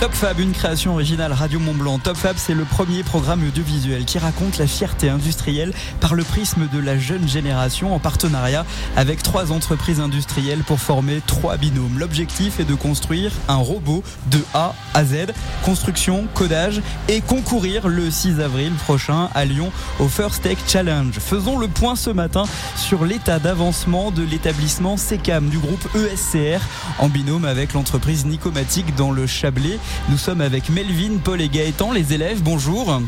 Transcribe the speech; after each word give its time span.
Top 0.00 0.14
Fab, 0.14 0.40
une 0.40 0.52
création 0.52 0.94
originale 0.94 1.34
Radio 1.34 1.58
Mont 1.58 1.74
Blanc. 1.74 1.98
Top 1.98 2.16
Fab, 2.16 2.36
c'est 2.38 2.54
le 2.54 2.64
premier 2.64 3.02
programme 3.02 3.46
audiovisuel 3.46 4.06
qui 4.06 4.18
raconte 4.18 4.56
la 4.56 4.66
fierté 4.66 5.10
industrielle 5.10 5.74
par 6.00 6.14
le 6.14 6.24
prisme 6.24 6.68
de 6.72 6.78
la 6.78 6.98
jeune 6.98 7.28
génération 7.28 7.94
en 7.94 7.98
partenariat 7.98 8.64
avec 8.96 9.22
trois 9.22 9.52
entreprises 9.52 10.00
industrielles 10.00 10.64
pour 10.64 10.80
former 10.80 11.20
trois 11.26 11.58
binômes. 11.58 11.98
L'objectif 11.98 12.60
est 12.60 12.64
de 12.64 12.74
construire 12.74 13.30
un 13.48 13.56
robot 13.56 14.02
de 14.30 14.38
A 14.54 14.74
à 14.94 15.04
Z, 15.04 15.34
construction, 15.66 16.26
codage 16.32 16.80
et 17.08 17.20
concourir 17.20 17.86
le 17.86 18.10
6 18.10 18.40
avril 18.40 18.72
prochain 18.72 19.28
à 19.34 19.44
Lyon 19.44 19.70
au 19.98 20.08
First 20.08 20.42
Tech 20.42 20.56
Challenge. 20.66 21.12
Faisons 21.12 21.58
le 21.58 21.68
point 21.68 21.94
ce 21.94 22.08
matin 22.08 22.44
sur 22.74 23.04
l'état 23.04 23.38
d'avancement 23.38 24.12
de 24.12 24.22
l'établissement 24.22 24.96
SECAM 24.96 25.50
du 25.50 25.58
groupe 25.58 25.86
ESCR 25.94 26.60
en 26.98 27.10
binôme 27.10 27.44
avec 27.44 27.74
l'entreprise 27.74 28.24
Nicomatique 28.24 28.94
dans 28.96 29.10
le 29.10 29.26
Chablais. 29.26 29.78
Nous 30.08 30.18
sommes 30.18 30.40
avec 30.40 30.68
Melvin, 30.68 31.18
Paul 31.22 31.40
et 31.40 31.48
Gaëtan, 31.48 31.92
les 31.92 32.12
élèves. 32.12 32.42
Bonjour. 32.42 33.00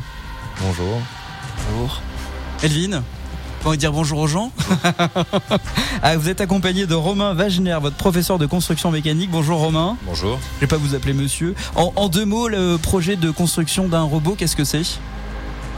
Bonjour. 0.61 1.01
Bonjour. 1.71 2.01
Melvin 2.63 3.03
vous 3.63 3.67
pouvez 3.69 3.77
dire 3.77 3.93
bonjour 3.93 4.19
aux 4.19 4.27
gens. 4.27 4.51
ah, 6.03 6.17
vous 6.17 6.29
êtes 6.29 6.41
accompagné 6.41 6.87
de 6.87 6.97
Romain 6.97 7.33
Wagner, 7.33 7.79
votre 7.81 7.95
professeur 7.95 8.37
de 8.37 8.47
construction 8.47 8.91
mécanique. 8.91 9.31
Bonjour 9.31 9.61
Romain. 9.61 9.97
Bonjour. 10.05 10.41
Je 10.57 10.63
vais 10.63 10.67
pas 10.67 10.79
vous 10.79 10.97
appeler 10.97 11.13
monsieur. 11.13 11.55
En, 11.77 11.93
en 11.95 12.09
deux 12.09 12.25
mots, 12.25 12.49
le 12.49 12.77
projet 12.77 13.15
de 13.15 13.31
construction 13.31 13.87
d'un 13.87 14.03
robot, 14.03 14.35
qu'est-ce 14.37 14.57
que 14.57 14.65
c'est? 14.65 14.99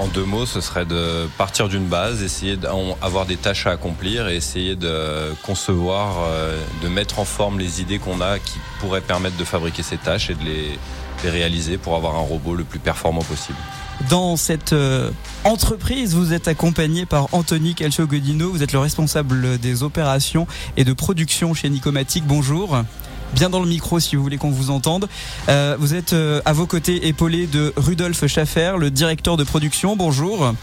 En 0.01 0.09
deux 0.09 0.25
mots, 0.25 0.45
ce 0.45 0.61
serait 0.61 0.85
de 0.85 1.29
partir 1.39 1.69
d'une 1.69 1.87
base, 1.87 2.23
essayer 2.23 2.57
d'avoir 2.57 3.27
des 3.27 3.37
tâches 3.37 3.69
à 3.69 3.71
accomplir 3.71 4.27
et 4.29 4.35
essayer 4.35 4.75
de 4.75 5.33
concevoir, 5.45 6.17
euh, 6.25 6.61
de 6.83 6.89
mettre 6.89 7.21
en 7.21 7.25
forme 7.25 7.61
les 7.61 7.81
idées 7.81 7.99
qu'on 7.99 8.21
a 8.21 8.41
qui 8.41 8.59
pourraient 8.81 9.01
permettre 9.01 9.37
de 9.37 9.45
fabriquer 9.45 9.85
ces 9.85 9.97
tâches 9.97 10.31
et 10.31 10.35
de 10.35 10.45
les, 10.45 10.79
réaliser 11.31 11.79
pour 11.79 11.97
avoir 11.97 12.17
un 12.17 12.21
robot 12.21 12.55
le 12.55 12.65
plus 12.65 12.79
performant 12.79 13.23
possible. 13.23 13.57
Dans 14.11 14.37
cette 14.37 14.75
euh, 14.75 15.11
entreprise, 15.45 16.15
vous 16.15 16.35
êtes 16.35 16.49
accompagné 16.49 17.07
par 17.07 17.33
Anthony 17.33 17.75
Calcio-Godino. 17.75 18.51
Vous 18.51 18.63
êtes 18.63 18.73
le 18.73 18.79
responsable 18.79 19.57
des 19.57 19.83
opérations 19.83 20.47
et 20.77 20.85
de 20.85 20.93
production 20.93 21.55
chez 21.55 21.71
Nicomatic. 21.71 22.27
Bonjour 22.27 22.77
bien 23.35 23.51
dans 23.51 23.61
le 23.61 23.67
micro 23.69 24.01
si 24.01 24.17
vous 24.17 24.23
voulez 24.23 24.39
qu'on 24.39 24.51
vous 24.51 24.71
entende. 24.71 25.09
Euh, 25.49 25.77
vous 25.79 25.95
êtes 25.95 26.13
euh, 26.13 26.41
à 26.45 26.53
vos 26.53 26.67
côtés 26.67 27.09
épaulé 27.09 27.47
de 27.47 27.73
Rudolf 27.77 28.27
Schaffer, 28.27 28.75
le 28.79 28.91
directeur 28.91 29.37
de 29.37 29.45
production. 29.45 29.97
Bonjour. 29.97 30.55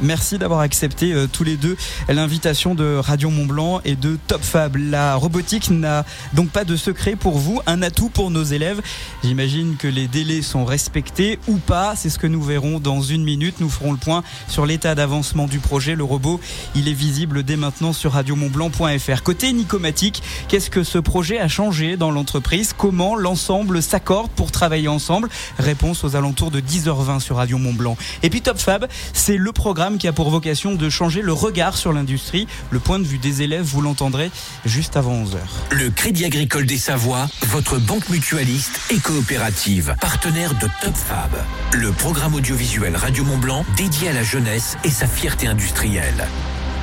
Merci 0.00 0.38
d'avoir 0.38 0.60
accepté 0.60 1.12
euh, 1.12 1.26
tous 1.30 1.44
les 1.44 1.56
deux 1.56 1.76
l'invitation 2.08 2.74
de 2.74 2.96
Radio 2.96 3.30
Mont 3.30 3.46
Blanc 3.46 3.80
et 3.84 3.94
de 3.94 4.16
Top 4.26 4.42
Fab. 4.42 4.76
La 4.76 5.16
robotique 5.16 5.70
n'a 5.70 6.04
donc 6.32 6.50
pas 6.50 6.64
de 6.64 6.76
secret 6.76 7.16
pour 7.16 7.38
vous, 7.38 7.60
un 7.66 7.82
atout 7.82 8.08
pour 8.08 8.30
nos 8.30 8.42
élèves. 8.42 8.80
J'imagine 9.22 9.76
que 9.76 9.88
les 9.88 10.08
délais 10.08 10.42
sont 10.42 10.64
respectés 10.64 11.38
ou 11.46 11.56
pas. 11.56 11.94
C'est 11.96 12.10
ce 12.10 12.18
que 12.18 12.26
nous 12.26 12.42
verrons 12.42 12.80
dans 12.80 13.02
une 13.02 13.22
minute. 13.22 13.56
Nous 13.60 13.68
ferons 13.68 13.92
le 13.92 13.98
point 13.98 14.22
sur 14.48 14.66
l'état 14.66 14.94
d'avancement 14.94 15.46
du 15.46 15.58
projet. 15.58 15.94
Le 15.94 16.04
robot, 16.04 16.40
il 16.74 16.88
est 16.88 16.94
visible 16.94 17.42
dès 17.42 17.56
maintenant 17.56 17.92
sur 17.92 18.12
radiomontblanc.fr. 18.12 19.22
Côté 19.22 19.52
Nicomatique, 19.52 20.22
qu'est-ce 20.48 20.70
que 20.70 20.84
ce 20.84 20.98
projet 20.98 21.38
a 21.38 21.48
changé 21.48 21.96
dans 21.96 22.10
l'entreprise? 22.10 22.72
Comment 22.76 23.14
l'ensemble 23.14 23.82
s'accorde 23.82 24.30
pour 24.30 24.52
travailler 24.52 24.88
ensemble? 24.88 25.28
Réponse 25.58 26.04
aux 26.04 26.16
alentours 26.16 26.50
de 26.50 26.60
10h20 26.60 27.20
sur 27.20 27.36
Radio 27.36 27.58
Mont 27.58 27.74
Blanc. 27.74 27.96
Et 28.22 28.30
puis 28.30 28.40
Top 28.40 28.58
c'est 29.12 29.36
le 29.36 29.49
programme 29.52 29.98
qui 29.98 30.08
a 30.08 30.12
pour 30.12 30.30
vocation 30.30 30.74
de 30.74 30.88
changer 30.88 31.22
le 31.22 31.32
regard 31.32 31.76
sur 31.76 31.92
l'industrie. 31.92 32.46
Le 32.70 32.78
point 32.78 32.98
de 32.98 33.04
vue 33.04 33.18
des 33.18 33.42
élèves, 33.42 33.64
vous 33.64 33.80
l'entendrez 33.80 34.30
juste 34.64 34.96
avant 34.96 35.14
11h. 35.24 35.38
Le 35.70 35.90
Crédit 35.90 36.24
Agricole 36.24 36.66
des 36.66 36.78
Savoies, 36.78 37.28
votre 37.48 37.78
banque 37.78 38.08
mutualiste 38.08 38.80
et 38.90 38.98
coopérative, 38.98 39.94
partenaire 40.00 40.54
de 40.54 40.68
Top 40.80 40.94
Fab. 40.94 41.32
Le 41.72 41.90
programme 41.92 42.34
audiovisuel 42.34 42.96
Radio 42.96 43.24
Mont 43.24 43.38
Blanc 43.38 43.64
dédié 43.76 44.08
à 44.08 44.12
la 44.12 44.22
jeunesse 44.22 44.76
et 44.84 44.90
sa 44.90 45.06
fierté 45.06 45.46
industrielle. 45.46 46.26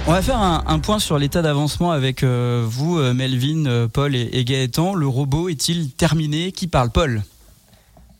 On 0.10 0.14
va 0.14 0.22
faire 0.22 0.40
un, 0.40 0.80
point 0.80 1.00
sur 1.00 1.20
l'état 1.20 1.42
d'avancement 1.42 1.92
avec 1.92 2.24
euh, 2.24 2.66
vous, 2.66 2.98
euh, 2.98 3.14
Melvin, 3.14 3.66
euh, 3.66 3.88
Paul 3.90 4.16
et, 4.16 4.30
et, 4.32 4.46
Gaëtan. 4.46 4.94
Le 4.94 5.06
robot 5.06 5.50
est-il 5.50 5.92
terminé? 5.92 6.54
Qui 6.54 6.68
parle? 6.68 6.92
Paul? 6.92 7.24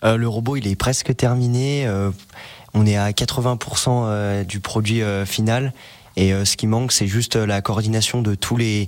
Le 0.04 0.28
robot, 0.28 0.58
il 0.58 0.68
est 0.68 0.76
presque 0.76 1.16
terminé. 1.16 1.90
On 2.78 2.86
est 2.86 2.96
à 2.96 3.12
80% 3.12 4.46
du 4.46 4.60
produit 4.60 5.02
final. 5.26 5.74
Et 6.16 6.32
ce 6.46 6.58
qui 6.58 6.68
manque, 6.68 6.92
c'est 6.92 7.08
juste 7.08 7.36
la 7.36 7.62
coordination 7.62 8.22
de 8.22 8.36
tous 8.36 8.58
les, 8.58 8.88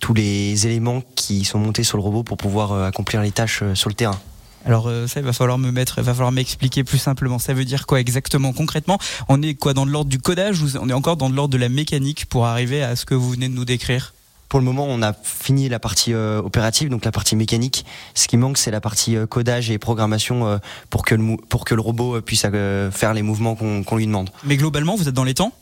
tous 0.00 0.14
les 0.14 0.66
éléments 0.66 1.02
qui 1.14 1.44
sont 1.44 1.58
montés 1.58 1.84
sur 1.84 1.96
le 1.96 2.02
robot 2.02 2.22
pour 2.22 2.36
pouvoir 2.36 2.72
accomplir 2.84 3.22
les 3.22 3.30
tâches 3.30 3.62
sur 3.74 3.88
le 3.88 3.94
terrain. 3.94 4.18
Alors 4.64 4.86
euh, 4.88 5.06
ça, 5.06 5.20
il 5.20 5.26
va 5.26 5.32
falloir 5.32 5.58
me 5.58 5.70
mettre, 5.70 6.00
va 6.00 6.14
falloir 6.14 6.32
m'expliquer 6.32 6.84
plus 6.84 6.98
simplement. 6.98 7.38
Ça 7.38 7.52
veut 7.54 7.64
dire 7.64 7.86
quoi 7.86 8.00
exactement 8.00 8.52
concrètement? 8.52 8.98
On 9.28 9.42
est 9.42 9.54
quoi 9.54 9.74
dans 9.74 9.84
l'ordre 9.84 10.10
du 10.10 10.18
codage 10.18 10.62
ou 10.62 10.68
on 10.80 10.88
est 10.88 10.94
encore 10.94 11.16
dans 11.16 11.28
l'ordre 11.28 11.52
de 11.52 11.58
la 11.58 11.68
mécanique 11.68 12.26
pour 12.26 12.46
arriver 12.46 12.82
à 12.82 12.96
ce 12.96 13.04
que 13.04 13.14
vous 13.14 13.30
venez 13.30 13.48
de 13.48 13.54
nous 13.54 13.66
décrire? 13.66 14.13
Pour 14.48 14.60
le 14.60 14.64
moment, 14.64 14.86
on 14.88 15.02
a 15.02 15.12
fini 15.12 15.68
la 15.68 15.78
partie 15.78 16.12
euh, 16.12 16.40
opérative, 16.40 16.88
donc 16.88 17.04
la 17.04 17.12
partie 17.12 17.36
mécanique. 17.36 17.84
Ce 18.14 18.28
qui 18.28 18.36
manque, 18.36 18.58
c'est 18.58 18.70
la 18.70 18.80
partie 18.80 19.16
euh, 19.16 19.26
codage 19.26 19.70
et 19.70 19.78
programmation 19.78 20.60
pour 20.90 21.04
que 21.04 21.14
le 21.14 21.36
pour 21.48 21.64
que 21.64 21.74
le 21.74 21.80
robot 21.80 22.20
puisse 22.20 22.46
faire 22.92 23.14
les 23.14 23.22
mouvements 23.22 23.54
qu'on 23.54 23.96
lui 23.96 24.06
demande. 24.06 24.30
Mais 24.44 24.56
globalement, 24.56 24.96
vous 24.96 25.08
êtes 25.08 25.14
dans 25.14 25.24
les 25.24 25.34
temps? 25.34 25.52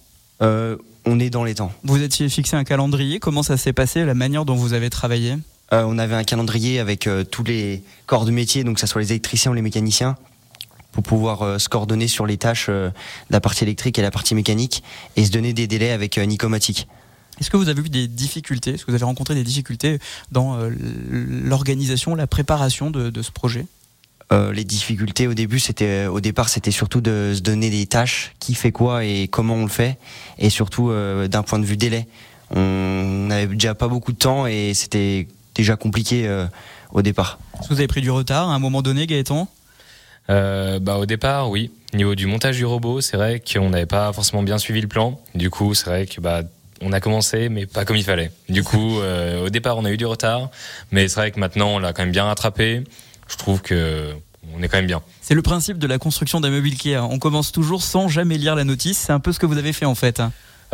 On 1.04 1.18
est 1.18 1.30
dans 1.30 1.42
les 1.42 1.56
temps. 1.56 1.72
Vous 1.82 2.00
étiez 2.00 2.28
fixé 2.28 2.56
un 2.56 2.64
calendrier. 2.64 3.18
Comment 3.18 3.42
ça 3.42 3.56
s'est 3.56 3.72
passé 3.72 4.04
La 4.04 4.14
manière 4.14 4.44
dont 4.44 4.54
vous 4.54 4.72
avez 4.72 4.88
travaillé? 4.88 5.36
Euh, 5.72 5.84
on 5.86 5.98
avait 5.98 6.14
un 6.14 6.24
calendrier 6.24 6.78
avec 6.80 7.06
euh, 7.06 7.24
tous 7.24 7.44
les 7.44 7.82
corps 8.06 8.24
de 8.26 8.30
métier, 8.30 8.62
donc 8.62 8.74
que 8.74 8.80
ce 8.80 8.86
soit 8.86 9.00
les 9.00 9.10
électriciens 9.10 9.50
ou 9.50 9.54
les 9.54 9.62
mécaniciens, 9.62 10.16
pour 10.92 11.02
pouvoir 11.02 11.42
euh, 11.42 11.58
se 11.58 11.68
coordonner 11.68 12.08
sur 12.08 12.26
les 12.26 12.36
tâches 12.36 12.68
de 12.68 12.92
la 13.30 13.40
partie 13.40 13.64
électrique 13.64 13.98
et 13.98 14.02
la 14.02 14.10
partie 14.10 14.34
mécanique, 14.34 14.82
et 15.16 15.24
se 15.24 15.30
donner 15.30 15.54
des 15.54 15.66
délais 15.66 15.90
avec 15.90 16.18
Nicomatic. 16.18 16.88
Est-ce 17.42 17.50
que 17.50 17.56
vous 17.56 17.68
avez 17.68 17.82
eu 17.82 17.88
des 17.88 18.06
difficultés 18.06 18.74
Est-ce 18.74 18.84
que 18.84 18.92
vous 18.92 18.94
avez 18.94 19.04
rencontré 19.04 19.34
des 19.34 19.42
difficultés 19.42 19.98
dans 20.30 20.56
l'organisation, 21.10 22.14
la 22.14 22.28
préparation 22.28 22.92
de, 22.92 23.20
ce 23.20 23.32
projet? 23.32 23.66
Les 24.30 24.62
difficultés 24.62 25.26
au 25.26 25.34
début, 25.34 25.58
c'était 25.58 26.06
au 26.06 26.20
départ, 26.20 26.48
c'était 26.48 26.70
surtout 26.70 27.00
de 27.00 27.32
se 27.34 27.40
donner 27.40 27.68
des 27.68 27.86
tâches, 27.86 28.32
qui 28.38 28.54
fait 28.54 28.70
quoi 28.70 29.04
et 29.04 29.26
comment 29.26 29.56
on 29.56 29.64
le 29.64 29.68
fait, 29.68 29.98
et 30.38 30.50
surtout 30.50 30.92
d'un 31.28 31.42
point 31.42 31.58
de 31.58 31.64
vue 31.64 31.76
délai. 31.76 32.06
On 32.54 33.26
n'avait 33.26 33.46
déjà 33.46 33.74
pas 33.74 33.88
beaucoup 33.88 34.12
de 34.12 34.18
temps 34.18 34.46
et 34.46 34.72
c'était 34.72 35.26
déjà 35.54 35.76
compliqué 35.76 36.28
euh, 36.28 36.46
au 36.92 37.02
départ. 37.02 37.38
Est-ce 37.54 37.68
que 37.68 37.74
vous 37.74 37.80
avez 37.80 37.88
pris 37.88 38.00
du 38.02 38.10
retard 38.10 38.50
à 38.50 38.54
un 38.54 38.58
moment 38.58 38.82
donné, 38.82 39.06
Gaëtan? 39.06 39.48
Euh, 40.30 40.78
bah, 40.78 40.98
Au 40.98 41.06
départ, 41.06 41.50
oui. 41.50 41.70
Au 41.92 41.96
niveau 41.96 42.14
du 42.14 42.26
montage 42.26 42.56
du 42.56 42.64
robot, 42.64 43.00
c'est 43.00 43.16
vrai 43.16 43.40
qu'on 43.40 43.70
n'avait 43.70 43.86
pas 43.86 44.12
forcément 44.12 44.42
bien 44.42 44.58
suivi 44.58 44.80
le 44.80 44.88
plan. 44.88 45.20
Du 45.34 45.50
coup, 45.50 45.74
c'est 45.74 45.86
vrai 45.86 46.06
que 46.06 46.20
bah, 46.20 46.42
on 46.82 46.92
a 46.92 47.00
commencé, 47.00 47.48
mais 47.48 47.66
pas 47.66 47.84
comme 47.84 47.96
il 47.96 48.04
fallait. 48.04 48.30
Du 48.48 48.62
coup, 48.62 49.00
euh, 49.00 49.46
au 49.46 49.50
départ, 49.50 49.78
on 49.78 49.84
a 49.84 49.90
eu 49.90 49.96
du 49.96 50.06
retard, 50.06 50.50
mais 50.90 51.08
c'est 51.08 51.20
vrai 51.20 51.30
que 51.30 51.40
maintenant, 51.40 51.76
on 51.76 51.78
l'a 51.78 51.92
quand 51.92 52.02
même 52.02 52.12
bien 52.12 52.24
rattrapé. 52.24 52.84
Je 53.28 53.36
trouve 53.36 53.62
que 53.62 54.12
on 54.54 54.62
est 54.62 54.68
quand 54.68 54.78
même 54.78 54.86
bien. 54.86 55.02
C'est 55.20 55.34
le 55.34 55.42
principe 55.42 55.78
de 55.78 55.86
la 55.86 55.98
construction 55.98 56.40
d'un 56.40 56.50
meuble 56.50 56.66
Ikea. 56.66 56.98
On 56.98 57.18
commence 57.18 57.52
toujours 57.52 57.82
sans 57.82 58.08
jamais 58.08 58.38
lire 58.38 58.54
la 58.54 58.64
notice. 58.64 58.98
C'est 58.98 59.12
un 59.12 59.20
peu 59.20 59.32
ce 59.32 59.38
que 59.38 59.46
vous 59.46 59.56
avez 59.56 59.72
fait 59.72 59.86
en 59.86 59.94
fait. 59.94 60.20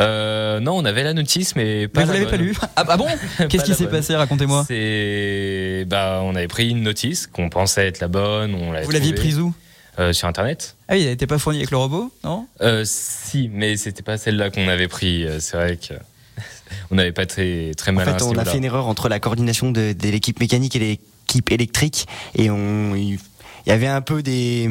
Euh, 0.00 0.60
non, 0.60 0.76
on 0.76 0.84
avait 0.84 1.02
la 1.02 1.12
notice, 1.12 1.56
mais 1.56 1.88
pas. 1.88 2.00
Mais 2.00 2.06
vous 2.06 2.12
l'avez 2.12 2.26
pas 2.26 2.36
lu 2.36 2.56
ah, 2.76 2.84
ah, 2.88 2.97
bon 2.97 3.06
Qu'est-ce 3.48 3.64
qui 3.64 3.74
s'est 3.74 3.88
passé 3.88 4.14
Racontez-moi. 4.14 4.64
C'est, 4.66 5.84
bah, 5.88 6.20
on 6.22 6.34
avait 6.34 6.48
pris 6.48 6.70
une 6.70 6.82
notice 6.82 7.26
qu'on 7.26 7.50
pensait 7.50 7.88
être 7.88 8.00
la 8.00 8.08
bonne. 8.08 8.54
On 8.54 8.80
vous 8.82 8.91
l'aviez 8.91 9.12
prise 9.12 9.38
où 9.38 9.52
euh, 9.98 10.12
Sur 10.12 10.28
Internet. 10.28 10.76
Ah 10.88 10.94
oui, 10.94 11.03
elle 11.03 11.10
n'était 11.10 11.26
pas 11.26 11.38
fournie 11.38 11.59
avec 11.59 11.70
le 11.70 11.76
robot, 11.76 12.10
non? 12.25 12.47
Euh, 12.60 12.82
Si, 12.84 13.50
mais 13.53 13.76
c'était 13.76 14.03
pas 14.03 14.16
celle-là 14.16 14.50
qu'on 14.50 14.69
avait 14.69 14.88
pris. 14.88 15.25
Euh, 15.25 15.41
c'est 15.41 15.56
vrai 15.56 15.76
que. 15.76 15.94
on 16.91 16.97
n'avait 16.97 17.12
pas 17.12 17.26
très 17.26 17.72
très 17.76 17.92
mal. 17.92 18.09
En 18.09 18.19
fait, 18.19 18.22
on 18.25 18.36
a 18.36 18.44
fait 18.44 18.59
une 18.59 18.64
erreur 18.64 18.86
entre 18.86 19.09
la 19.09 19.20
coordination 19.20 19.70
de, 19.70 19.92
de 19.92 20.09
l'équipe 20.09 20.41
mécanique 20.41 20.76
et 20.76 20.78
l'équipe 20.78 21.50
électrique, 21.50 22.06
et 22.34 22.50
on, 22.50 22.94
il 22.94 23.19
y 23.66 23.70
avait 23.70 23.86
un 23.86 24.00
peu 24.00 24.22
des 24.22 24.70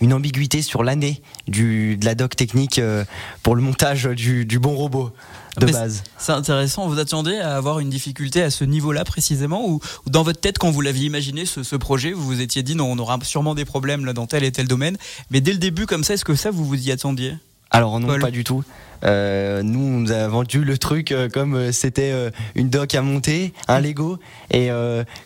une 0.00 0.12
ambiguïté 0.12 0.62
sur 0.62 0.82
l'année 0.84 1.22
de 1.48 1.96
la 2.04 2.14
doc 2.14 2.36
technique 2.36 2.78
euh, 2.78 3.04
pour 3.42 3.56
le 3.56 3.62
montage 3.62 4.04
du, 4.04 4.58
bon 4.58 4.74
robot 4.74 5.12
de 5.58 5.66
base. 5.66 6.02
C'est 6.18 6.32
intéressant. 6.32 6.88
Vous 6.88 6.98
attendez 6.98 7.36
à 7.38 7.56
avoir 7.56 7.80
une 7.80 7.90
difficulté 7.90 8.42
à 8.42 8.50
ce 8.50 8.64
niveau-là 8.64 9.04
précisément 9.04 9.68
ou, 9.68 9.80
dans 10.06 10.22
votre 10.22 10.40
tête, 10.40 10.58
quand 10.58 10.70
vous 10.70 10.80
l'aviez 10.80 11.06
imaginé 11.06 11.44
ce, 11.46 11.76
projet, 11.76 12.12
vous 12.12 12.24
vous 12.24 12.40
étiez 12.40 12.62
dit 12.62 12.74
non, 12.74 12.90
on 12.90 12.98
aura 12.98 13.18
sûrement 13.22 13.54
des 13.54 13.64
problèmes 13.64 14.04
là 14.04 14.12
dans 14.12 14.26
tel 14.26 14.44
et 14.44 14.52
tel 14.52 14.66
domaine. 14.68 14.96
Mais 15.30 15.40
dès 15.40 15.52
le 15.52 15.58
début, 15.58 15.86
comme 15.86 16.04
ça, 16.04 16.14
est-ce 16.14 16.24
que 16.24 16.34
ça 16.34 16.50
vous 16.50 16.64
vous 16.64 16.88
y 16.88 16.90
attendiez? 16.90 17.34
Alors 17.70 17.98
non, 17.98 18.18
pas 18.18 18.30
du 18.30 18.44
tout. 18.44 18.62
Euh, 19.04 19.62
nous, 19.62 19.80
on 19.80 20.00
nous 20.00 20.12
a 20.12 20.26
vendu 20.28 20.64
le 20.64 20.78
truc 20.78 21.12
euh, 21.12 21.28
comme 21.28 21.54
euh, 21.54 21.72
c'était 21.72 22.12
une 22.54 22.70
dock 22.70 22.94
à 22.94 23.02
monter, 23.02 23.52
un 23.68 23.80
Lego. 23.80 24.18
Et 24.50 24.68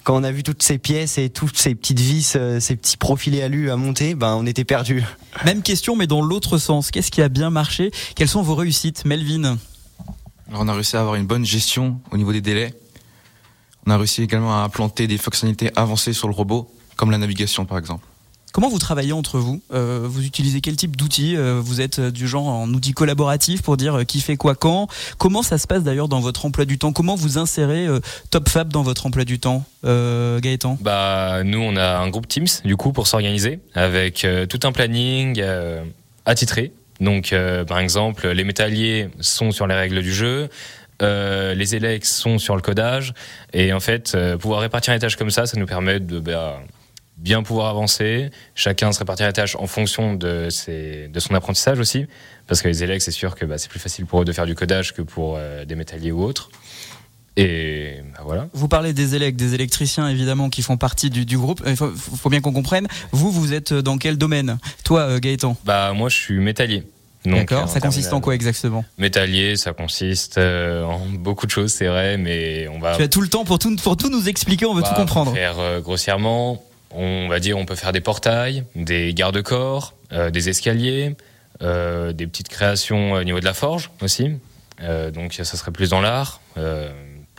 quand 0.05 0.17
on 0.17 0.25
a 0.25 0.31
vu 0.31 0.43
toutes 0.43 0.63
ces 0.63 0.79
pièces 0.79 1.19
et 1.19 1.29
toutes 1.29 1.57
ces 1.57 1.75
petites 1.75 2.01
vis, 2.01 2.37
ces 2.59 2.77
petits 2.77 2.97
profilés 2.97 3.43
alu 3.43 3.71
à 3.71 3.77
monter, 3.77 4.15
ben 4.15 4.35
on 4.35 4.47
était 4.47 4.65
perdus. 4.65 5.05
Même 5.45 5.63
question, 5.63 5.97
mais 5.97 6.07
dans 6.07 6.23
l'autre 6.23 6.59
sens. 6.59 6.91
Qu'est-ce 6.91 7.11
qui 7.11 7.23
a 7.23 7.29
bien 7.29 7.51
marché? 7.51 7.91
Quelles 8.17 8.29
sont 8.29 8.43
vos 8.43 8.55
réussites, 8.55 9.05
Melvin? 9.05 9.59
Alors, 10.51 10.63
on 10.63 10.69
a 10.69 10.75
réussi 10.75 10.97
à 10.97 11.01
avoir 11.01 11.15
une 11.15 11.27
bonne 11.27 11.45
gestion 11.47 12.01
au 12.11 12.17
niveau 12.17 12.33
des 12.33 12.41
délais. 12.41 12.75
On 13.87 13.91
a 13.93 13.97
réussi 13.97 14.23
également 14.23 14.61
à 14.61 14.65
implanter 14.65 15.07
des 15.07 15.17
fonctionnalités 15.17 15.71
avancées 15.77 16.13
sur 16.13 16.29
le 16.29 16.35
robot, 16.35 16.69
comme 16.97 17.11
la 17.11 17.19
navigation 17.19 17.65
par 17.65 17.79
exemple. 17.79 18.05
Comment 18.53 18.69
vous 18.69 18.81
travaillez 18.81 19.13
entre 19.13 19.39
vous? 19.39 19.63
Euh, 19.73 20.09
Vous 20.11 20.25
utilisez 20.27 20.61
quel 20.61 20.75
type 20.75 20.97
d'outils? 20.97 21.37
Euh, 21.37 21.61
Vous 21.63 21.81
êtes 21.81 22.01
du 22.01 22.27
genre 22.27 22.49
en 22.49 22.69
outil 22.75 22.93
collaboratif 22.93 23.63
pour 23.63 23.77
dire 23.77 24.05
qui 24.05 24.21
fait 24.21 24.37
quoi 24.37 24.57
quand? 24.57 24.89
Comment 25.19 25.45
ça 25.45 25.57
se 25.57 25.69
passe 25.69 25.85
d'ailleurs 25.85 26.09
dans 26.09 26.19
votre 26.19 26.45
emploi 26.47 26.65
du 26.65 26.77
temps? 26.77 26.93
Comment 26.93 27.15
vous 27.15 27.39
insérez 27.39 27.87
TopFab 28.31 28.73
dans 28.73 28.83
votre 28.83 29.07
emploi 29.07 29.25
du 29.25 29.39
temps, 29.39 29.65
Gaëtan? 29.85 30.79
Bah 30.81 31.45
nous 31.45 31.61
on 31.61 31.77
a 31.77 31.99
un 31.99 32.09
groupe 32.11 32.27
Teams 32.27 32.49
du 32.65 32.77
coup 32.77 32.93
pour 32.93 33.07
s'organiser 33.07 33.61
avec 33.75 34.27
tout 34.49 34.61
un 34.65 34.73
planning 34.73 35.41
attitré. 36.27 36.73
Donc 37.01 37.35
par 37.67 37.79
exemple 37.79 38.29
les 38.29 38.45
métalliers 38.45 39.09
sont 39.21 39.51
sur 39.53 39.67
les 39.67 39.75
règles 39.75 40.03
du 40.03 40.13
jeu, 40.13 40.51
euh, 41.03 41.55
les 41.55 41.75
élèves 41.75 42.05
sont 42.05 42.39
sur 42.39 42.57
le 42.57 42.63
codage. 42.63 43.15
Et 43.53 43.73
en 43.73 43.81
fait, 43.81 44.13
euh, 44.15 44.37
pouvoir 44.37 44.61
répartir 44.61 44.93
les 44.93 45.01
tâches 45.01 45.17
comme 45.17 45.31
ça, 45.31 45.47
ça 45.47 45.59
nous 45.59 45.67
permet 45.67 46.01
de 46.01 46.21
bah, 46.21 46.61
bien 47.17 47.43
pouvoir 47.43 47.69
avancer. 47.69 48.31
Chacun 48.55 48.93
se 48.93 48.99
répartir 48.99 49.27
les 49.27 49.33
tâches 49.33 49.57
en 49.57 49.67
fonction 49.67 50.15
de, 50.15 50.49
son 50.51 51.35
apprentissage 51.35 51.79
aussi. 51.79 52.07
Parce 52.47 52.63
que 52.63 52.69
les 52.69 52.83
élèves, 52.83 53.01
c'est 53.01 53.11
sûr 53.11 53.35
que 53.35 53.45
bah, 53.45 53.59
c'est 53.59 53.71
plus 53.71 53.81
facile 53.81 54.07
pour 54.07 54.23
eux 54.23 54.25
de 54.25 54.33
faire 54.33 54.47
du 54.47 54.55
codage 54.55 54.93
que 54.93 55.03
pour 55.03 55.37
euh, 55.37 55.65
des 55.65 55.75
métalliers 55.75 56.13
ou 56.13 56.23
autres. 56.23 56.51
Et 57.37 57.97
bah, 58.15 58.23
voilà. 58.25 58.49
Vous 58.53 58.69
parlez 58.69 58.93
des 58.93 59.15
élèves, 59.15 59.37
des 59.37 59.55
électriciens 59.55 60.09
évidemment 60.09 60.51
qui 60.51 60.63
font 60.63 60.77
partie 60.77 61.11
du, 61.11 61.25
du 61.25 61.39
groupe. 61.39 61.63
Il 61.67 61.77
faut, 61.77 61.91
faut, 61.91 62.29
bien 62.29 62.41
qu'on 62.41 62.53
comprenne. 62.53 62.89
Vous, 63.13 63.31
vous 63.31 63.53
êtes 63.53 63.73
dans 63.73 63.99
quel 63.99 64.19
domaine? 64.19 64.59
Toi, 64.85 65.21
Gaëtan? 65.21 65.57
Bah 65.65 65.93
moi, 65.95 66.09
je 66.09 66.17
suis 66.17 66.39
métallier. 66.39 66.85
D'accord, 67.25 67.69
ça 67.69 67.81
consiste 67.81 68.13
en 68.13 68.21
quoi 68.21 68.35
exactement? 68.35 68.85
Métallier, 68.97 69.57
ça 69.57 69.73
consiste 69.73 70.39
euh, 70.39 70.85
en 70.85 71.07
beaucoup 71.07 71.47
de 71.47 71.51
choses, 71.51 71.73
c'est 71.73 71.87
vrai, 71.87 72.17
mais 72.17 72.67
on 72.69 72.79
va. 72.79 72.97
Tu 72.97 73.03
as 73.03 73.09
tout 73.09 73.21
le 73.21 73.29
temps 73.29 73.45
pour 73.45 73.59
tout, 73.59 73.75
pour 73.77 73.97
tout 73.97 74.09
nous 74.09 74.29
expliquer, 74.29 74.65
on 74.65 74.75
veut 74.75 74.83
tout 74.83 74.95
comprendre. 74.95 75.35
Faire 75.35 75.59
euh, 75.59 75.81
grossièrement, 75.81 76.65
on 76.91 77.29
va 77.29 77.39
dire, 77.39 77.59
on 77.59 77.67
peut 77.67 77.75
faire 77.75 77.93
des 77.93 78.01
portails, 78.01 78.65
des 78.75 79.13
garde-corps, 79.13 79.95
euh, 80.13 80.31
des 80.31 80.49
escaliers, 80.49 81.15
des 81.61 82.27
petites 82.27 82.49
créations 82.49 83.13
au 83.13 83.25
niveau 83.25 83.39
de 83.39 83.45
la 83.45 83.53
forge 83.53 83.91
aussi. 84.01 84.31
donc 85.13 85.35
ça 85.35 85.45
serait 85.45 85.73
plus 85.73 85.91
dans 85.91 86.01
l'art 86.01 86.41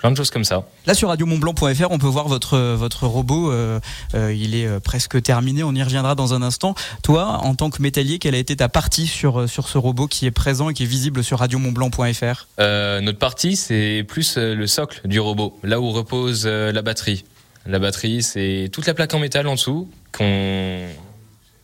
plein 0.01 0.11
de 0.11 0.17
choses 0.17 0.31
comme 0.31 0.43
ça. 0.43 0.65
Là 0.87 0.93
sur 0.93 1.09
radiomontblanc.fr, 1.09 1.91
on 1.91 1.99
peut 1.99 2.07
voir 2.07 2.27
votre 2.27 2.57
votre 2.57 3.05
robot. 3.05 3.51
Euh, 3.51 3.79
euh, 4.15 4.33
il 4.33 4.55
est 4.55 4.65
euh, 4.65 4.79
presque 4.79 5.21
terminé. 5.21 5.63
On 5.63 5.73
y 5.73 5.83
reviendra 5.83 6.15
dans 6.15 6.33
un 6.33 6.41
instant. 6.41 6.73
Toi, 7.03 7.39
en 7.43 7.53
tant 7.55 7.69
que 7.69 7.81
métallier, 7.81 8.17
quelle 8.17 8.35
a 8.35 8.39
été 8.39 8.55
ta 8.55 8.67
partie 8.67 9.07
sur 9.07 9.47
sur 9.47 9.69
ce 9.69 9.77
robot 9.77 10.07
qui 10.07 10.25
est 10.25 10.31
présent 10.31 10.69
et 10.69 10.73
qui 10.73 10.83
est 10.83 10.87
visible 10.87 11.23
sur 11.23 11.39
radiomontblanc.fr 11.39 12.47
Notre 12.57 13.19
partie, 13.19 13.55
c'est 13.55 14.03
plus 14.07 14.37
le 14.37 14.67
socle 14.67 15.01
du 15.05 15.19
robot, 15.19 15.57
là 15.63 15.79
où 15.79 15.91
repose 15.91 16.47
la 16.47 16.81
batterie. 16.81 17.23
La 17.67 17.77
batterie, 17.77 18.23
c'est 18.23 18.69
toute 18.71 18.87
la 18.87 18.95
plaque 18.95 19.13
en 19.13 19.19
métal 19.19 19.47
en 19.47 19.53
dessous 19.53 19.87
qu'on 20.11 20.87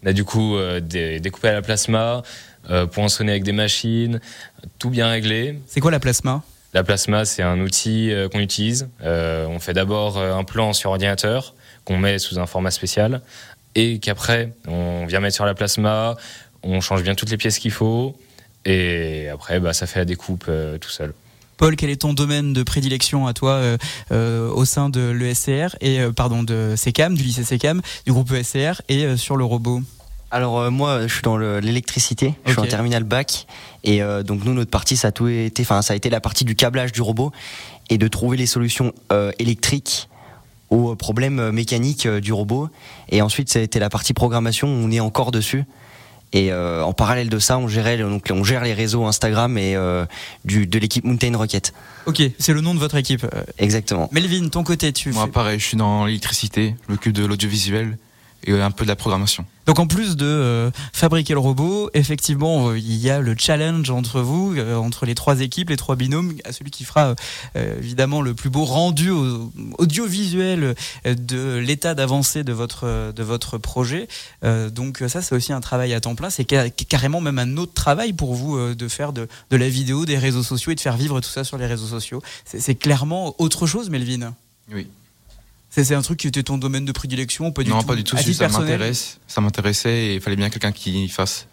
a 0.05 0.13
du 0.13 0.23
coup 0.23 0.55
découpé 0.81 1.49
à 1.49 1.53
la 1.53 1.61
plasma, 1.63 2.21
poinçonné 2.91 3.31
avec 3.31 3.43
des 3.43 3.51
machines, 3.51 4.19
tout 4.77 4.91
bien 4.91 5.07
réglé. 5.07 5.59
C'est 5.65 5.79
quoi 5.79 5.91
la 5.91 5.99
plasma? 5.99 6.43
La 6.73 6.83
plasma, 6.83 7.25
c'est 7.25 7.43
un 7.43 7.59
outil 7.59 8.11
euh, 8.11 8.29
qu'on 8.29 8.39
utilise. 8.39 8.89
Euh, 9.01 9.47
on 9.47 9.59
fait 9.59 9.73
d'abord 9.73 10.17
euh, 10.17 10.35
un 10.35 10.43
plan 10.43 10.73
sur 10.73 10.91
ordinateur 10.91 11.55
qu'on 11.85 11.97
met 11.97 12.19
sous 12.19 12.39
un 12.39 12.45
format 12.45 12.71
spécial 12.71 13.21
et 13.75 13.99
qu'après, 13.99 14.53
on 14.67 15.05
vient 15.05 15.19
mettre 15.19 15.35
sur 15.35 15.45
la 15.45 15.53
plasma, 15.53 16.15
on 16.63 16.81
change 16.81 17.03
bien 17.03 17.15
toutes 17.15 17.29
les 17.29 17.37
pièces 17.37 17.59
qu'il 17.59 17.71
faut 17.71 18.17
et 18.65 19.29
après, 19.29 19.59
bah, 19.59 19.73
ça 19.73 19.87
fait 19.87 19.99
la 19.99 20.05
découpe 20.05 20.51
tout 20.81 20.89
seul. 20.89 21.13
Paul, 21.55 21.75
quel 21.75 21.89
est 21.89 22.01
ton 22.01 22.13
domaine 22.13 22.53
de 22.53 22.63
prédilection 22.63 23.27
à 23.27 23.33
toi 23.33 23.61
au 24.11 24.65
sein 24.65 24.89
de 24.89 25.09
l'ESCR 25.09 25.75
et 25.79 25.99
pardon 26.15 26.43
de 26.43 26.73
CECAM, 26.75 27.15
du 27.15 27.23
lycée 27.23 27.43
CECAM, 27.43 27.81
du 28.05 28.11
groupe 28.11 28.31
ESCR 28.31 28.81
et 28.89 29.15
sur 29.15 29.37
le 29.37 29.45
robot? 29.45 29.81
Alors 30.31 30.59
euh, 30.59 30.69
moi, 30.69 31.07
je 31.07 31.13
suis 31.13 31.21
dans 31.21 31.37
l'électricité. 31.37 32.33
Je 32.45 32.51
suis 32.51 32.59
en 32.59 32.65
terminal 32.65 33.03
bac 33.03 33.47
et 33.83 34.01
euh, 34.01 34.23
donc 34.23 34.43
nous 34.43 34.53
notre 34.53 34.71
partie 34.71 34.97
ça 34.97 35.09
a 35.09 35.11
tout 35.11 35.27
été, 35.27 35.63
enfin 35.63 35.81
ça 35.81 35.93
a 35.93 35.95
été 35.95 36.09
la 36.09 36.19
partie 36.19 36.43
du 36.43 36.55
câblage 36.55 36.91
du 36.91 37.01
robot 37.01 37.31
et 37.89 37.97
de 37.97 38.07
trouver 38.07 38.35
les 38.37 38.45
solutions 38.45 38.93
euh, 39.11 39.31
électriques 39.39 40.09
aux 40.69 40.95
problèmes 40.95 41.51
mécaniques 41.51 42.07
du 42.07 42.33
robot. 42.33 42.69
Et 43.09 43.21
ensuite 43.21 43.49
ça 43.49 43.59
a 43.59 43.61
été 43.61 43.79
la 43.79 43.89
partie 43.89 44.13
programmation. 44.13 44.67
On 44.67 44.91
est 44.91 44.99
encore 44.99 45.31
dessus. 45.31 45.63
Et 46.33 46.53
en 46.53 46.91
parallèle 46.91 47.29
de 47.29 47.39
ça, 47.39 47.57
on 47.57 47.69
gérait 47.69 47.97
donc 47.97 48.25
on 48.31 48.43
gère 48.43 48.61
les 48.65 48.73
réseaux 48.73 49.05
Instagram 49.05 49.57
et 49.57 49.77
du, 50.43 50.67
de 50.67 50.77
l'équipe 50.77 51.05
Mountain 51.05 51.37
Rocket. 51.37 51.73
Ok, 52.05 52.21
c'est 52.37 52.51
le 52.51 52.59
nom 52.59 52.73
de 52.73 52.79
votre 52.79 52.97
équipe. 52.97 53.25
Exactement. 53.57 54.09
Melvin, 54.11 54.49
ton 54.49 54.65
côté, 54.65 54.91
tu. 54.91 55.13
Moi, 55.13 55.27
pareil, 55.31 55.57
je 55.57 55.63
suis 55.63 55.77
dans 55.77 56.05
l'électricité, 56.05 56.75
je 56.85 56.91
m'occupe 56.91 57.13
de 57.13 57.25
l'audiovisuel 57.25 57.97
et 58.47 58.61
un 58.61 58.71
peu 58.71 58.85
de 58.85 58.89
la 58.89 58.95
programmation. 58.95 59.45
Donc 59.67 59.79
en 59.79 59.87
plus 59.87 60.15
de 60.15 60.25
euh, 60.25 60.71
fabriquer 60.93 61.33
le 61.33 61.39
robot, 61.39 61.89
effectivement, 61.93 62.69
euh, 62.69 62.79
il 62.79 62.95
y 62.95 63.09
a 63.09 63.19
le 63.19 63.35
challenge 63.37 63.89
entre 63.89 64.21
vous, 64.21 64.55
euh, 64.55 64.77
entre 64.77 65.05
les 65.05 65.13
trois 65.13 65.41
équipes, 65.41 65.69
les 65.69 65.75
trois 65.75 65.97
binômes, 65.97 66.33
à 66.45 66.53
celui 66.53 66.71
qui 66.71 66.85
fera 66.85 67.15
évidemment 67.55 68.21
le 68.21 68.33
plus 68.33 68.49
beau 68.49 68.63
rendu 68.63 69.11
audiovisuel 69.77 70.75
de 71.05 71.57
l'état 71.57 71.95
d'avancée 71.95 72.43
de 72.43 72.53
votre 72.53 73.11
de 73.11 73.23
votre 73.23 73.57
projet. 73.57 74.07
donc 74.71 75.03
ça, 75.07 75.21
c'est 75.21 75.35
aussi 75.35 75.51
un 75.51 75.59
travail 75.59 75.93
à 75.93 75.99
temps 75.99 76.15
plein. 76.15 76.29
C'est 76.29 76.45
carrément 76.45 77.19
même 77.19 77.39
un 77.39 77.57
autre 77.57 77.73
travail 77.73 78.13
pour 78.13 78.35
vous 78.35 78.75
de 78.75 78.87
faire 78.87 79.11
de, 79.11 79.27
de 79.49 79.57
la 79.57 79.67
vidéo, 79.67 80.05
des 80.05 80.17
réseaux 80.17 80.43
sociaux 80.43 80.71
et 80.71 80.75
de 80.75 80.79
faire 80.79 80.97
vivre 80.97 81.19
tout 81.19 81.29
ça 81.29 81.43
sur 81.43 81.57
les 81.57 81.65
réseaux 81.65 81.87
sociaux. 81.87 82.21
C'est 82.45 82.75
clairement 82.75 83.35
autre 83.39 83.67
chose, 83.67 83.89
Melvin. 83.89 84.33
Oui. 84.71 84.87
C'est 85.69 85.93
un 85.93 86.01
truc 86.01 86.19
qui 86.19 86.27
était 86.27 86.43
ton 86.43 86.57
domaine 86.57 86.85
de 86.85 86.91
prédilection 86.91 87.51
pas 87.51 87.63
du 87.63 87.69
Non, 87.69 87.81
tout. 87.81 87.87
pas 87.87 87.95
du 87.95 88.03
tout. 88.03 88.17
Ça 88.17 88.47
m'intéresse. 88.49 89.19
Ça 89.27 89.41
m'intéressait 89.41 90.05
et 90.05 90.15
il 90.15 90.21
fallait 90.21 90.35
bien 90.35 90.49
quelqu'un 90.49 90.71
qui 90.71 91.05
y 91.05 91.09
fasse. 91.09 91.47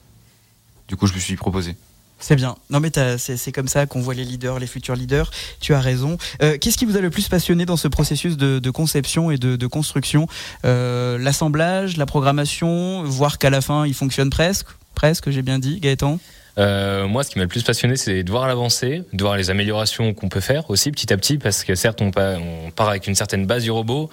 Du 0.89 0.97
coup, 0.97 1.07
je 1.07 1.15
me 1.15 1.19
suis 1.19 1.37
proposé. 1.37 1.77
C'est 2.21 2.37
bien. 2.37 2.57
Non, 2.71 2.81
mais 2.81 2.91
c'est 3.19 3.53
comme 3.53 3.69
ça 3.69 3.87
qu'on 3.87 4.01
voit 4.01 4.15
les 4.15 4.25
leaders, 4.25 4.59
les 4.59 4.67
futurs 4.67 4.97
leaders. 4.97 5.31
Tu 5.61 5.75
as 5.75 5.81
raison. 5.81 6.17
Euh, 6.43 6.57
qu'est-ce 6.59 6.79
qui 6.79 6.87
vous 6.87 6.97
a 6.97 7.01
le 7.01 7.11
plus 7.11 7.29
passionné 7.29 7.67
dans 7.67 7.77
ce 7.77 7.89
processus 7.89 8.37
de, 8.37 8.71
conception 8.71 9.31
et 9.31 9.37
de, 9.37 9.67
construction? 9.67 10.27
Euh, 10.65 11.19
L'assemblage, 11.19 11.97
la 11.97 12.07
programmation, 12.07 13.03
voir 13.05 13.39
qu'à 13.39 13.51
la 13.51 13.61
fin, 13.61 13.87
il 13.87 13.95
fonctionne 13.95 14.31
presque 14.31 14.69
Presque, 14.95 15.31
j'ai 15.31 15.43
bien 15.43 15.59
dit, 15.59 15.81
Gaëtan? 15.81 16.19
Euh, 16.59 17.07
moi, 17.09 17.25
ce 17.25 17.31
qui 17.31 17.39
m'a 17.39 17.45
le 17.45 17.49
plus 17.49 17.63
passionné, 17.63 17.97
c'est 17.97 18.23
de 18.23 18.31
voir 18.31 18.47
l'avancée, 18.47 19.03
de 19.13 19.23
voir 19.23 19.37
les 19.37 19.51
améliorations 19.51 20.15
qu'on 20.15 20.29
peut 20.29 20.41
faire 20.41 20.71
aussi 20.71 20.91
petit 20.91 21.13
à 21.13 21.17
petit, 21.17 21.39
parce 21.39 21.65
que 21.65 21.75
certes, 21.75 22.01
on, 22.01 22.11
part 22.11 22.89
avec 22.89 23.07
une 23.07 23.15
certaine 23.15 23.47
base 23.47 23.65
du 23.65 23.71
robot, 23.71 24.11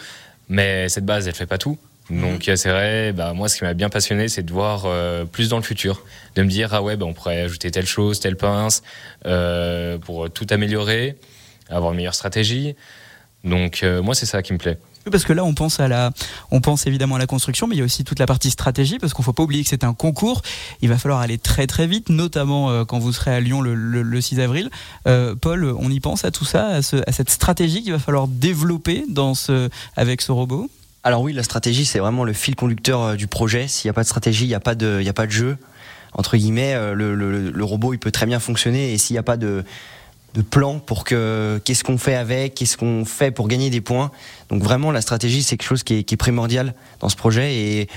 mais 0.49 0.89
cette 0.89 1.05
base, 1.05 1.27
elle 1.27 1.35
fait 1.35 1.45
pas 1.45 1.57
tout. 1.57 1.77
Mhm. 2.09 2.21
Donc 2.21 2.51
c'est 2.55 2.69
vrai, 2.69 3.13
bah, 3.13 3.33
moi 3.33 3.47
ce 3.47 3.57
qui 3.57 3.63
m'a 3.63 3.73
bien 3.73 3.89
passionné, 3.89 4.27
c'est 4.27 4.43
de 4.43 4.51
voir 4.51 4.83
euh, 4.85 5.23
plus 5.23 5.49
dans 5.49 5.57
le 5.57 5.63
futur, 5.63 6.03
de 6.35 6.43
me 6.43 6.49
dire 6.49 6.73
ah 6.73 6.81
ouais, 6.81 6.95
bah, 6.97 7.05
on 7.05 7.13
pourrait 7.13 7.41
ajouter 7.41 7.69
telle 7.69 7.85
chose, 7.85 8.19
telle 8.19 8.35
pince 8.35 8.81
euh, 9.25 9.97
pour 9.99 10.29
tout 10.29 10.47
améliorer, 10.49 11.15
avoir 11.69 11.91
une 11.91 11.97
meilleure 11.97 12.15
stratégie. 12.15 12.75
Donc 13.43 13.83
moi 14.03 14.13
c'est 14.13 14.27
ça 14.27 14.41
qui 14.43 14.53
me 14.53 14.59
plaît 14.59 14.77
parce 15.09 15.23
que 15.23 15.33
là 15.33 15.43
on 15.43 15.53
pense 15.53 16.87
évidemment 16.87 17.15
à 17.15 17.19
la 17.19 17.27
construction, 17.27 17.67
mais 17.67 17.75
il 17.75 17.79
y 17.79 17.81
a 17.81 17.85
aussi 17.85 18.03
toute 18.03 18.19
la 18.19 18.25
partie 18.25 18.51
stratégie 18.51 18.99
parce 18.99 19.13
qu'on 19.13 19.23
faut 19.23 19.33
pas 19.33 19.43
oublier 19.43 19.63
que 19.63 19.69
c'est 19.69 19.83
un 19.83 19.93
concours. 19.93 20.41
Il 20.81 20.89
va 20.89 20.97
falloir 20.97 21.21
aller 21.21 21.37
très 21.37 21.67
très 21.67 21.87
vite, 21.87 22.09
notamment 22.09 22.69
euh, 22.69 22.85
quand 22.85 22.99
vous 22.99 23.13
serez 23.13 23.33
à 23.33 23.39
Lyon 23.39 23.61
le, 23.61 24.21
6 24.21 24.39
avril. 24.39 24.69
Euh, 25.07 25.35
Paul, 25.35 25.73
on 25.77 25.89
y 25.89 25.99
pense 25.99 26.25
à 26.25 26.31
tout 26.31 26.45
ça, 26.45 26.67
à, 26.67 26.81
cette 26.81 27.29
stratégie 27.29 27.81
qu'il 27.81 27.91
va 27.91 27.99
falloir 27.99 28.27
développer 28.27 29.05
avec 29.95 30.21
ce 30.21 30.31
robot? 30.31 30.69
Alors 31.03 31.21
oui, 31.21 31.33
la 31.33 31.43
stratégie 31.43 31.85
c'est 31.85 31.99
vraiment 31.99 32.23
le 32.23 32.33
fil 32.33 32.55
conducteur 32.55 33.01
euh, 33.01 33.15
du 33.15 33.27
projet. 33.27 33.67
S'il 33.67 33.87
n'y 33.87 33.91
a 33.91 33.93
pas 33.93 34.03
de 34.03 34.07
stratégie, 34.07 34.45
il 34.45 34.49
n'y 34.49 34.53
a 34.53 34.59
pas 34.59 34.75
de, 34.75 35.01
jeu. 35.29 35.57
Entre 36.13 36.35
guillemets, 36.35 36.75
le, 36.93 37.15
le 37.15 37.63
robot 37.63 37.93
il 37.93 37.97
peut 37.97 38.11
très 38.11 38.25
bien 38.25 38.39
fonctionner 38.41 38.91
et 38.93 38.97
s'il 38.97 39.13
n'y 39.13 39.19
a 39.19 39.23
pas 39.23 39.37
de 39.37 39.63
de 40.33 40.41
plan 40.41 40.79
pour 40.79 41.03
que 41.03 41.59
qu'est-ce 41.65 41.83
qu'on 41.83 41.97
fait 41.97 42.15
avec, 42.15 42.55
qu'est-ce 42.55 42.77
qu'on 42.77 43.05
fait 43.05 43.31
pour 43.31 43.47
gagner 43.47 43.69
des 43.69 43.81
points. 43.81 44.11
Donc 44.49 44.63
vraiment 44.63 44.91
la 44.91 45.01
stratégie 45.01 45.43
c'est 45.43 45.57
quelque 45.57 45.67
chose 45.67 45.83
qui 45.83 45.95
est, 45.95 46.17
primordial 46.17 46.75
dans 46.99 47.09
ce 47.09 47.15
projet 47.15 47.55
et 47.55 47.89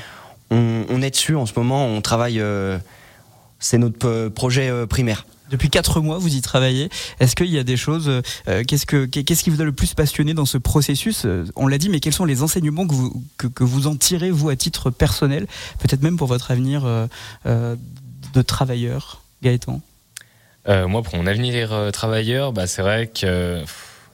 on, 0.50 1.02
est 1.02 1.10
dessus 1.10 1.36
en 1.36 1.46
ce 1.46 1.52
moment, 1.56 1.86
on 1.86 2.00
travaille, 2.00 2.40
euh, 2.40 2.78
c'est 3.58 3.78
notre 3.78 4.28
projet 4.28 4.68
euh, 4.70 4.86
primaire. 4.86 5.26
Depuis 5.50 5.68
quatre 5.68 6.00
mois, 6.00 6.18
vous 6.18 6.34
y 6.34 6.40
travaillez. 6.40 6.88
Est-ce 7.20 7.36
qu'il 7.36 7.50
y 7.50 7.58
a 7.58 7.64
des 7.64 7.76
choses 7.76 8.08
euh, 8.48 8.64
Qu'est-ce 8.66 8.86
que 8.86 9.04
qu'est-ce 9.04 9.44
qui 9.44 9.50
vous 9.50 9.60
a 9.60 9.64
le 9.64 9.72
plus 9.72 9.94
passionné 9.94 10.32
dans 10.32 10.46
ce 10.46 10.58
processus 10.58 11.26
On 11.54 11.66
l'a 11.66 11.76
dit, 11.76 11.90
mais 11.90 12.00
quels 12.00 12.14
sont 12.14 12.24
les 12.24 12.42
enseignements 12.42 12.86
que, 13.36 13.46
que 13.48 13.64
vous 13.64 13.86
en 13.86 13.94
tirez 13.94 14.30
vous 14.30 14.48
à 14.48 14.56
titre 14.56 14.90
personnel, 14.90 15.46
peut-être 15.80 16.02
même 16.02 16.16
pour 16.16 16.28
votre 16.28 16.50
avenir 16.50 16.84
de 17.44 18.42
travailleur, 18.42 19.20
Gaëtan? 19.42 19.80
Euh, 20.68 20.86
moi, 20.86 21.02
pour 21.02 21.16
mon 21.16 21.26
avenir 21.26 21.72
euh, 21.72 21.90
travailleur, 21.90 22.52
bah, 22.52 22.66
c'est 22.66 22.82
vrai 22.82 23.06
que 23.06 23.62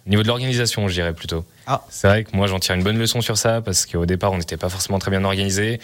au 0.06 0.10
niveau 0.10 0.22
de 0.22 0.28
l'organisation, 0.28 0.88
je 0.88 0.94
dirais 0.94 1.12
plutôt. 1.12 1.44
Ah. 1.66 1.82
C'est 1.90 2.08
vrai 2.08 2.24
que 2.24 2.34
moi, 2.34 2.46
j'en 2.46 2.58
tire 2.58 2.74
une 2.74 2.82
bonne 2.82 2.98
leçon 2.98 3.20
sur 3.20 3.38
ça 3.38 3.60
parce 3.60 3.86
qu'au 3.86 4.06
départ, 4.06 4.32
on 4.32 4.38
n'était 4.38 4.56
pas 4.56 4.68
forcément 4.68 4.98
très 4.98 5.10
bien 5.10 5.24
organisé. 5.24 5.80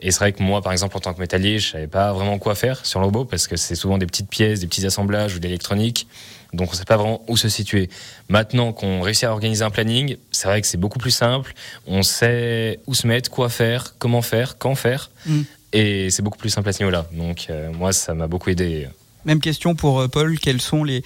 Et 0.00 0.10
c'est 0.10 0.18
vrai 0.18 0.32
que 0.32 0.42
moi, 0.42 0.62
par 0.62 0.72
exemple, 0.72 0.96
en 0.96 1.00
tant 1.00 1.14
que 1.14 1.20
métallier, 1.20 1.58
je 1.58 1.70
savais 1.70 1.86
pas 1.86 2.12
vraiment 2.12 2.38
quoi 2.38 2.54
faire 2.54 2.84
sur 2.84 3.00
le 3.00 3.06
robot 3.06 3.24
parce 3.24 3.46
que 3.46 3.56
c'est 3.56 3.74
souvent 3.74 3.98
des 3.98 4.06
petites 4.06 4.28
pièces, 4.28 4.60
des 4.60 4.66
petits 4.66 4.84
assemblages 4.84 5.34
ou 5.34 5.38
de 5.38 5.44
l'électronique. 5.44 6.06
Donc 6.52 6.68
on 6.68 6.72
ne 6.72 6.76
sait 6.76 6.84
pas 6.84 6.96
vraiment 6.96 7.22
où 7.28 7.36
se 7.36 7.48
situer. 7.48 7.88
Maintenant 8.28 8.72
qu'on 8.72 9.00
réussit 9.00 9.24
à 9.24 9.32
organiser 9.32 9.64
un 9.64 9.70
planning, 9.70 10.16
c'est 10.30 10.48
vrai 10.48 10.60
que 10.60 10.66
c'est 10.66 10.78
beaucoup 10.78 10.98
plus 10.98 11.10
simple. 11.10 11.54
On 11.86 12.02
sait 12.02 12.80
où 12.86 12.94
se 12.94 13.06
mettre, 13.06 13.30
quoi 13.30 13.48
faire, 13.48 13.94
comment 13.98 14.22
faire, 14.22 14.58
quand 14.58 14.74
faire. 14.74 15.10
Mm. 15.26 15.40
Et 15.72 16.10
c'est 16.10 16.22
beaucoup 16.22 16.38
plus 16.38 16.50
simple 16.50 16.68
à 16.68 16.72
ce 16.72 16.80
niveau-là. 16.80 17.06
Donc 17.12 17.46
euh, 17.48 17.72
moi, 17.72 17.92
ça 17.92 18.14
m'a 18.14 18.26
beaucoup 18.26 18.50
aidé. 18.50 18.88
Même 19.26 19.40
question 19.40 19.74
pour 19.74 20.00
euh, 20.00 20.06
Paul, 20.06 20.38
quels 20.38 20.60
sont 20.60 20.84
les, 20.84 21.02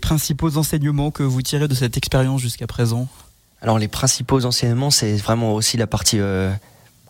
principaux 0.00 0.56
enseignements 0.56 1.10
que 1.10 1.24
vous 1.24 1.42
tirez 1.42 1.66
de 1.66 1.74
cette 1.74 1.96
expérience 1.96 2.40
jusqu'à 2.40 2.68
présent? 2.68 3.08
Alors 3.60 3.80
les 3.80 3.88
principaux 3.88 4.44
enseignements, 4.44 4.92
c'est 4.92 5.16
vraiment 5.16 5.54
aussi 5.54 5.76
la 5.76 5.88
partie 5.88 6.20
euh, 6.20 6.52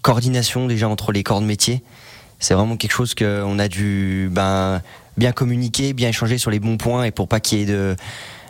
coordination 0.01 0.67
déjà 0.67 0.89
entre 0.89 1.13
les 1.13 1.23
corps 1.23 1.43
de 1.43 1.47
métier. 1.47 1.83
C'est 2.41 2.55
vraiment 2.55 2.79
quelque 2.79 2.93
chose 2.93 3.15
qu'on 3.15 3.59
a 3.59 3.69
dû 3.69 4.31
ben, 4.33 4.81
bien 5.19 5.33
communiquer, 5.33 5.93
bien 5.93 6.09
échanger 6.09 6.39
sur 6.39 6.51
les 6.51 6.61
bons 6.61 6.79
points 6.79 7.05
et 7.05 7.11
pour 7.11 7.29
pas 7.29 7.39
qu'il 7.39 7.59
y 7.59 7.63
ait 7.63 7.67
de, 7.67 7.95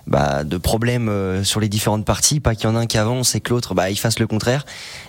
bah, 0.06 0.44
problèmes 0.62 1.08
euh, 1.08 1.42
sur 1.42 1.58
les 1.58 1.68
différentes 1.68 2.04
parties, 2.04 2.38
pas 2.38 2.54
qu'il 2.54 2.68
y 2.68 2.72
en 2.72 2.76
a 2.76 2.80
un 2.80 2.86
qui 2.86 2.96
avance 2.96 3.34
et 3.34 3.40
que 3.40 3.50
l'autre 3.50 3.74
bah, 3.74 3.90
il 3.90 3.98
fasse 3.98 4.20
le 4.20 4.28
contraire. 4.28 4.66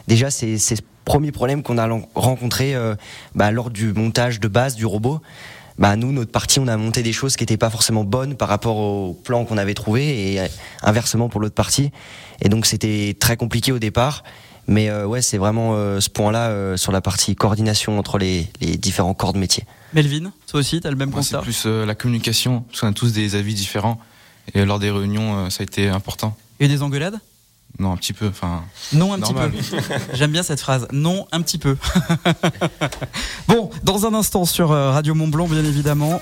Déjà, 0.07 0.31
c'est 0.31 0.57
ce 0.57 0.73
premier 1.05 1.31
problème 1.31 1.61
qu'on 1.61 1.77
a 1.77 1.87
rencontré 2.15 2.75
bah, 3.35 3.51
lors 3.51 3.69
du 3.69 3.93
montage 3.93 4.39
de 4.39 4.47
base 4.47 4.75
du 4.75 4.87
robot. 4.87 5.21
Bah, 5.79 5.95
nous, 5.95 6.11
notre 6.11 6.31
partie, 6.31 6.59
on 6.59 6.67
a 6.67 6.77
monté 6.77 7.01
des 7.03 7.13
choses 7.13 7.35
qui 7.35 7.43
n'étaient 7.43 7.57
pas 7.57 7.69
forcément 7.69 8.03
bonnes 8.03 8.35
par 8.35 8.47
rapport 8.49 8.77
au 8.77 9.13
plan 9.13 9.43
qu'on 9.45 9.57
avait 9.57 9.73
trouvé 9.73 10.33
et 10.33 10.39
euh, 10.39 10.47
inversement 10.83 11.29
pour 11.29 11.41
l'autre 11.41 11.55
partie. 11.55 11.91
Et 12.41 12.49
donc, 12.49 12.65
c'était 12.65 13.15
très 13.19 13.37
compliqué 13.37 13.71
au 13.71 13.79
départ. 13.79 14.23
Mais 14.67 14.89
euh, 14.89 15.05
ouais, 15.05 15.21
c'est 15.21 15.37
vraiment 15.37 15.71
euh, 15.75 15.99
ce 15.99 16.09
point-là 16.09 16.47
euh, 16.49 16.77
sur 16.77 16.91
la 16.93 17.01
partie 17.01 17.35
coordination 17.35 17.99
entre 17.99 18.17
les, 18.17 18.47
les 18.61 18.77
différents 18.77 19.13
corps 19.13 19.33
de 19.33 19.39
métier. 19.39 19.65
Melvin, 19.93 20.31
toi 20.47 20.59
aussi, 20.61 20.79
tu 20.79 20.87
as 20.87 20.89
le 20.91 20.95
même 20.95 21.09
Moi, 21.09 21.21
c'est 21.21 21.35
constat? 21.35 21.41
plus 21.41 21.63
euh, 21.65 21.85
la 21.85 21.95
communication, 21.95 22.61
parce 22.69 22.79
qu'on 22.81 22.87
a 22.87 22.93
tous 22.93 23.11
des 23.11 23.35
avis 23.35 23.53
différents. 23.55 23.99
Et 24.53 24.63
lors 24.65 24.79
des 24.79 24.89
réunions, 24.91 25.35
euh, 25.45 25.49
ça 25.49 25.61
a 25.61 25.63
été 25.63 25.89
important. 25.89 26.37
Il 26.59 26.67
y 26.67 26.69
a 26.69 26.73
eu 26.73 26.77
des 26.77 26.81
engueulades? 26.83 27.19
Non, 27.79 27.93
un 27.93 27.97
petit 27.97 28.13
peu. 28.13 28.27
Enfin, 28.27 28.63
Non, 28.93 29.13
un 29.13 29.17
Normal. 29.17 29.51
petit 29.51 29.71
peu. 29.75 29.81
J'aime 30.13 30.31
bien 30.31 30.43
cette 30.43 30.59
phrase. 30.61 30.87
Non, 30.91 31.25
un 31.31 31.41
petit 31.41 31.57
peu. 31.57 31.75
bon, 33.47 33.69
dans 33.83 34.05
un 34.05 34.13
instant 34.13 34.45
sur 34.45 34.71
euh, 34.71 34.91
Radio 34.91 35.15
Mont 35.15 35.27
Blanc, 35.27 35.47
bien 35.47 35.63
évidemment. 35.63 36.21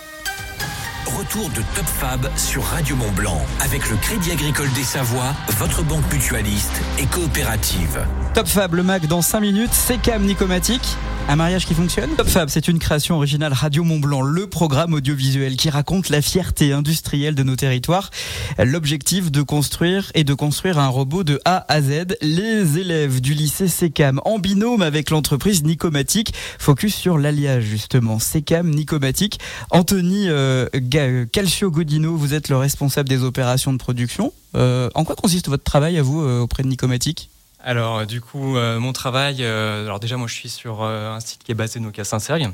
Retour 1.17 1.49
de 1.49 1.61
Top 1.75 1.85
Fab 1.85 2.29
sur 2.37 2.63
Radio 2.63 2.95
Mont 2.95 3.11
Blanc 3.11 3.41
avec 3.59 3.89
le 3.89 3.97
Crédit 3.97 4.31
Agricole 4.31 4.71
des 4.73 4.83
Savoies, 4.83 5.33
votre 5.57 5.83
banque 5.83 6.09
mutualiste 6.11 6.71
et 6.99 7.05
coopérative. 7.05 8.05
Top 8.33 8.47
Fab, 8.47 8.73
le 8.75 8.83
Mac 8.83 9.05
dans 9.07 9.21
5 9.21 9.41
minutes. 9.41 9.73
Secam 9.73 10.23
Nicomatique. 10.23 10.95
Un 11.31 11.37
mariage 11.37 11.65
qui 11.65 11.73
fonctionne 11.73 12.09
Top 12.17 12.27
Fab, 12.27 12.49
c'est 12.49 12.67
une 12.67 12.77
création 12.77 13.15
originale 13.15 13.53
Radio 13.53 13.85
Mont 13.85 13.99
Blanc, 13.99 14.21
le 14.21 14.47
programme 14.47 14.93
audiovisuel 14.93 15.55
qui 15.55 15.69
raconte 15.69 16.09
la 16.09 16.21
fierté 16.21 16.73
industrielle 16.73 17.35
de 17.35 17.43
nos 17.43 17.55
territoires. 17.55 18.11
L'objectif 18.59 19.31
de 19.31 19.41
construire 19.41 20.11
et 20.13 20.25
de 20.25 20.33
construire 20.33 20.77
un 20.77 20.89
robot 20.89 21.23
de 21.23 21.39
A 21.45 21.63
à 21.73 21.81
Z. 21.81 22.17
Les 22.21 22.79
élèves 22.79 23.21
du 23.21 23.33
lycée 23.33 23.69
Secam 23.69 24.19
en 24.25 24.39
binôme 24.39 24.81
avec 24.81 25.09
l'entreprise 25.09 25.63
Nicomatique. 25.63 26.33
Focus 26.59 26.93
sur 26.93 27.17
l'alliage 27.17 27.63
justement. 27.63 28.19
Secam 28.19 28.69
Nicomatique. 28.69 29.39
Anthony 29.69 30.27
euh, 30.27 30.67
Ga- 30.75 31.03
euh, 31.07 31.25
Calcio 31.31 31.71
Godino, 31.71 32.13
vous 32.17 32.33
êtes 32.33 32.49
le 32.49 32.57
responsable 32.57 33.07
des 33.07 33.23
opérations 33.23 33.71
de 33.71 33.77
production. 33.77 34.33
Euh, 34.57 34.89
en 34.95 35.05
quoi 35.05 35.15
consiste 35.15 35.47
votre 35.47 35.63
travail 35.63 35.97
à 35.97 36.01
vous 36.01 36.21
euh, 36.21 36.41
auprès 36.41 36.63
de 36.63 36.67
Nicomatique? 36.67 37.29
Alors, 37.63 38.07
du 38.07 38.21
coup, 38.21 38.57
euh, 38.57 38.79
mon 38.79 38.91
travail, 38.91 39.37
euh, 39.41 39.85
alors 39.85 39.99
déjà, 39.99 40.17
moi, 40.17 40.27
je 40.27 40.33
suis 40.33 40.49
sur 40.49 40.81
euh, 40.81 41.13
un 41.13 41.19
site 41.19 41.43
qui 41.43 41.51
est 41.51 41.55
basé 41.55 41.79
donc 41.79 41.99
à 41.99 42.03
Saint-Sergue, 42.03 42.49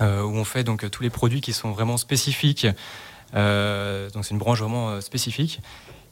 euh, 0.00 0.22
où 0.22 0.34
on 0.34 0.44
fait 0.44 0.64
donc 0.64 0.90
tous 0.90 1.04
les 1.04 1.10
produits 1.10 1.40
qui 1.40 1.52
sont 1.52 1.70
vraiment 1.70 1.96
spécifiques. 1.96 2.66
Donc, 3.32 4.24
c'est 4.24 4.30
une 4.30 4.38
branche 4.38 4.60
vraiment 4.60 5.00
spécifique. 5.00 5.60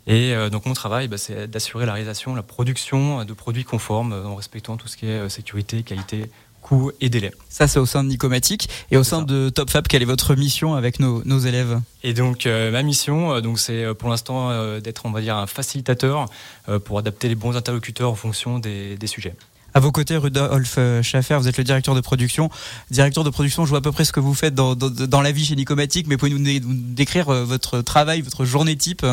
Et 0.07 0.35
donc, 0.51 0.67
mon 0.67 0.73
travail, 0.73 1.09
bah, 1.09 1.19
c'est 1.19 1.49
d'assurer 1.49 1.85
la 1.85 1.93
réalisation, 1.93 2.35
la 2.35 2.45
production 2.45 3.25
de 3.25 3.33
produits 3.33 3.65
conformes 3.65 4.13
en 4.13 4.37
respectant 4.37 4.77
tout 4.77 4.87
ce 4.87 4.97
qui 4.97 5.07
est 5.07 5.29
sécurité, 5.29 5.83
qualité, 5.83 6.31
coût 6.69 6.93
et 7.01 7.09
délai. 7.09 7.33
Ça, 7.49 7.67
c'est 7.67 7.79
au 7.79 7.87
sein 7.87 8.05
de 8.05 8.09
Nicomatique. 8.09 8.69
Et 8.91 8.97
au 8.97 9.05
sein 9.05 9.21
ça. 9.21 9.25
de 9.25 9.49
Top 9.49 9.71
Fab, 9.71 9.87
quelle 9.89 10.03
est 10.03 10.13
votre 10.17 10.35
mission 10.35 10.75
avec 10.75 11.01
nos, 11.01 11.23
nos 11.25 11.39
élèves? 11.39 11.81
Et 12.03 12.13
donc 12.13 12.47
euh, 12.47 12.71
ma 12.71 12.83
mission, 12.83 13.33
euh, 13.33 13.41
donc 13.41 13.59
c'est 13.59 13.85
euh, 13.85 13.95
pour 13.95 14.09
l'instant 14.11 14.51
euh, 14.51 14.81
d'être, 14.81 15.07
on 15.07 15.11
va 15.11 15.21
dire, 15.21 15.37
un 15.37 15.47
facilitateur 15.47 16.27
euh, 16.69 16.79
pour 16.79 16.99
adapter 16.99 17.29
les 17.29 17.35
bons 17.35 17.57
interlocuteurs 17.57 18.11
en 18.11 18.15
fonction 18.15 18.59
des, 18.59 18.97
des 18.97 19.07
sujets. 19.07 19.35
À 19.75 19.81
vos 19.81 19.93
côtés, 19.93 20.17
Rudolf 20.17 20.79
Schaffer, 21.03 21.37
vous 21.41 21.49
êtes 21.49 21.59
le 21.59 21.65
directeur 21.65 21.95
de 21.95 22.01
production. 22.01 22.51
Directeur 22.91 23.23
de 23.25 23.31
production, 23.31 23.65
je 23.65 23.71
vois 23.71 23.79
à 23.79 23.83
peu 23.83 23.93
près 23.93 24.05
ce 24.05 24.13
que 24.13 24.21
vous 24.21 24.35
faites 24.35 24.55
dans, 24.55 24.75
dans, 24.75 24.91
dans 24.91 25.21
la 25.21 25.31
vie 25.31 25.45
chez 25.45 25.57
Nicomatique, 25.57 26.07
mais 26.09 26.17
pouvez-nous 26.17 26.43
dé- 26.43 26.61
nous 26.61 26.75
décrire 26.75 27.27
votre 27.45 27.83
travail, 27.83 28.23
votre 28.23 28.45
journée 28.45 28.77
type? 28.77 29.05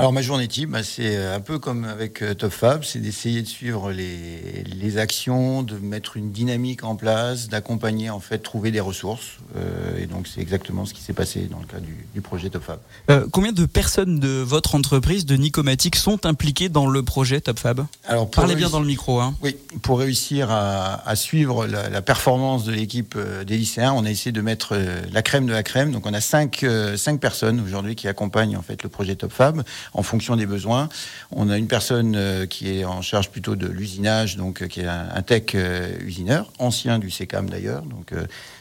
Alors 0.00 0.12
ma 0.12 0.22
journée 0.22 0.46
type, 0.46 0.70
bah, 0.70 0.84
c'est 0.84 1.16
un 1.16 1.40
peu 1.40 1.58
comme 1.58 1.82
avec 1.82 2.22
euh, 2.22 2.32
Top 2.32 2.52
Fab, 2.52 2.84
c'est 2.84 3.00
d'essayer 3.00 3.42
de 3.42 3.48
suivre 3.48 3.90
les, 3.90 4.62
les 4.62 4.96
actions, 4.96 5.64
de 5.64 5.74
mettre 5.74 6.16
une 6.16 6.30
dynamique 6.30 6.84
en 6.84 6.94
place, 6.94 7.48
d'accompagner 7.48 8.08
en 8.08 8.20
fait, 8.20 8.38
trouver 8.38 8.70
des 8.70 8.78
ressources. 8.78 9.38
Euh, 9.56 10.00
et 10.00 10.06
donc 10.06 10.28
c'est 10.28 10.40
exactement 10.40 10.86
ce 10.86 10.94
qui 10.94 11.02
s'est 11.02 11.14
passé 11.14 11.48
dans 11.50 11.58
le 11.58 11.66
cas 11.66 11.80
du, 11.80 12.06
du 12.14 12.20
projet 12.20 12.48
Top 12.48 12.62
Fab. 12.62 12.78
Euh, 13.10 13.26
Combien 13.32 13.50
de 13.50 13.66
personnes 13.66 14.20
de 14.20 14.28
votre 14.28 14.76
entreprise, 14.76 15.26
de 15.26 15.34
Nicomatique, 15.34 15.96
sont 15.96 16.26
impliquées 16.26 16.68
dans 16.68 16.86
le 16.86 17.02
projet 17.02 17.40
Top 17.40 17.58
Fab? 17.58 17.84
Alors 18.06 18.30
Parlez 18.30 18.54
bien 18.54 18.70
dans 18.70 18.78
le 18.78 18.86
micro. 18.86 19.18
Hein. 19.18 19.34
Oui, 19.42 19.56
pour 19.82 19.98
réussir 19.98 20.52
à, 20.52 21.08
à 21.08 21.16
suivre 21.16 21.66
la, 21.66 21.88
la 21.88 22.02
performance 22.02 22.62
de 22.62 22.70
l'équipe 22.70 23.14
euh, 23.16 23.42
des 23.42 23.58
lycéens, 23.58 23.94
on 23.94 24.04
a 24.04 24.10
essayé 24.10 24.30
de 24.30 24.42
mettre 24.42 24.76
euh, 24.76 25.00
la 25.10 25.22
crème 25.22 25.46
de 25.46 25.52
la 25.52 25.64
crème. 25.64 25.90
Donc 25.90 26.06
on 26.06 26.14
a 26.14 26.20
cinq, 26.20 26.62
euh, 26.62 26.96
cinq 26.96 27.18
personnes 27.18 27.58
aujourd'hui 27.58 27.96
qui 27.96 28.06
accompagnent 28.06 28.56
en 28.56 28.62
fait 28.62 28.84
le 28.84 28.88
projet 28.88 29.16
Top 29.16 29.32
Fab 29.32 29.64
en 29.94 30.02
fonction 30.02 30.36
des 30.36 30.46
besoins. 30.46 30.88
On 31.30 31.50
a 31.50 31.58
une 31.58 31.68
personne 31.68 32.14
euh, 32.16 32.46
qui 32.46 32.70
est 32.70 32.84
en 32.84 33.02
charge 33.02 33.30
plutôt 33.30 33.56
de 33.56 33.66
l'usinage, 33.66 34.36
donc 34.36 34.62
euh, 34.62 34.66
qui 34.66 34.80
est 34.80 34.86
un, 34.86 35.22
tech 35.22 35.54
euh, 35.54 35.92
usineur, 36.04 36.50
ancien 36.58 36.98
du 36.98 37.10
SECAM 37.10 37.50
d'ailleurs. 37.50 37.82
Donc 37.82 38.12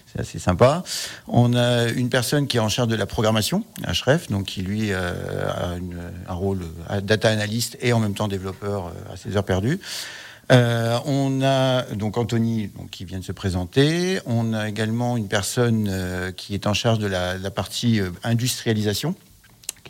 c'est 0.06 0.20
assez 0.20 0.40
sympa. 0.40 0.84
On 1.28 1.54
a 1.56 1.90
une 1.90 2.10
personne 2.10 2.48
qui 2.48 2.58
est 2.58 2.62
en 2.62 2.70
charge 2.70 2.90
de 2.90 2.96
la 2.96 3.06
programmation, 3.06 3.64
HREF, 3.86 4.30
donc 4.30 4.46
qui 4.46 4.62
lui 4.62 4.94
a 4.94 5.14
un 6.28 6.34
rôle 6.34 6.62
data 7.04 7.30
analyst 7.30 7.78
et 7.82 7.94
en 7.94 8.00
même 8.00 8.14
temps 8.14 8.28
développeur 8.28 8.94
à 9.12 9.18
ses 9.18 9.36
heures 9.38 9.44
perdues. 9.44 9.80
On 10.50 11.42
a 11.44 11.84
donc 11.94 12.18
Anthony 12.18 12.70
donc, 12.70 12.90
qui 12.90 13.06
vient 13.06 13.20
de 13.20 13.24
se 13.24 13.34
présenter. 13.34 14.20
On 14.26 14.54
a 14.54 14.70
également 14.70 15.18
une 15.18 15.28
personne 15.28 16.34
qui 16.36 16.54
est 16.54 16.68
en 16.68 16.74
charge 16.74 17.00
de 17.00 17.08
la, 17.08 17.52
partie 17.52 18.00
industrialisation, 18.24 19.16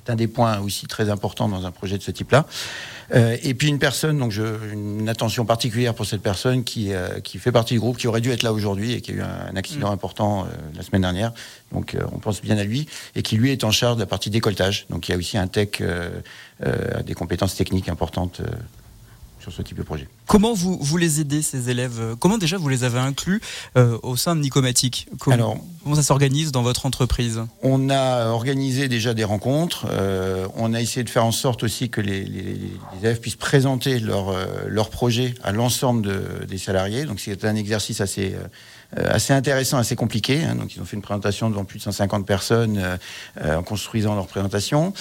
un 0.10 0.16
des 0.16 0.28
points 0.28 0.60
aussi 0.60 0.88
très 0.88 1.10
importants 1.10 1.48
dans 1.50 1.66
un 1.66 1.72
projet 1.72 1.98
de 1.98 2.04
ce 2.04 2.12
type-là. 2.12 2.46
Euh, 3.14 3.38
et 3.42 3.54
puis 3.54 3.70
une 3.70 3.80
personne, 3.80 4.18
donc 4.18 4.32
je, 4.32 4.44
une 4.74 5.08
attention 5.08 5.46
particulière 5.46 5.94
pour 5.94 6.06
cette 6.06 6.22
personne 6.22 6.64
qui, 6.64 6.94
euh, 6.94 7.20
qui 7.22 7.40
fait 7.40 7.52
partie 7.52 7.74
du 7.74 7.80
groupe, 7.80 7.98
qui 7.98 8.08
aurait 8.08 8.22
dû 8.22 8.32
être 8.32 8.44
là 8.44 8.52
aujourd'hui 8.52 8.94
et 8.94 9.02
qui 9.02 9.12
a 9.12 9.14
eu 9.16 9.22
un, 9.22 9.48
un 9.52 9.56
accident 9.56 9.92
important 9.92 10.44
euh, 10.44 10.48
la 10.76 10.84
semaine 10.84 11.04
dernière. 11.04 11.32
Donc 11.72 11.98
on 12.14 12.20
pense 12.20 12.42
bien 12.42 12.58
à 12.58 12.64
lui 12.64 12.88
et 13.16 13.22
qui 13.22 13.36
lui 13.36 13.52
est 13.52 13.64
en 13.66 13.72
charge 13.72 13.96
de 13.96 14.02
la 14.02 14.06
partie 14.06 14.30
décolletage. 14.30 14.86
Donc 14.90 15.08
il 15.08 15.12
y 15.12 15.16
a 15.16 15.18
aussi 15.18 15.38
un 15.38 15.48
tech, 15.48 15.82
des 17.06 17.14
compétences 17.14 17.56
techniques 17.56 17.90
importantes 17.90 18.42
sur 19.48 19.56
ce 19.56 19.62
type 19.62 19.78
de 19.78 19.84
projet. 19.84 20.10
Comment 20.26 20.54
vous, 20.54 20.78
vous 20.82 20.98
les 20.98 21.22
aidez, 21.22 21.42
ces 21.42 21.70
élèves? 21.70 22.16
Comment 22.20 22.38
déjà 22.38 22.58
vous 22.58 22.68
les 22.68 22.84
avez 22.84 23.00
inclus 23.00 23.42
euh, 23.78 23.98
au 24.04 24.18
sein 24.18 24.36
de 24.36 24.42
Nicomatique? 24.42 25.08
Comment, 25.20 25.34
Alors, 25.36 25.58
comment 25.84 25.96
ça 25.96 26.04
s'organise 26.04 26.52
dans 26.52 26.64
votre 26.64 26.86
entreprise? 26.86 27.42
On 27.64 27.90
a 27.90 28.28
organisé 28.28 28.90
déjà 28.90 29.14
des 29.14 29.24
rencontres. 29.24 29.86
euh, 29.90 30.48
on 30.56 30.74
a 30.74 30.82
essayé 30.82 31.04
de 31.04 31.10
faire 31.10 31.24
en 31.26 31.32
sorte 31.32 31.64
aussi 31.64 31.90
que 31.90 32.02
les, 32.02 32.26
les- 32.26 32.44
les 32.44 32.70
élèves 33.02 33.20
puissent 33.22 33.36
présenter 33.38 34.00
leur, 34.00 34.30
euh, 34.30 34.46
leur 34.68 34.90
projet 34.90 35.34
à 35.44 35.52
l'ensemble 35.54 36.02
de- 36.02 36.46
des 36.46 36.58
salariés. 36.58 37.06
Donc 37.06 37.20
c'est 37.22 37.46
un 37.46 37.56
exercice 37.56 38.02
assez, 38.02 38.36
assez 38.98 39.32
intéressant, 39.34 39.78
assez 39.78 39.96
compliqué. 39.96 40.44
hein. 40.44 40.56
Donc 40.56 40.76
ils 40.76 40.82
ont 40.82 40.86
fait 40.86 40.98
une 40.98 41.02
présentation 41.02 41.50
devant 41.50 41.64
plus 41.64 41.78
de 41.80 41.84
150 41.84 42.26
personnes 42.26 42.78
euh, 43.42 43.58
en 43.58 43.64
construisant 43.64 44.14
leur 44.16 44.28
présentation. 44.28 44.94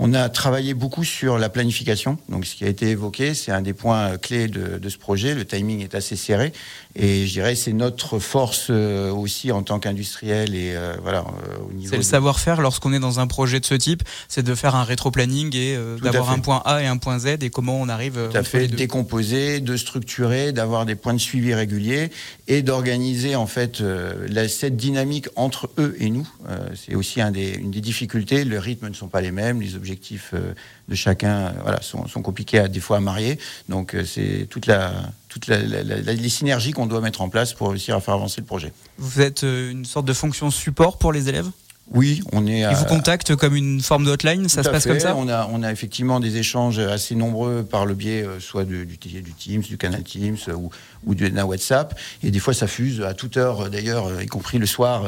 On 0.00 0.14
a 0.14 0.28
travaillé 0.28 0.74
beaucoup 0.74 1.02
sur 1.04 1.38
la 1.38 1.48
planification. 1.48 2.18
Donc, 2.28 2.46
ce 2.46 2.54
qui 2.54 2.64
a 2.64 2.68
été 2.68 2.86
évoqué, 2.90 3.34
c'est 3.34 3.50
un 3.52 3.60
des 3.62 3.72
points 3.74 4.12
euh, 4.12 4.16
clés 4.16 4.46
de, 4.48 4.78
de 4.78 4.88
ce 4.88 4.96
projet. 4.96 5.34
Le 5.34 5.44
timing 5.44 5.82
est 5.82 5.94
assez 5.94 6.14
serré. 6.14 6.52
Et 6.94 7.26
je 7.26 7.32
dirais, 7.32 7.54
c'est 7.54 7.72
notre 7.72 8.18
force 8.18 8.68
euh, 8.70 9.10
aussi 9.10 9.50
en 9.52 9.62
tant 9.62 9.78
qu'industriel 9.78 10.54
et 10.54 10.72
euh, 10.74 10.94
voilà, 11.02 11.24
au 11.68 11.72
niveau. 11.72 11.90
C'est 11.90 11.96
le 11.96 12.02
de- 12.02 12.06
savoir-faire 12.06 12.60
lorsqu'on 12.60 12.92
est 12.92 12.98
dans 13.00 13.18
un 13.20 13.26
projet 13.26 13.60
de 13.60 13.66
ce 13.66 13.74
type, 13.74 14.02
c'est 14.28 14.42
de 14.44 14.54
faire 14.54 14.74
un 14.76 14.84
rétro-planning 14.84 15.54
et 15.56 15.74
euh, 15.76 15.98
d'avoir 15.98 16.30
un 16.30 16.38
point 16.38 16.62
A 16.64 16.82
et 16.82 16.86
un 16.86 16.96
point 16.96 17.18
Z 17.18 17.38
et 17.42 17.50
comment 17.50 17.80
on 17.80 17.88
arrive 17.88 18.28
Tout 18.30 18.36
à 18.36 18.42
fait, 18.44 18.68
décomposer, 18.68 19.60
de 19.60 19.76
structurer, 19.76 20.52
d'avoir 20.52 20.86
des 20.86 20.94
points 20.94 21.14
de 21.14 21.18
suivi 21.20 21.54
réguliers 21.54 22.10
et 22.48 22.62
d'organiser 22.62 23.36
en 23.36 23.46
fait 23.46 23.80
la, 23.80 24.48
cette 24.48 24.76
dynamique 24.76 25.28
entre 25.36 25.70
eux 25.78 25.94
et 26.00 26.10
nous. 26.10 26.26
c'est 26.74 26.94
aussi 26.94 27.20
un 27.20 27.30
des, 27.30 27.54
une 27.54 27.70
des 27.70 27.80
difficultés. 27.80 28.44
Le 28.44 28.58
rythme 28.58 28.88
ne 28.88 28.94
sont 28.94 29.08
pas 29.08 29.20
les 29.20 29.30
mêmes, 29.30 29.60
les 29.60 29.76
objectifs 29.76 30.34
de 30.88 30.94
chacun 30.94 31.52
voilà, 31.62 31.80
sont, 31.82 32.08
sont 32.08 32.22
compliqués 32.22 32.58
à, 32.58 32.68
des 32.68 32.80
fois 32.80 32.96
à 32.96 33.00
marier. 33.00 33.38
Donc 33.68 33.94
c'est 34.06 34.46
toute 34.48 34.66
la 34.66 34.92
toutes 35.28 35.46
les 35.46 36.28
synergies 36.28 36.72
qu'on 36.72 36.86
doit 36.86 37.02
mettre 37.02 37.20
en 37.20 37.28
place 37.28 37.52
pour 37.52 37.68
réussir 37.68 37.94
à 37.94 38.00
faire 38.00 38.14
avancer 38.14 38.40
le 38.40 38.46
projet. 38.46 38.72
Vous 38.96 39.20
êtes 39.20 39.42
une 39.42 39.84
sorte 39.84 40.06
de 40.06 40.14
fonction 40.14 40.50
support 40.50 40.98
pour 40.98 41.12
les 41.12 41.28
élèves? 41.28 41.50
Oui, 41.90 42.20
on 42.32 42.46
est. 42.46 42.60
Ils 42.60 42.76
vous 42.76 42.84
contactent 42.84 43.34
comme 43.34 43.56
une 43.56 43.80
forme 43.80 44.04
de 44.04 44.10
hotline, 44.10 44.48
ça 44.48 44.62
se 44.62 44.68
passe 44.68 44.86
comme 44.86 45.00
ça? 45.00 45.16
On 45.16 45.28
a, 45.28 45.48
on 45.50 45.62
a 45.62 45.72
effectivement 45.72 46.20
des 46.20 46.36
échanges 46.36 46.78
assez 46.78 47.14
nombreux 47.14 47.62
par 47.62 47.86
le 47.86 47.94
biais 47.94 48.22
euh, 48.22 48.40
soit 48.40 48.64
du, 48.64 48.84
du, 48.84 48.98
Teams, 48.98 49.62
du 49.62 49.78
canal 49.78 50.02
Teams 50.02 50.36
euh, 50.48 50.52
ou, 50.54 50.70
ou 51.06 51.14
d'un 51.14 51.44
WhatsApp. 51.44 51.98
Et 52.22 52.30
des 52.30 52.38
fois, 52.38 52.54
ça 52.54 52.66
fuse 52.66 53.02
à 53.02 53.14
toute 53.14 53.36
heure, 53.36 53.62
euh, 53.62 53.68
d'ailleurs, 53.68 54.22
y 54.22 54.26
compris 54.26 54.58
le 54.58 54.66
soir 54.66 55.04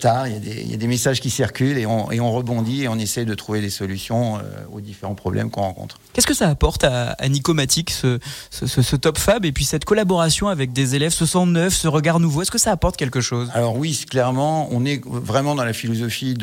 tard. 0.00 0.26
Il 0.26 0.34
y, 0.34 0.36
a 0.36 0.40
des, 0.40 0.62
il 0.62 0.70
y, 0.70 0.74
a 0.74 0.76
des, 0.76 0.86
messages 0.86 1.20
qui 1.20 1.30
circulent 1.30 1.78
et 1.78 1.86
on, 1.86 2.10
et 2.10 2.20
on, 2.20 2.32
rebondit 2.32 2.82
et 2.82 2.88
on 2.88 2.98
essaie 2.98 3.24
de 3.24 3.34
trouver 3.34 3.60
des 3.60 3.70
solutions 3.70 4.40
aux 4.72 4.80
différents 4.80 5.14
problèmes 5.14 5.50
qu'on 5.50 5.62
rencontre. 5.62 5.98
Qu'est-ce 6.12 6.26
que 6.26 6.34
ça 6.34 6.48
apporte 6.48 6.84
à, 6.84 7.12
à 7.12 7.28
Nicomatic, 7.28 7.90
ce, 7.90 8.18
ce, 8.50 8.66
ce, 8.66 8.96
Top 8.96 9.18
Fab, 9.18 9.44
et 9.44 9.52
puis 9.52 9.64
cette 9.64 9.84
collaboration 9.84 10.48
avec 10.48 10.72
des 10.72 10.94
élèves, 10.94 11.12
ce 11.12 11.26
sang 11.26 11.46
neuf, 11.46 11.74
ce 11.74 11.88
regard 11.88 12.20
nouveau 12.20 12.42
Est-ce 12.42 12.50
que 12.50 12.58
ça 12.58 12.72
apporte 12.72 12.96
quelque 12.96 13.20
chose? 13.20 13.50
Alors 13.54 13.76
oui, 13.76 14.04
clairement, 14.08 14.68
on 14.72 14.84
est 14.84 15.00
vraiment 15.06 15.54
dans 15.54 15.64
la 15.64 15.72
philosophie 15.72 16.36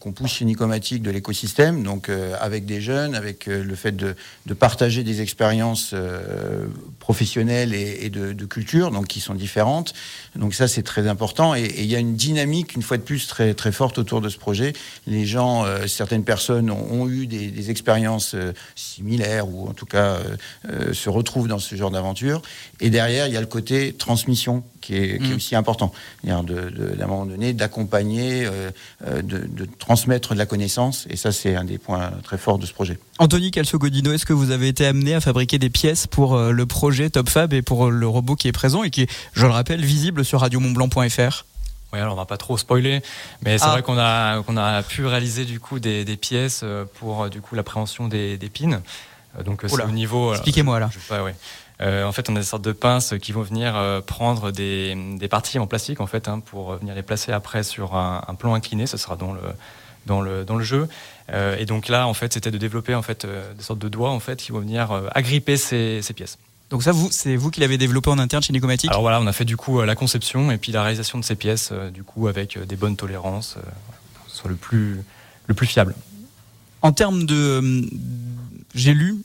qu'on 0.00 0.12
pousse 0.12 0.32
chez 0.32 0.44
Nicomatique 0.44 1.02
de 1.02 1.10
l'écosystème, 1.10 1.82
donc 1.82 2.08
euh, 2.08 2.34
avec 2.40 2.66
des 2.66 2.80
jeunes, 2.80 3.14
avec 3.14 3.48
euh, 3.48 3.62
le 3.62 3.74
fait 3.74 3.92
de, 3.92 4.14
partager 4.58 5.04
des 5.04 5.20
expériences 5.20 5.90
euh, 5.92 6.66
professionnelles 6.98 7.74
et, 7.74 8.10
de, 8.10 8.17
culture, 8.46 8.90
donc 8.90 9.06
qui 9.06 9.20
sont 9.20 9.34
différentes. 9.34 9.94
Donc 10.36 10.54
ça, 10.54 10.68
c'est 10.68 10.82
très 10.82 11.08
important. 11.08 11.54
Et 11.54 11.74
il 11.78 11.86
y 11.86 11.96
a 11.96 11.98
une 11.98 12.16
dynamique, 12.16 12.74
une 12.74 12.82
fois 12.82 12.96
de 12.96 13.02
plus, 13.02 13.26
très, 13.26 13.54
très 13.54 13.72
forte 13.72 13.98
autour 13.98 14.20
de 14.20 14.28
ce 14.28 14.38
projet. 14.38 14.72
Les 15.06 15.26
gens, 15.26 15.64
certaines 15.86 16.24
personnes 16.24 16.70
ont, 16.70 17.08
eu 17.08 17.26
des, 17.26 17.70
expériences 17.70 18.34
similaires 18.74 19.48
ou 19.48 19.68
en 19.68 19.72
tout 19.72 19.86
cas 19.86 20.18
se 20.92 21.10
retrouvent 21.10 21.48
dans 21.48 21.58
ce 21.58 21.74
genre 21.74 21.90
d'aventure. 21.90 22.42
Et 22.80 22.90
derrière, 22.90 23.26
il 23.26 23.34
y 23.34 23.36
a 23.36 23.40
le 23.40 23.46
côté 23.46 23.92
transmission 23.92 24.62
qui 24.80 24.96
est, 24.96 25.20
mm. 25.20 25.34
aussi 25.34 25.54
important. 25.54 25.92
D'un 26.24 26.42
de, 26.42 26.70
de, 26.70 27.04
moment 27.04 27.26
donné, 27.26 27.52
d'accompagner, 27.52 28.46
euh, 28.46 28.70
euh, 29.06 29.22
de, 29.22 29.66
transmettre 29.78 30.34
de 30.34 30.38
la 30.38 30.46
connaissance. 30.46 31.06
Et 31.10 31.16
ça, 31.16 31.32
c'est 31.32 31.54
un 31.54 31.64
des 31.64 31.78
points 31.78 32.10
très 32.22 32.38
forts 32.38 32.58
de 32.58 32.66
ce 32.66 32.72
projet. 32.72 32.98
Anthony 33.18 33.50
Calcio-Godino, 33.50 34.12
est-ce 34.12 34.26
que 34.26 34.32
vous 34.32 34.50
avez 34.50 34.68
été 34.68 34.86
amené 34.86 35.14
à 35.14 35.20
fabriquer 35.20 35.58
des 35.58 35.70
pièces 35.70 36.06
pour 36.06 36.34
euh, 36.34 36.52
le 36.52 36.66
projet 36.66 37.10
TopFab 37.10 37.52
et 37.52 37.62
pour 37.62 37.90
le 37.90 38.07
robot 38.08 38.36
qui 38.36 38.48
est 38.48 38.52
présent 38.52 38.82
et 38.82 38.90
qui 38.90 39.02
est, 39.02 39.10
je 39.32 39.46
le 39.46 39.52
rappelle, 39.52 39.84
visible 39.84 40.24
sur 40.24 40.40
radiomontblanc.fr 40.40 41.44
oui, 41.90 42.00
alors 42.00 42.12
on 42.12 42.16
va 42.16 42.26
pas 42.26 42.36
trop 42.36 42.58
spoiler, 42.58 43.00
mais 43.40 43.56
c'est 43.56 43.64
ah. 43.64 43.70
vrai 43.70 43.82
qu'on 43.82 43.96
a, 43.96 44.42
qu'on 44.42 44.58
a 44.58 44.82
pu 44.82 45.06
réaliser 45.06 45.46
du 45.46 45.58
coup 45.58 45.78
des, 45.78 46.04
pièces 46.20 46.62
pour 46.98 47.30
du 47.30 47.40
coup 47.40 47.54
l'appréhension 47.54 48.08
des, 48.08 48.36
des 48.36 48.50
pins. 48.50 48.82
Donc 49.42 49.64
c'est 49.66 49.82
au 49.82 49.90
niveau. 49.90 50.34
Expliquez-moi 50.34 50.80
là. 50.80 50.90
ouais. 51.24 51.34
Euh, 51.80 52.04
en 52.04 52.12
fait, 52.12 52.28
on 52.28 52.36
a 52.36 52.40
des 52.40 52.44
sortes 52.44 52.64
de 52.64 52.72
pinces 52.72 53.14
qui 53.20 53.32
vont 53.32 53.42
venir 53.42 53.76
euh, 53.76 54.00
prendre 54.00 54.50
des, 54.50 54.96
parties 55.30 55.58
en 55.58 55.66
plastique 55.66 56.00
en 56.00 56.06
fait 56.06 56.28
hein, 56.28 56.40
pour 56.40 56.74
venir 56.74 56.94
les 56.94 57.02
placer 57.02 57.32
après 57.32 57.62
sur 57.62 57.94
un, 57.94 58.34
plan 58.38 58.54
incliné. 58.54 58.86
Ce 58.86 58.96
sera 58.96 59.16
dans 59.16 59.32
le 59.32 59.40
dans 60.06 60.20
le 60.20 60.44
dans 60.44 60.56
le 60.56 60.64
jeu. 60.64 60.88
Euh, 61.32 61.56
et 61.58 61.66
donc 61.66 61.88
là, 61.88 62.06
en 62.06 62.14
fait, 62.14 62.32
c'était 62.32 62.50
de 62.50 62.58
développer 62.58 62.94
en 62.94 63.02
fait 63.02 63.26
des 63.26 63.62
sortes 63.62 63.78
de 63.78 63.88
doigts 63.88 64.10
en 64.10 64.20
fait 64.20 64.36
qui 64.36 64.52
vont 64.52 64.60
venir 64.60 64.90
agripper 65.14 65.56
ces, 65.56 66.02
ces 66.02 66.14
pièces. 66.14 66.38
Donc 66.70 66.82
ça, 66.82 66.92
vous, 66.92 67.08
c'est 67.10 67.36
vous 67.36 67.50
qui 67.50 67.60
l'avez 67.60 67.78
développé 67.78 68.10
en 68.10 68.18
interne 68.18 68.42
chez 68.42 68.52
Nicomatic 68.52 68.90
Alors 68.90 69.02
voilà, 69.02 69.20
on 69.20 69.26
a 69.26 69.32
fait 69.32 69.44
du 69.46 69.56
coup 69.56 69.80
la 69.82 69.94
conception 69.94 70.50
et 70.50 70.58
puis 70.58 70.72
la 70.72 70.82
réalisation 70.82 71.18
de 71.18 71.24
ces 71.24 71.34
pièces, 71.34 71.72
du 71.92 72.02
coup 72.02 72.28
avec 72.28 72.58
des 72.58 72.76
bonnes 72.76 72.96
tolérances, 72.96 73.56
soit 74.26 74.50
le 74.50 74.56
plus 74.56 75.02
le 75.46 75.54
plus 75.54 75.66
fiable. 75.66 75.94
En 76.82 76.92
termes 76.92 77.24
de 77.24 77.88
j'ai 78.74 78.92
lu, 78.92 79.16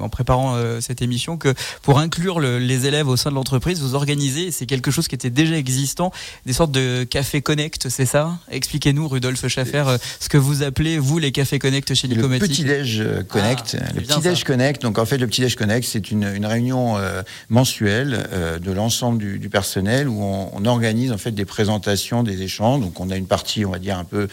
en 0.00 0.08
préparant 0.08 0.56
euh, 0.56 0.80
cette 0.80 1.02
émission, 1.02 1.36
que 1.36 1.54
pour 1.82 1.98
inclure 1.98 2.40
les 2.40 2.86
élèves 2.86 3.08
au 3.08 3.16
sein 3.16 3.30
de 3.30 3.36
l'entreprise, 3.36 3.80
vous 3.80 3.94
organisez, 3.94 4.50
c'est 4.50 4.66
quelque 4.66 4.90
chose 4.90 5.06
qui 5.06 5.14
était 5.14 5.30
déjà 5.30 5.56
existant, 5.56 6.12
des 6.44 6.52
sortes 6.52 6.72
de 6.72 7.04
cafés 7.04 7.42
connect, 7.42 7.88
c'est 7.88 8.06
ça? 8.06 8.38
Expliquez-nous, 8.50 9.06
Rudolf 9.06 9.46
Schaffer, 9.46 9.84
euh, 9.86 9.98
ce 10.18 10.28
que 10.28 10.36
vous 10.36 10.62
appelez, 10.62 10.98
vous, 10.98 11.18
les 11.18 11.30
cafés 11.30 11.58
connect 11.58 11.94
chez 11.94 12.08
Nicomatic. 12.08 12.42
Le 12.42 12.48
petit-déj 12.48 13.00
euh, 13.00 13.22
connect. 13.22 13.76
Ah, 13.80 13.92
le 13.94 14.00
petit-déj 14.00 14.44
connect, 14.44 14.82
donc 14.82 14.98
en 14.98 15.06
fait, 15.06 15.18
le 15.18 15.26
petit-déj 15.26 15.54
connect, 15.54 15.86
c'est 15.86 16.10
une, 16.10 16.24
réunion 16.44 16.96
mensuelle 17.48 18.28
de 18.62 18.72
l'ensemble 18.72 19.18
du, 19.18 19.48
personnel 19.48 20.08
où 20.08 20.22
on, 20.22 20.50
on, 20.52 20.64
organise 20.66 21.10
en 21.10 21.16
fait 21.16 21.30
des 21.30 21.46
présentations, 21.46 22.22
des 22.22 22.42
échanges. 22.42 22.80
Donc 22.80 23.00
on 23.00 23.08
a 23.10 23.16
une 23.16 23.26
partie, 23.26 23.64
on 23.64 23.70
va 23.70 23.78
dire, 23.78 23.98
un 23.98 24.04
peu 24.04 24.28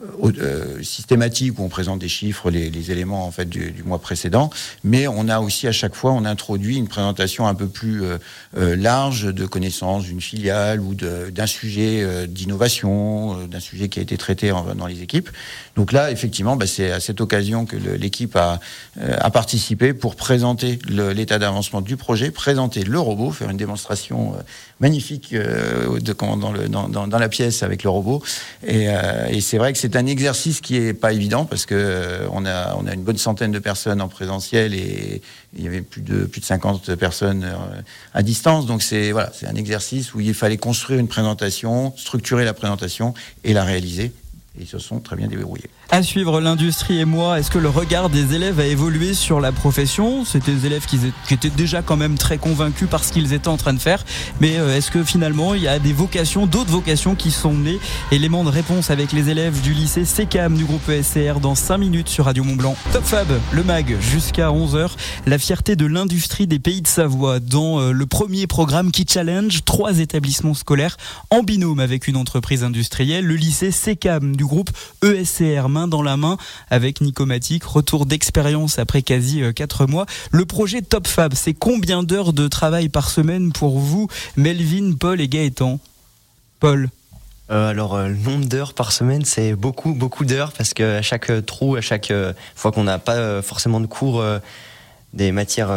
euh, 0.00 0.32
euh, 0.38 0.82
systématique 0.84 1.58
où 1.58 1.64
on 1.64 1.68
présente 1.68 1.98
des 1.98 2.08
chiffres, 2.08 2.52
les, 2.52 2.70
les 2.70 2.92
éléments 2.92 3.26
en 3.26 3.32
fait 3.32 3.48
du, 3.48 3.72
du, 3.72 3.82
mois 3.82 3.98
précédent, 3.98 4.48
mais 4.84 5.08
on 5.08 5.28
a 5.28 5.40
aussi 5.40 5.66
à 5.66 5.72
chaque 5.72 5.96
fois 5.96 6.12
on 6.12 6.24
introduit 6.24 6.76
une 6.76 6.86
présentation 6.86 7.48
un 7.48 7.54
peu 7.56 7.66
plus 7.66 8.04
euh, 8.04 8.18
euh 8.56 8.76
large 8.76 9.34
de 9.34 9.44
connaissances 9.44 10.04
d'une 10.04 10.20
filiale 10.20 10.80
ou 10.80 10.94
d'un 10.94 11.46
sujet 11.48 12.28
d'innovation, 12.28 13.48
d'un 13.48 13.58
sujet 13.58 13.88
qui 13.88 13.98
a 13.98 14.02
été 14.02 14.16
traité 14.16 14.52
en, 14.52 14.72
dans 14.76 14.86
les 14.86 15.02
équipes. 15.02 15.30
Donc 15.74 15.90
là, 15.90 16.12
effectivement, 16.12 16.54
bah, 16.54 16.68
c'est 16.68 16.92
à 16.92 17.00
cette 17.00 17.20
occasion 17.20 17.66
que 17.66 17.76
l'équipe 17.76 18.36
a, 18.36 18.60
a, 19.00 19.30
participé 19.30 19.94
pour 19.94 20.14
présenter 20.14 20.78
l'état 20.88 21.40
d'avancement 21.40 21.80
du 21.80 21.96
projet, 21.96 22.30
présenter 22.30 22.84
le 22.84 23.00
robot, 23.00 23.32
faire 23.32 23.50
une 23.50 23.56
démonstration 23.56 24.34
magnifique 24.80 25.34
de, 25.34 26.12
dans, 26.12 26.52
le, 26.52 26.68
dans, 26.68 26.88
dans, 26.88 27.18
la 27.18 27.28
pièce 27.28 27.64
avec 27.64 27.82
le 27.82 27.90
robot. 27.90 28.22
Et, 28.64 28.86
et 29.30 29.40
c'est 29.40 29.58
vrai 29.58 29.72
que 29.72 29.78
c'est 29.78 29.88
c'est 29.88 29.96
un 29.96 30.06
exercice 30.06 30.60
qui 30.60 30.76
est 30.76 30.92
pas 30.92 31.14
évident 31.14 31.46
parce 31.46 31.64
que 31.64 31.74
euh, 31.74 32.26
on 32.32 32.44
a 32.44 32.74
on 32.76 32.86
a 32.86 32.92
une 32.92 33.02
bonne 33.02 33.16
centaine 33.16 33.52
de 33.52 33.58
personnes 33.58 34.02
en 34.02 34.08
présentiel 34.08 34.74
et 34.74 35.22
il 35.56 35.64
y 35.64 35.66
avait 35.66 35.80
plus 35.80 36.02
de 36.02 36.26
plus 36.26 36.42
de 36.42 36.44
50 36.44 36.94
personnes 36.96 37.44
euh, 37.44 37.80
à 38.12 38.22
distance. 38.22 38.66
Donc 38.66 38.82
c'est 38.82 39.12
voilà, 39.12 39.30
c'est 39.32 39.46
un 39.46 39.54
exercice 39.54 40.12
où 40.12 40.20
il 40.20 40.34
fallait 40.34 40.58
construire 40.58 41.00
une 41.00 41.08
présentation, 41.08 41.94
structurer 41.96 42.44
la 42.44 42.52
présentation 42.52 43.14
et 43.44 43.54
la 43.54 43.64
réaliser. 43.64 44.12
Ils 44.60 44.66
se 44.66 44.78
sont 44.78 45.00
très 45.00 45.16
bien 45.16 45.28
débrouillés. 45.28 45.70
À 45.90 46.02
suivre 46.02 46.40
l'industrie 46.40 46.98
et 46.98 47.04
moi, 47.04 47.38
est-ce 47.38 47.50
que 47.50 47.58
le 47.58 47.68
regard 47.68 48.10
des 48.10 48.34
élèves 48.34 48.60
a 48.60 48.66
évolué 48.66 49.14
sur 49.14 49.40
la 49.40 49.52
profession? 49.52 50.24
C'était 50.24 50.52
des 50.52 50.66
élèves 50.66 50.84
qui, 50.86 50.98
étaient 51.30 51.48
déjà 51.48 51.80
quand 51.80 51.96
même 51.96 52.18
très 52.18 52.38
convaincus 52.38 52.88
par 52.90 53.04
ce 53.04 53.12
qu'ils 53.12 53.32
étaient 53.32 53.48
en 53.48 53.56
train 53.56 53.72
de 53.72 53.78
faire, 53.78 54.04
mais 54.40 54.58
euh, 54.58 54.76
est-ce 54.76 54.90
que 54.90 55.04
finalement 55.04 55.54
il 55.54 55.62
y 55.62 55.68
a 55.68 55.78
des 55.78 55.92
vocations, 55.92 56.46
d'autres 56.46 56.70
vocations 56.70 57.14
qui 57.14 57.30
sont 57.30 57.54
nées? 57.54 57.78
Élément 58.10 58.44
de 58.44 58.50
réponse 58.50 58.90
avec 58.90 59.12
les 59.12 59.30
élèves 59.30 59.60
du 59.62 59.72
lycée 59.72 60.04
CECAM 60.04 60.56
du 60.56 60.64
groupe 60.64 60.88
ESCR 60.88 61.40
dans 61.40 61.54
5 61.54 61.78
minutes 61.78 62.08
sur 62.08 62.24
Radio 62.24 62.44
Mont 62.44 62.56
Blanc. 62.56 62.76
Top 62.92 63.04
Fab, 63.04 63.28
le 63.52 63.62
MAG, 63.62 63.96
jusqu'à 64.00 64.48
11h. 64.48 64.90
La 65.26 65.38
fierté 65.38 65.76
de 65.76 65.86
l'industrie 65.86 66.46
des 66.46 66.58
pays 66.58 66.82
de 66.82 66.88
Savoie 66.88 67.40
dans 67.40 67.80
euh, 67.80 67.92
le 67.92 68.06
premier 68.06 68.46
programme 68.46 68.90
qui 68.90 69.06
challenge 69.08 69.64
trois 69.64 70.00
établissements 70.00 70.54
scolaires 70.54 70.96
en 71.30 71.42
binôme 71.42 71.80
avec 71.80 72.08
une 72.08 72.16
entreprise 72.16 72.64
industrielle, 72.64 73.24
le 73.24 73.36
lycée 73.36 73.70
CECAM 73.70 74.36
du 74.36 74.47
groupe 74.48 74.70
ESCR 75.04 75.68
dans 75.88 76.02
la 76.02 76.16
main 76.16 76.36
avec 76.70 77.00
Nicomatic. 77.00 77.62
Retour 77.64 78.06
d'expérience 78.06 78.78
après 78.78 79.02
quasi 79.02 79.42
4 79.54 79.82
euh, 79.82 79.86
mois. 79.86 80.06
Le 80.32 80.44
projet 80.44 80.82
Top 80.82 81.06
Fab, 81.06 81.34
c'est 81.34 81.54
combien 81.54 82.02
d'heures 82.02 82.32
de 82.32 82.48
travail 82.48 82.88
par 82.88 83.10
semaine 83.10 83.52
pour 83.52 83.78
vous, 83.78 84.08
Melvin, 84.36 84.94
Paul 84.98 85.20
et 85.20 85.28
Gaëtan? 85.28 85.78
Paul 86.60 86.88
euh, 87.50 87.70
alors 87.70 87.94
euh, 87.94 88.08
le 88.08 88.14
nombre 88.14 88.44
d'heures 88.44 88.74
par 88.74 88.92
semaine, 88.92 89.24
c'est 89.24 89.54
beaucoup 89.54 89.94
beaucoup 89.94 90.26
d'heures 90.26 90.52
parce 90.52 90.74
que 90.74 90.98
à 90.98 91.00
chaque 91.00 91.32
trou, 91.46 91.76
à 91.76 91.80
chaque 91.80 92.12
fois 92.54 92.72
qu'on 92.72 92.84
n'a 92.84 92.98
pas 92.98 93.40
forcément 93.40 93.80
de 93.80 93.86
cours 93.86 94.22
des 95.14 95.32
matières 95.32 95.70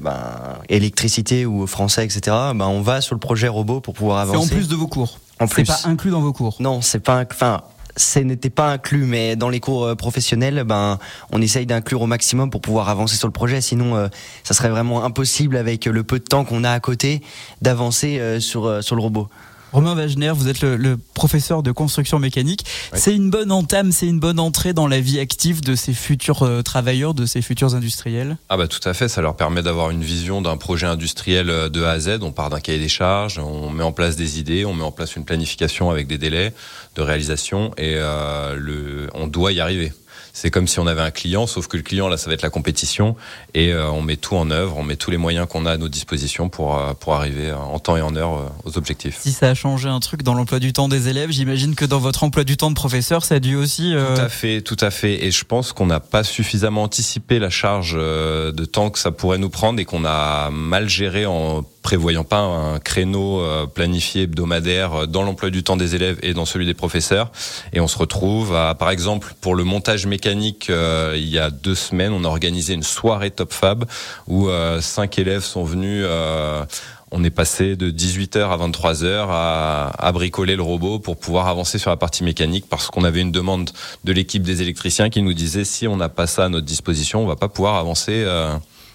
ben, 0.00 0.58
électricité 0.68 1.46
ou 1.46 1.68
français, 1.68 2.04
etc. 2.04 2.20
Ben, 2.56 2.66
on 2.66 2.80
va 2.80 3.00
sur 3.00 3.14
le 3.14 3.20
projet 3.20 3.46
robot 3.46 3.78
pour 3.78 3.94
pouvoir 3.94 4.18
avancer. 4.18 4.48
C'est 4.48 4.54
en 4.54 4.58
plus 4.58 4.66
de 4.66 4.74
vos 4.74 4.88
cours. 4.88 5.20
En 5.38 5.46
plus. 5.46 5.64
C'est 5.64 5.84
pas 5.84 5.88
inclus 5.88 6.10
dans 6.10 6.20
vos 6.20 6.32
cours. 6.32 6.56
Non, 6.58 6.80
c'est 6.80 6.98
pas. 6.98 7.24
Enfin, 7.30 7.62
ce 7.96 8.18
n'était 8.18 8.50
pas 8.50 8.70
inclus, 8.70 9.04
mais 9.04 9.36
dans 9.36 9.48
les 9.48 9.60
cours 9.60 9.84
euh, 9.84 9.94
professionnels, 9.94 10.64
ben, 10.64 10.98
on 11.30 11.40
essaye 11.40 11.66
d'inclure 11.66 12.02
au 12.02 12.06
maximum 12.06 12.50
pour 12.50 12.60
pouvoir 12.60 12.88
avancer 12.88 13.16
sur 13.16 13.28
le 13.28 13.32
projet. 13.32 13.60
Sinon, 13.60 13.96
euh, 13.96 14.08
ça 14.42 14.54
serait 14.54 14.68
vraiment 14.68 15.04
impossible 15.04 15.56
avec 15.56 15.86
le 15.86 16.02
peu 16.02 16.18
de 16.18 16.24
temps 16.24 16.44
qu'on 16.44 16.64
a 16.64 16.70
à 16.70 16.80
côté 16.80 17.22
d'avancer 17.62 18.18
euh, 18.18 18.40
sur, 18.40 18.82
sur 18.82 18.96
le 18.96 19.02
robot. 19.02 19.28
Romain 19.74 19.96
Wagner, 19.96 20.30
vous 20.30 20.46
êtes 20.46 20.60
le, 20.60 20.96
professeur 21.14 21.64
de 21.64 21.72
construction 21.72 22.20
mécanique. 22.20 22.64
C'est 22.92 23.12
une 23.12 23.28
bonne 23.28 23.50
entame, 23.50 23.90
c'est 23.90 24.06
une 24.06 24.20
bonne 24.20 24.38
entrée 24.38 24.72
dans 24.72 24.86
la 24.86 25.00
vie 25.00 25.18
active 25.18 25.62
de 25.62 25.74
ces 25.74 25.94
futurs 25.94 26.44
euh, 26.44 26.62
travailleurs, 26.62 27.12
de 27.12 27.26
ces 27.26 27.42
futurs 27.42 27.74
industriels? 27.74 28.36
Ah 28.48 28.56
bah 28.56 28.68
tout 28.68 28.88
à 28.88 28.94
fait, 28.94 29.08
ça 29.08 29.20
leur 29.20 29.34
permet 29.34 29.62
d'avoir 29.62 29.90
une 29.90 30.04
vision 30.04 30.42
d'un 30.42 30.56
projet 30.56 30.86
industriel 30.86 31.50
euh, 31.50 31.68
de 31.68 31.82
A 31.82 31.90
à 31.90 31.98
Z. 31.98 32.18
On 32.22 32.30
part 32.30 32.50
d'un 32.50 32.60
cahier 32.60 32.78
des 32.78 32.88
charges, 32.88 33.40
on 33.40 33.68
met 33.70 33.82
en 33.82 33.90
place 33.90 34.14
des 34.14 34.38
idées, 34.38 34.64
on 34.64 34.74
met 34.74 34.84
en 34.84 34.92
place 34.92 35.16
une 35.16 35.24
planification 35.24 35.90
avec 35.90 36.06
des 36.06 36.18
délais 36.18 36.54
de 36.94 37.02
réalisation 37.02 37.72
et 37.76 37.94
euh, 37.96 38.54
le, 38.54 39.08
on 39.12 39.26
doit 39.26 39.50
y 39.50 39.58
arriver 39.58 39.92
c'est 40.34 40.50
comme 40.50 40.66
si 40.66 40.80
on 40.80 40.86
avait 40.88 41.00
un 41.00 41.12
client, 41.12 41.46
sauf 41.46 41.68
que 41.68 41.76
le 41.76 41.84
client 41.84 42.08
là, 42.08 42.16
ça 42.16 42.28
va 42.28 42.34
être 42.34 42.42
la 42.42 42.50
compétition, 42.50 43.14
et 43.54 43.72
euh, 43.72 43.88
on 43.88 44.02
met 44.02 44.16
tout 44.16 44.34
en 44.34 44.50
œuvre, 44.50 44.76
on 44.76 44.82
met 44.82 44.96
tous 44.96 45.12
les 45.12 45.16
moyens 45.16 45.46
qu'on 45.48 45.64
a 45.64 45.72
à 45.72 45.76
nos 45.76 45.88
dispositions 45.88 46.48
pour 46.48 46.76
euh, 46.76 46.92
pour 46.92 47.14
arriver 47.14 47.52
en 47.52 47.78
temps 47.78 47.96
et 47.96 48.02
en 48.02 48.16
heure 48.16 48.34
euh, 48.34 48.48
aux 48.64 48.76
objectifs. 48.76 49.18
Si 49.20 49.30
ça 49.30 49.50
a 49.50 49.54
changé 49.54 49.88
un 49.88 50.00
truc 50.00 50.24
dans 50.24 50.34
l'emploi 50.34 50.58
du 50.58 50.72
temps 50.72 50.88
des 50.88 51.08
élèves, 51.08 51.30
j'imagine 51.30 51.76
que 51.76 51.84
dans 51.84 52.00
votre 52.00 52.24
emploi 52.24 52.42
du 52.42 52.56
temps 52.56 52.70
de 52.70 52.74
professeur, 52.74 53.24
ça 53.24 53.36
a 53.36 53.38
dû 53.38 53.54
aussi. 53.54 53.94
Tout 53.94 54.20
à 54.20 54.28
fait, 54.28 54.60
tout 54.60 54.76
à 54.80 54.90
fait, 54.90 55.24
et 55.24 55.30
je 55.30 55.44
pense 55.44 55.72
qu'on 55.72 55.86
n'a 55.86 56.00
pas 56.00 56.24
suffisamment 56.24 56.82
anticipé 56.82 57.38
la 57.38 57.50
charge 57.50 57.94
de 57.94 58.64
temps 58.64 58.90
que 58.90 58.98
ça 58.98 59.12
pourrait 59.12 59.38
nous 59.38 59.50
prendre 59.50 59.78
et 59.78 59.84
qu'on 59.84 60.04
a 60.04 60.50
mal 60.50 60.88
géré 60.88 61.26
en 61.26 61.64
prévoyant 61.84 62.24
pas 62.24 62.40
un 62.40 62.80
créneau 62.80 63.40
planifié 63.74 64.22
hebdomadaire 64.22 65.06
dans 65.06 65.22
l'emploi 65.22 65.50
du 65.50 65.62
temps 65.62 65.76
des 65.76 65.94
élèves 65.94 66.18
et 66.22 66.34
dans 66.34 66.46
celui 66.46 66.66
des 66.66 66.74
professeurs. 66.74 67.30
Et 67.72 67.80
on 67.80 67.86
se 67.86 67.98
retrouve 67.98 68.54
à, 68.56 68.74
par 68.74 68.90
exemple, 68.90 69.34
pour 69.40 69.54
le 69.54 69.64
montage 69.64 70.06
mécanique, 70.06 70.70
euh, 70.70 71.14
il 71.16 71.28
y 71.28 71.38
a 71.38 71.50
deux 71.50 71.74
semaines, 71.74 72.12
on 72.12 72.24
a 72.24 72.28
organisé 72.28 72.74
une 72.74 72.82
soirée 72.82 73.30
Top 73.30 73.52
Fab 73.52 73.84
où 74.26 74.48
euh, 74.48 74.80
cinq 74.80 75.18
élèves 75.18 75.42
sont 75.42 75.64
venus. 75.64 76.04
Euh, 76.06 76.64
on 77.10 77.22
est 77.22 77.30
passé 77.30 77.76
de 77.76 77.90
18h 77.90 78.40
à 78.40 78.56
23h 78.56 79.26
à, 79.28 79.92
à, 79.98 80.12
bricoler 80.12 80.56
le 80.56 80.62
robot 80.62 80.98
pour 80.98 81.16
pouvoir 81.16 81.46
avancer 81.46 81.78
sur 81.78 81.90
la 81.90 81.96
partie 81.96 82.24
mécanique 82.24 82.66
parce 82.68 82.88
qu'on 82.88 83.04
avait 83.04 83.20
une 83.20 83.30
demande 83.30 83.70
de 84.02 84.12
l'équipe 84.12 84.42
des 84.42 84.62
électriciens 84.62 85.10
qui 85.10 85.22
nous 85.22 85.34
disait 85.34 85.64
si 85.64 85.86
on 85.86 85.96
n'a 85.96 86.08
pas 86.08 86.26
ça 86.26 86.46
à 86.46 86.48
notre 86.48 86.66
disposition, 86.66 87.22
on 87.22 87.26
va 87.26 87.36
pas 87.36 87.48
pouvoir 87.48 87.76
avancer 87.76 88.24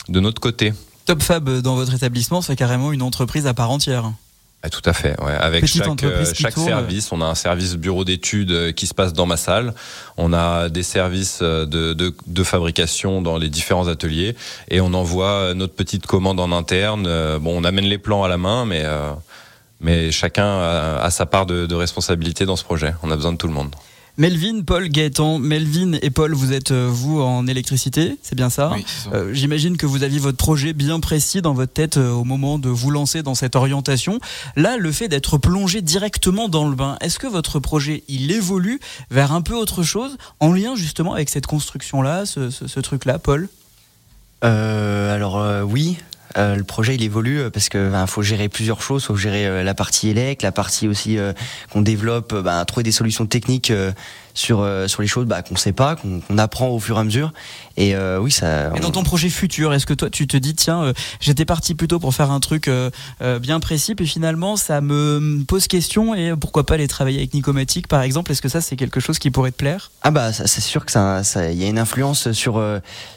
de 0.10 0.20
notre 0.20 0.42
côté. 0.42 0.74
Top 1.10 1.24
Fab 1.24 1.50
dans 1.62 1.74
votre 1.74 1.96
établissement, 1.96 2.40
c'est 2.44 2.56
carrément 2.56 2.92
une 2.92 3.02
entreprise 3.02 3.48
à 3.48 3.56
part 3.56 3.72
entière. 3.72 4.12
Ah, 4.62 4.70
tout 4.70 4.84
à 4.86 4.94
fait. 4.94 5.20
Ouais. 5.20 5.34
Avec 5.34 5.66
chaque, 5.66 6.04
euh, 6.04 6.24
chaque 6.36 6.54
service, 6.54 7.12
on 7.12 7.20
a 7.20 7.26
un 7.26 7.34
service 7.34 7.78
bureau 7.78 8.06
d'études 8.06 8.52
euh, 8.52 8.72
qui 8.72 8.86
se 8.86 8.94
passe 8.94 9.12
dans 9.12 9.26
ma 9.26 9.36
salle. 9.36 9.74
On 10.18 10.34
a 10.34 10.70
des 10.70 10.84
services 10.84 11.40
euh, 11.42 11.66
de, 11.66 11.94
de, 11.94 12.14
de, 12.28 12.44
fabrication 12.44 13.24
dans 13.24 13.40
les 13.40 13.50
différents 13.50 13.88
ateliers 13.88 14.36
et 14.70 14.82
on 14.82 14.94
envoie 14.94 15.56
notre 15.56 15.74
petite 15.74 16.06
commande 16.06 16.40
en 16.40 16.52
interne. 16.52 17.06
Bon, 17.40 17.60
on 17.60 17.64
amène 17.64 17.86
les 17.86 17.98
plans 17.98 18.24
à 18.24 18.28
la 18.28 18.38
main, 18.38 18.66
mais 18.66 18.86
mais 19.82 20.12
chacun 20.12 20.46
a, 20.46 21.00
a 21.02 21.10
sa 21.10 21.26
part 21.26 21.48
de, 21.48 21.66
de 21.66 21.74
responsabilité 21.74 22.46
dans 22.46 22.56
ce 22.56 22.64
projet. 22.64 22.94
On 23.02 23.10
a 23.10 23.16
besoin 23.16 23.32
de 23.32 23.38
tout 23.38 23.48
le 23.48 23.54
monde. 23.54 23.74
Melvin, 24.20 24.64
Paul, 24.64 24.90
Gaëtan, 24.90 25.40
Melvin 25.40 25.94
et 26.02 26.10
Paul, 26.10 26.34
vous 26.34 26.52
êtes 26.52 26.72
euh, 26.72 26.90
vous 26.92 27.22
en 27.22 27.48
électricité, 27.48 28.18
c'est 28.22 28.36
bien 28.36 28.50
ça, 28.50 28.72
oui, 28.74 28.86
euh, 29.14 29.34
J'imagine 29.34 29.78
que 29.78 29.86
vous 29.86 30.04
aviez 30.04 30.20
votre 30.20 30.36
projet 30.36 30.74
bien 30.74 31.00
précis 31.00 31.42
dans 31.42 31.54
votre 31.54 31.72
tête 31.72 31.96
euh, 31.96 32.12
au 32.12 32.26
moment 32.26 32.60
de 32.60 32.68
vous 32.68 32.92
lancer 32.92 33.24
dans 33.24 33.34
cette 33.34 33.56
orientation. 33.56 34.20
Là, 34.58 34.76
le 34.76 34.92
fait 34.92 35.08
d'être 35.08 35.38
plongé 35.38 35.82
directement 35.82 36.50
dans 36.50 36.68
le 36.68 36.76
bain, 36.76 36.98
est-ce 37.00 37.18
que 37.18 37.28
votre 37.28 37.62
projet 37.62 38.04
il 38.10 38.30
évolue 38.30 38.82
vers 39.10 39.32
un 39.32 39.40
peu 39.40 39.56
autre 39.56 39.84
chose 39.84 40.18
en 40.42 40.52
lien 40.52 40.76
justement 40.76 41.14
avec 41.14 41.30
cette 41.30 41.48
construction-là, 41.48 42.26
ce, 42.26 42.50
ce 42.50 42.80
truc-là, 42.82 43.20
Paul? 43.20 43.48
Alors 44.42 45.42
oui, 45.66 45.98
euh, 46.38 46.56
le 46.56 46.64
projet 46.64 46.96
il 46.96 47.04
évolue 47.04 47.40
euh, 47.40 47.50
parce 47.50 47.70
que 47.70 47.90
ben, 47.90 48.06
faut 48.08 48.22
gérer 48.22 48.50
plusieurs 48.50 48.82
choses, 48.82 49.06
faut 49.06 49.16
gérer 49.16 49.48
euh, 49.48 49.64
la 49.64 49.74
partie 49.74 50.10
élect, 50.10 50.44
la 50.44 50.52
partie 50.52 50.88
aussi 50.88 51.18
qu'on 51.72 51.82
développe, 51.82 52.34
ben, 52.34 52.64
trouver 52.66 52.84
des 52.84 52.92
solutions 52.92 53.26
techniques 53.26 53.74
sur 54.40 54.66
sur 54.88 55.02
les 55.02 55.08
choses 55.08 55.26
bah, 55.26 55.42
qu'on 55.42 55.56
sait 55.56 55.74
pas, 55.74 55.96
qu'on 55.96 56.38
apprend 56.38 56.70
au 56.70 56.80
fur 56.80 56.98
et 56.98 57.00
à 57.00 57.04
mesure. 57.04 57.34
Et 57.78 57.96
oui, 58.20 58.32
ça. 58.32 58.76
Et 58.76 58.80
dans 58.80 58.92
ton 58.92 59.04
projet 59.04 59.30
futur, 59.30 59.74
est-ce 59.74 59.86
que 59.86 59.94
toi 59.94 60.10
tu 60.10 60.28
te 60.28 60.38
dis 60.38 60.54
tiens, 60.54 60.94
j'étais 61.20 61.46
parti 61.46 61.76
plutôt 61.76 62.00
pour 62.00 62.14
faire 62.14 62.32
un 62.32 62.40
truc 62.40 62.70
bien 63.42 63.60
précis, 63.60 63.96
puis 63.96 64.08
finalement 64.08 64.58
ça 64.58 64.82
me 64.82 65.44
pose 65.48 65.68
question 65.68 66.14
et 66.16 66.34
pourquoi 66.40 66.66
pas 66.66 66.74
aller 66.76 66.88
travailler 66.88 67.20
avec 67.20 67.34
Nicomatic 67.34 67.88
par 67.88 68.02
exemple? 68.02 68.32
Est-ce 68.32 68.42
que 68.42 68.50
ça 68.50 68.62
c'est 68.62 68.76
quelque 68.76 69.00
chose 69.00 69.20
qui 69.20 69.32
pourrait 69.32 69.52
te 69.52 69.58
plaire? 69.58 69.92
Ah 70.04 70.12
bah 70.12 70.34
c'est 70.34 70.62
sûr 70.62 70.86
que 70.86 70.92
ça, 70.92 71.22
il 71.52 71.62
y 71.62 71.66
a 71.66 71.68
une 71.68 71.80
influence 71.80 72.32
sur 72.32 72.62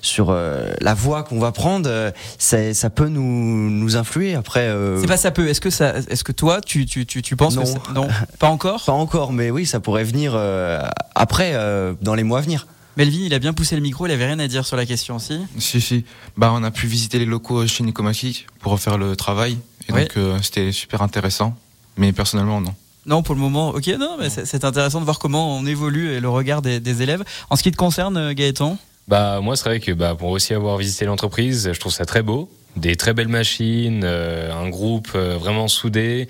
sur 0.00 0.32
la 0.32 0.94
voie 0.94 1.22
qu'on 1.22 1.40
va 1.40 1.52
prendre. 1.52 2.12
ça 2.38 2.90
peut 2.90 3.08
nous, 3.08 3.70
nous 3.70 3.96
influer. 3.96 4.34
Après, 4.34 4.68
euh, 4.68 5.00
c'est 5.00 5.06
pas 5.06 5.16
ça 5.16 5.30
peut. 5.30 5.48
Est-ce 5.48 5.60
que 5.60 5.70
ça, 5.70 5.94
est-ce 6.08 6.24
que 6.24 6.32
toi, 6.32 6.60
tu, 6.60 6.86
tu, 6.86 7.06
tu, 7.06 7.22
tu 7.22 7.36
penses 7.36 7.56
non. 7.56 7.64
que 7.64 7.92
non, 7.92 8.08
pas 8.38 8.48
encore, 8.48 8.84
pas 8.84 8.92
encore, 8.92 9.32
mais 9.32 9.50
oui, 9.50 9.66
ça 9.66 9.80
pourrait 9.80 10.04
venir 10.04 10.32
euh, 10.34 10.82
après, 11.14 11.52
euh, 11.54 11.94
dans 12.00 12.14
les 12.14 12.22
mois 12.22 12.38
à 12.38 12.42
venir. 12.42 12.66
Melvin, 12.96 13.20
il 13.24 13.34
a 13.34 13.38
bien 13.38 13.52
poussé 13.52 13.74
le 13.74 13.82
micro, 13.82 14.06
il 14.06 14.12
avait 14.12 14.26
rien 14.26 14.38
à 14.38 14.48
dire 14.48 14.66
sur 14.66 14.76
la 14.76 14.84
question, 14.84 15.18
si? 15.18 15.38
Si, 15.58 15.80
si. 15.80 16.04
Bah, 16.36 16.52
on 16.54 16.62
a 16.62 16.70
pu 16.70 16.86
visiter 16.86 17.18
les 17.18 17.24
locaux 17.24 17.66
chez 17.66 17.84
Nicomatic 17.84 18.46
pour 18.60 18.72
refaire 18.72 18.98
le 18.98 19.16
travail, 19.16 19.56
et 19.88 19.92
donc 19.92 20.12
c'était 20.42 20.72
super 20.72 21.00
intéressant. 21.02 21.56
Mais 21.96 22.12
personnellement, 22.12 22.60
non. 22.60 22.74
Non, 23.06 23.22
pour 23.22 23.34
le 23.34 23.40
moment, 23.40 23.70
ok, 23.70 23.86
non, 23.98 24.16
mais 24.18 24.28
c'est 24.30 24.64
intéressant 24.64 25.00
de 25.00 25.04
voir 25.04 25.18
comment 25.18 25.56
on 25.56 25.66
évolue 25.66 26.12
et 26.12 26.20
le 26.20 26.28
regard 26.28 26.60
des, 26.60 26.80
des 26.80 27.02
élèves. 27.02 27.24
En 27.48 27.56
ce 27.56 27.62
qui 27.62 27.70
te 27.70 27.76
concerne, 27.76 28.32
Gaëtan? 28.34 28.78
Bah 29.08 29.40
moi 29.40 29.56
c'est 29.56 29.64
vrai 29.64 29.80
que 29.80 29.90
bah, 29.90 30.14
pour 30.14 30.28
aussi 30.28 30.54
avoir 30.54 30.76
visité 30.76 31.06
l'entreprise, 31.06 31.70
je 31.72 31.80
trouve 31.80 31.92
ça 31.92 32.04
très 32.04 32.22
beau 32.22 32.48
des 32.76 32.96
très 32.96 33.12
belles 33.12 33.28
machines, 33.28 34.02
euh, 34.04 34.52
un 34.52 34.68
groupe 34.68 35.10
euh, 35.14 35.36
vraiment 35.38 35.68
soudé. 35.68 36.28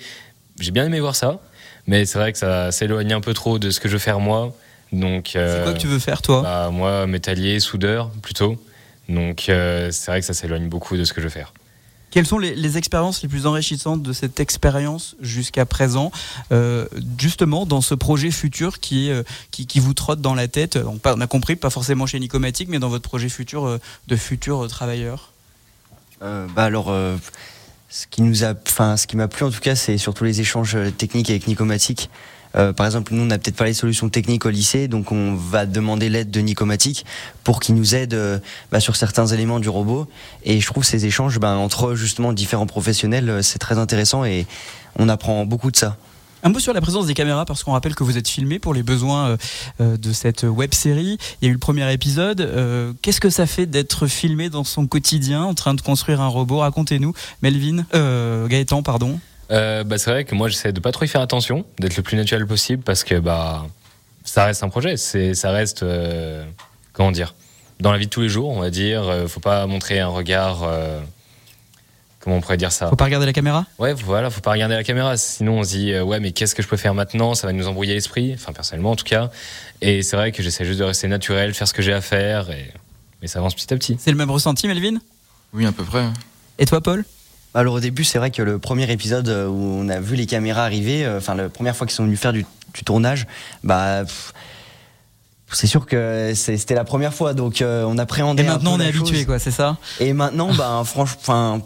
J'ai 0.59 0.71
bien 0.71 0.85
aimé 0.85 0.99
voir 0.99 1.15
ça, 1.15 1.39
mais 1.87 2.05
c'est 2.05 2.19
vrai 2.19 2.31
que 2.31 2.37
ça 2.37 2.71
s'éloigne 2.71 3.13
un 3.13 3.21
peu 3.21 3.33
trop 3.33 3.59
de 3.59 3.69
ce 3.69 3.79
que 3.79 3.87
je 3.87 3.93
veux 3.93 3.99
faire 3.99 4.19
moi. 4.19 4.55
Donc, 4.93 5.31
c'est 5.33 5.63
quoi 5.63 5.73
que 5.73 5.79
tu 5.79 5.87
veux 5.87 5.99
faire 5.99 6.21
toi 6.21 6.41
bah, 6.41 6.69
Moi, 6.71 7.07
métallier, 7.07 7.59
soudeur 7.59 8.09
plutôt. 8.21 8.57
Donc 9.09 9.49
euh, 9.49 9.91
c'est 9.91 10.11
vrai 10.11 10.21
que 10.21 10.25
ça 10.25 10.33
s'éloigne 10.33 10.69
beaucoup 10.69 10.95
de 10.95 11.03
ce 11.03 11.11
que 11.11 11.19
je 11.19 11.25
veux 11.25 11.31
faire. 11.31 11.51
Quelles 12.09 12.25
sont 12.25 12.37
les, 12.37 12.77
expériences 12.77 13.21
les 13.21 13.27
plus 13.27 13.47
enrichissantes 13.47 14.01
de 14.01 14.13
cette 14.13 14.39
expérience 14.39 15.15
jusqu'à 15.19 15.65
présent, 15.65 16.11
justement 17.17 17.65
dans 17.65 17.81
ce 17.81 17.95
projet 17.95 18.29
futur 18.29 18.79
qui, 18.79 19.11
qui, 19.49 19.65
qui, 19.65 19.79
vous 19.79 19.95
trotte 19.95 20.21
dans 20.21 20.35
la 20.35 20.47
tête 20.47 20.77
on, 20.77 20.99
on 21.03 21.21
a 21.21 21.27
compris, 21.27 21.55
pas 21.55 21.71
forcément 21.71 22.05
chez 22.05 22.19
Nicomatic, 22.19 22.69
mais 22.69 22.77
dans 22.77 22.89
votre 22.89 23.09
projet 23.09 23.29
futur 23.29 23.79
de 24.07 24.15
futurs 24.15 24.67
travailleurs 24.67 25.33
euh, 26.23 26.47
bah 26.55 26.63
alors, 26.63 26.89
euh, 26.89 27.17
ce 27.89 28.07
qui 28.07 28.21
nous 28.21 28.43
a, 28.43 28.53
enfin, 28.67 28.97
ce 28.97 29.07
qui 29.07 29.17
m'a 29.17 29.27
plu 29.27 29.45
en 29.45 29.51
tout 29.51 29.59
cas, 29.59 29.75
c'est 29.75 29.97
surtout 29.97 30.23
les 30.23 30.41
échanges 30.41 30.77
techniques 30.97 31.29
avec 31.29 31.47
Nicomatic. 31.47 32.09
Euh, 32.55 32.73
par 32.73 32.85
exemple, 32.85 33.13
nous, 33.13 33.23
on 33.23 33.25
n'a 33.25 33.37
peut-être 33.37 33.55
pas 33.55 33.65
les 33.65 33.73
solutions 33.73 34.09
techniques 34.09 34.45
au 34.45 34.49
lycée, 34.49 34.87
donc 34.87 35.11
on 35.11 35.35
va 35.35 35.65
demander 35.65 36.09
l'aide 36.09 36.31
de 36.31 36.39
Nicomatic 36.39 37.05
pour 37.43 37.59
qu'il 37.59 37.75
nous 37.75 37.95
aide 37.95 38.41
bah, 38.71 38.79
sur 38.79 38.95
certains 38.95 39.27
éléments 39.27 39.59
du 39.59 39.69
robot. 39.69 40.07
Et 40.43 40.59
je 40.59 40.65
trouve 40.67 40.83
ces 40.83 41.05
échanges 41.05 41.39
bah, 41.39 41.55
entre 41.55 41.95
justement 41.95 42.33
différents 42.33 42.67
professionnels, 42.67 43.43
c'est 43.43 43.59
très 43.59 43.77
intéressant 43.77 44.23
et 44.25 44.45
on 44.97 45.09
apprend 45.09 45.45
beaucoup 45.45 45.71
de 45.71 45.77
ça. 45.77 45.97
Un 46.45 46.49
mot 46.49 46.59
sur 46.59 46.73
la 46.73 46.81
présence 46.81 47.05
des 47.05 47.13
caméras, 47.13 47.45
parce 47.45 47.63
qu'on 47.63 47.71
rappelle 47.71 47.95
que 47.95 48.03
vous 48.03 48.17
êtes 48.17 48.27
filmé 48.27 48.59
pour 48.59 48.73
les 48.73 48.83
besoins 48.83 49.27
euh, 49.29 49.37
euh, 49.79 49.97
de 49.97 50.11
cette 50.11 50.43
web 50.43 50.73
série. 50.73 51.17
Il 51.41 51.45
y 51.45 51.47
a 51.47 51.49
eu 51.49 51.53
le 51.53 51.59
premier 51.59 51.91
épisode. 51.93 52.41
Euh, 52.41 52.91
qu'est-ce 53.01 53.21
que 53.21 53.29
ça 53.29 53.45
fait 53.45 53.65
d'être 53.65 54.07
filmé 54.07 54.49
dans 54.49 54.65
son 54.65 54.85
quotidien, 54.85 55.43
en 55.43 55.53
train 55.53 55.73
de 55.73 55.79
construire 55.79 56.19
un 56.19 56.27
robot? 56.27 56.57
Racontez-nous, 56.57 57.13
Melvin, 57.41 57.85
Gaëtan, 58.49 58.83
pardon. 58.83 59.19
Bah, 59.53 59.97
c'est 59.97 60.11
vrai 60.11 60.25
que 60.25 60.35
moi 60.35 60.49
j'essaie 60.49 60.73
de 60.73 60.79
pas 60.79 60.91
trop 60.91 61.05
y 61.05 61.07
faire 61.07 61.21
attention, 61.21 61.65
d'être 61.79 61.97
le 61.97 62.03
plus 62.03 62.17
naturel 62.17 62.45
possible, 62.45 62.83
parce 62.83 63.03
que 63.03 63.15
bah 63.19 63.65
ça 64.23 64.45
reste 64.45 64.63
un 64.63 64.69
projet, 64.69 64.97
c'est 64.97 65.33
ça 65.33 65.51
reste 65.51 65.85
comment 66.93 67.11
dire 67.11 67.35
dans 67.79 67.91
la 67.91 67.97
vie 67.97 68.05
de 68.05 68.11
tous 68.11 68.21
les 68.21 68.29
jours, 68.29 68.49
on 68.49 68.59
va 68.59 68.69
dire. 68.69 69.03
faut 69.27 69.39
pas 69.39 69.65
montrer 69.67 69.99
un 69.99 70.07
regard 70.07 70.67
comment 72.23 72.37
on 72.37 72.41
pourrait 72.41 72.57
dire 72.57 72.71
ça? 72.71 72.89
Faut 72.89 72.95
pas 72.95 73.05
regarder 73.05 73.25
la 73.25 73.33
caméra? 73.33 73.65
Ouais, 73.79 73.93
voilà, 73.93 74.29
faut 74.29 74.41
pas 74.41 74.51
regarder 74.51 74.75
la 74.75 74.83
caméra. 74.83 75.17
Sinon, 75.17 75.59
on 75.59 75.63
se 75.63 75.69
dit, 75.69 75.91
euh, 75.91 76.03
ouais, 76.03 76.19
mais 76.19 76.31
qu'est-ce 76.31 76.55
que 76.55 76.63
je 76.63 76.67
peux 76.67 76.77
faire 76.77 76.93
maintenant? 76.93 77.33
Ça 77.33 77.47
va 77.47 77.53
nous 77.53 77.67
embrouiller 77.67 77.93
l'esprit, 77.93 78.33
enfin, 78.33 78.53
personnellement 78.53 78.91
en 78.91 78.95
tout 78.95 79.03
cas. 79.03 79.29
Et 79.81 80.01
c'est 80.01 80.15
vrai 80.15 80.31
que 80.31 80.41
j'essaie 80.41 80.63
juste 80.65 80.79
de 80.79 80.85
rester 80.85 81.07
naturel, 81.07 81.53
faire 81.53 81.67
ce 81.67 81.73
que 81.73 81.81
j'ai 81.81 81.93
à 81.93 82.01
faire, 82.01 82.49
et... 82.49 82.71
ça 83.27 83.39
avance 83.39 83.55
petit 83.55 83.73
à 83.73 83.77
petit. 83.77 83.97
C'est 83.99 84.11
le 84.11 84.17
même 84.17 84.31
ressenti, 84.31 84.67
Melvin? 84.67 84.99
Oui, 85.53 85.65
à 85.65 85.71
peu 85.71 85.83
près. 85.83 86.05
Et 86.59 86.65
toi, 86.65 86.81
Paul? 86.81 87.03
Alors 87.53 87.75
au 87.75 87.79
début, 87.79 88.03
c'est 88.03 88.17
vrai 88.17 88.31
que 88.31 88.41
le 88.41 88.59
premier 88.59 88.91
épisode 88.91 89.29
euh, 89.29 89.47
où 89.47 89.57
on 89.57 89.89
a 89.89 89.99
vu 89.99 90.15
les 90.15 90.25
caméras 90.25 90.63
arriver, 90.63 91.05
euh, 91.05 91.17
enfin 91.17 91.35
la 91.35 91.49
première 91.49 91.75
fois 91.75 91.85
qu'ils 91.85 91.95
sont 91.95 92.05
venus 92.05 92.19
faire 92.19 92.33
du, 92.33 92.45
tournage, 92.85 93.27
bah 93.63 94.03
c'est 95.51 95.67
sûr 95.67 95.85
que 95.85 96.33
c'était 96.33 96.73
la 96.73 96.83
première 96.83 97.13
fois, 97.13 97.35
donc 97.35 97.63
on 97.63 97.97
appréhendait. 97.99 98.43
Et 98.43 98.47
maintenant 98.47 98.73
on 98.73 98.79
est 98.79 98.87
habitué, 98.87 99.25
quoi, 99.25 99.37
c'est 99.37 99.51
ça? 99.51 99.77
Et 99.99 100.11
maintenant, 100.13 100.51
bah 100.53 100.81
franchement, 100.85 101.61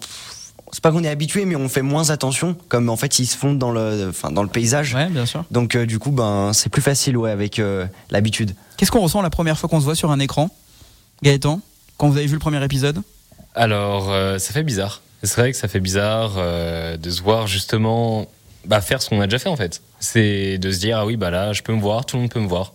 c'est 0.72 0.82
pas 0.82 0.92
qu'on 0.92 1.04
est 1.04 1.10
habitué, 1.10 1.46
mais 1.46 1.56
on 1.56 1.70
fait 1.70 1.82
moins 1.82 2.10
attention, 2.10 2.56
comme 2.68 2.90
en 2.90 2.98
fait 2.98 3.20
ils 3.20 3.26
se 3.26 3.38
fondent 3.38 3.58
dans 3.58 3.72
le, 3.72 4.08
enfin, 4.10 4.32
dans 4.32 4.44
le 4.44 4.50
paysage. 4.50 4.94
Ouais, 4.94 5.08
bien 5.08 5.26
sûr. 5.26 5.44
Donc 5.52 5.76
euh, 5.76 5.86
du 5.86 6.00
coup, 6.00 6.12
ben 6.12 6.52
c'est 6.54 6.70
plus 6.70 6.82
facile, 6.82 7.18
ouais, 7.18 7.32
avec 7.32 7.60
euh, 7.60 7.86
l'habitude. 8.10 8.54
Qu'est-ce 8.76 8.92
qu'on 8.92 9.00
ressent 9.00 9.22
la 9.22 9.30
première 9.30 9.58
fois 9.58 9.70
qu'on 9.70 9.80
se 9.80 9.86
voit 9.86 9.96
sur 9.96 10.12
un 10.12 10.20
écran, 10.20 10.50
Gaëtan, 11.24 11.62
quand 11.98 12.10
vous 12.10 12.18
avez 12.18 12.28
vu 12.28 12.34
le 12.34 12.40
premier 12.40 12.64
épisode? 12.64 13.02
Alors, 13.56 14.12
euh, 14.12 14.38
ça 14.38 14.54
fait 14.54 14.64
bizarre. 14.64 15.02
C'est 15.24 15.42
vrai 15.42 15.52
que 15.52 15.58
ça 15.58 15.68
fait 15.68 15.80
bizarre 15.80 16.36
de 16.36 17.10
se 17.10 17.22
voir 17.22 17.48
justement 17.48 18.28
bah, 18.66 18.82
faire 18.82 19.02
ce 19.02 19.10
qu'on 19.10 19.20
a 19.22 19.26
déjà 19.26 19.40
fait 19.40 19.50
en 19.50 19.56
fait. 19.56 19.82
C'est 20.00 20.58
de 20.58 20.72
se 20.72 20.80
dire 20.80 21.00
ah 21.00 21.06
oui 21.06 21.18
bah 21.18 21.32
là 21.32 21.54
je 21.54 21.64
peux 21.64 21.74
me 21.74 21.82
voir, 21.82 22.06
tout 22.06 22.18
le 22.18 22.24
monde 22.24 22.32
peut 22.32 22.40
me 22.40 22.48
voir. 22.48 22.74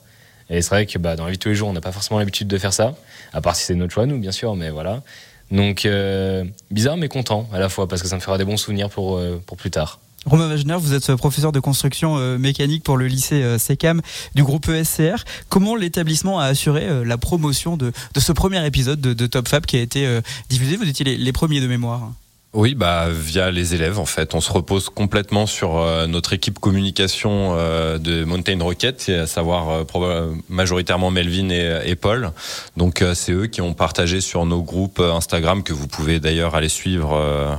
Et 0.50 0.60
c'est 0.60 0.70
vrai 0.70 0.86
que 0.86 0.98
bah, 0.98 1.16
dans 1.16 1.24
la 1.24 1.30
vie 1.30 1.38
de 1.38 1.42
tous 1.42 1.50
les 1.50 1.54
jours 1.54 1.68
on 1.68 1.72
n'a 1.72 1.80
pas 1.80 1.92
forcément 1.92 2.18
l'habitude 2.18 2.48
de 2.48 2.58
faire 2.58 2.72
ça, 2.72 2.94
à 3.32 3.40
part 3.40 3.54
si 3.54 3.64
c'est 3.64 3.74
notre 3.74 3.92
choix 3.92 4.06
nous 4.06 4.18
bien 4.18 4.32
sûr, 4.32 4.56
mais 4.56 4.70
voilà. 4.70 5.02
Donc 5.50 5.86
euh, 5.86 6.44
bizarre 6.70 6.96
mais 6.96 7.08
content 7.08 7.48
à 7.52 7.58
la 7.58 7.68
fois 7.68 7.86
parce 7.86 8.02
que 8.02 8.08
ça 8.08 8.16
me 8.16 8.20
fera 8.20 8.38
des 8.38 8.44
bons 8.44 8.56
souvenirs 8.56 8.90
pour, 8.90 9.18
euh, 9.18 9.40
pour 9.46 9.56
plus 9.56 9.70
tard. 9.70 10.00
Romain 10.24 10.46
Wagner, 10.48 10.76
vous 10.78 10.94
êtes 10.94 11.14
professeur 11.16 11.50
de 11.50 11.58
construction 11.58 12.16
euh, 12.16 12.38
mécanique 12.38 12.84
pour 12.84 12.96
le 12.96 13.06
lycée 13.06 13.42
euh, 13.42 13.58
SECAM 13.58 14.00
du 14.34 14.44
groupe 14.44 14.68
ESCR. 14.68 15.24
Comment 15.48 15.74
l'établissement 15.74 16.38
a 16.38 16.44
assuré 16.44 16.84
euh, 16.84 17.04
la 17.04 17.18
promotion 17.18 17.76
de, 17.76 17.92
ce 18.16 18.32
premier 18.32 18.64
épisode 18.64 19.00
de, 19.00 19.26
Top 19.26 19.48
Fab 19.48 19.66
qui 19.66 19.76
a 19.76 19.80
été 19.80 20.20
diffusé? 20.48 20.76
Vous 20.76 20.88
étiez 20.88 21.04
les 21.16 21.32
premiers 21.32 21.60
de 21.60 21.66
mémoire. 21.66 22.12
Oui, 22.54 22.74
bah 22.74 23.08
via 23.10 23.50
les 23.50 23.74
élèves 23.74 23.98
en 23.98 24.04
fait. 24.04 24.34
On 24.34 24.42
se 24.42 24.52
repose 24.52 24.90
complètement 24.90 25.46
sur 25.46 25.78
euh, 25.78 26.06
notre 26.06 26.34
équipe 26.34 26.58
communication 26.58 27.54
euh, 27.56 27.96
de 27.96 28.24
Mountain 28.24 28.62
Rocket, 28.62 29.08
à 29.08 29.26
savoir 29.26 29.86
euh, 29.94 30.34
majoritairement 30.50 31.10
Melvin 31.10 31.48
et, 31.48 31.96
Paul. 31.96 32.30
Donc 32.76 33.02
c'est 33.14 33.32
eux 33.32 33.46
qui 33.46 33.62
ont 33.62 33.72
partagé 33.72 34.20
sur 34.20 34.44
nos 34.44 34.60
groupes 34.60 35.00
Instagram 35.00 35.62
que 35.62 35.72
vous 35.72 35.88
pouvez 35.88 36.20
d'ailleurs 36.20 36.54
aller 36.54 36.68
suivre 36.68 37.58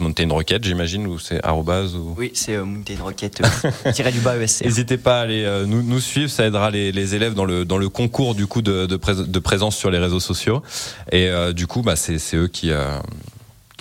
Mountain 0.00 0.28
Rocket, 0.30 0.64
j'imagine, 0.64 1.06
ou 1.06 1.20
c'est 1.20 1.40
ou... 1.46 2.14
Oui, 2.16 2.32
c'est 2.34 2.56
Mountain 2.56 3.00
Rocket 3.00 3.42
tiré 3.92 4.10
du 4.10 4.20
bas 4.20 4.36
ESC. 4.36 4.64
N'hésitez 4.64 4.96
pas 4.96 5.20
à 5.20 5.22
aller 5.22 5.64
nous, 5.66 5.82
nous, 5.82 6.00
suivre, 6.00 6.30
ça 6.30 6.46
aidera 6.46 6.70
les, 6.70 6.90
les, 6.90 7.14
élèves 7.14 7.34
dans 7.34 7.44
le 7.44 7.64
dans 7.64 7.78
le 7.78 7.88
concours 7.88 8.34
du 8.34 8.46
coup 8.46 8.62
de, 8.62 8.86
de, 8.86 8.98
de 9.24 9.38
présence 9.38 9.76
sur 9.76 9.90
les 9.90 9.98
réseaux 9.98 10.20
sociaux. 10.20 10.62
Et 11.12 11.30
du 11.54 11.66
coup, 11.66 11.82
bah 11.82 11.96
c'est 11.96 12.36
eux 12.36 12.48
qui 12.48 12.72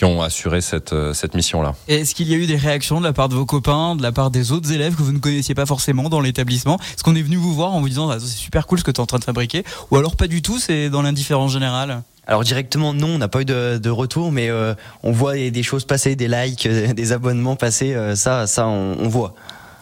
qui 0.01 0.05
ont 0.05 0.23
assuré 0.23 0.61
cette, 0.61 0.93
euh, 0.93 1.13
cette 1.13 1.35
mission-là. 1.35 1.75
Est-ce 1.87 2.15
qu'il 2.15 2.27
y 2.27 2.33
a 2.33 2.37
eu 2.37 2.47
des 2.47 2.55
réactions 2.55 2.99
de 2.99 3.05
la 3.05 3.13
part 3.13 3.29
de 3.29 3.35
vos 3.35 3.45
copains, 3.45 3.95
de 3.95 4.01
la 4.01 4.11
part 4.11 4.31
des 4.31 4.51
autres 4.51 4.71
élèves 4.71 4.95
que 4.95 5.03
vous 5.03 5.11
ne 5.11 5.19
connaissiez 5.19 5.53
pas 5.53 5.67
forcément 5.67 6.09
dans 6.09 6.21
l'établissement 6.21 6.79
Est-ce 6.95 7.03
qu'on 7.03 7.13
est 7.13 7.21
venu 7.21 7.35
vous 7.35 7.53
voir 7.53 7.71
en 7.73 7.81
vous 7.81 7.87
disant 7.87 8.09
ah, 8.09 8.19
c'est 8.19 8.25
super 8.25 8.65
cool 8.65 8.79
ce 8.79 8.83
que 8.83 8.89
tu 8.89 8.97
es 8.97 8.99
en 8.99 9.05
train 9.05 9.19
de 9.19 9.23
fabriquer 9.23 9.63
Ou 9.91 9.97
alors 9.97 10.15
pas 10.15 10.25
du 10.25 10.41
tout, 10.41 10.57
c'est 10.57 10.89
dans 10.89 11.03
l'indifférence 11.03 11.51
générale 11.51 12.01
alors 12.27 12.43
directement 12.43 12.93
non, 12.93 13.07
on 13.07 13.17
n'a 13.17 13.27
pas 13.27 13.41
eu 13.41 13.45
de, 13.45 13.89
retour, 13.89 14.31
mais 14.31 14.49
euh, 14.49 14.73
on 15.03 15.11
voit 15.11 15.33
des, 15.33 15.63
choses 15.63 15.85
passer, 15.85 16.15
des 16.15 16.27
likes, 16.27 16.67
des 16.95 17.11
abonnements 17.11 17.55
passer, 17.55 17.93
euh, 17.93 18.15
ça, 18.15 18.47
ça 18.47 18.67
on, 18.67 18.95
on 18.99 19.07
voit. 19.07 19.33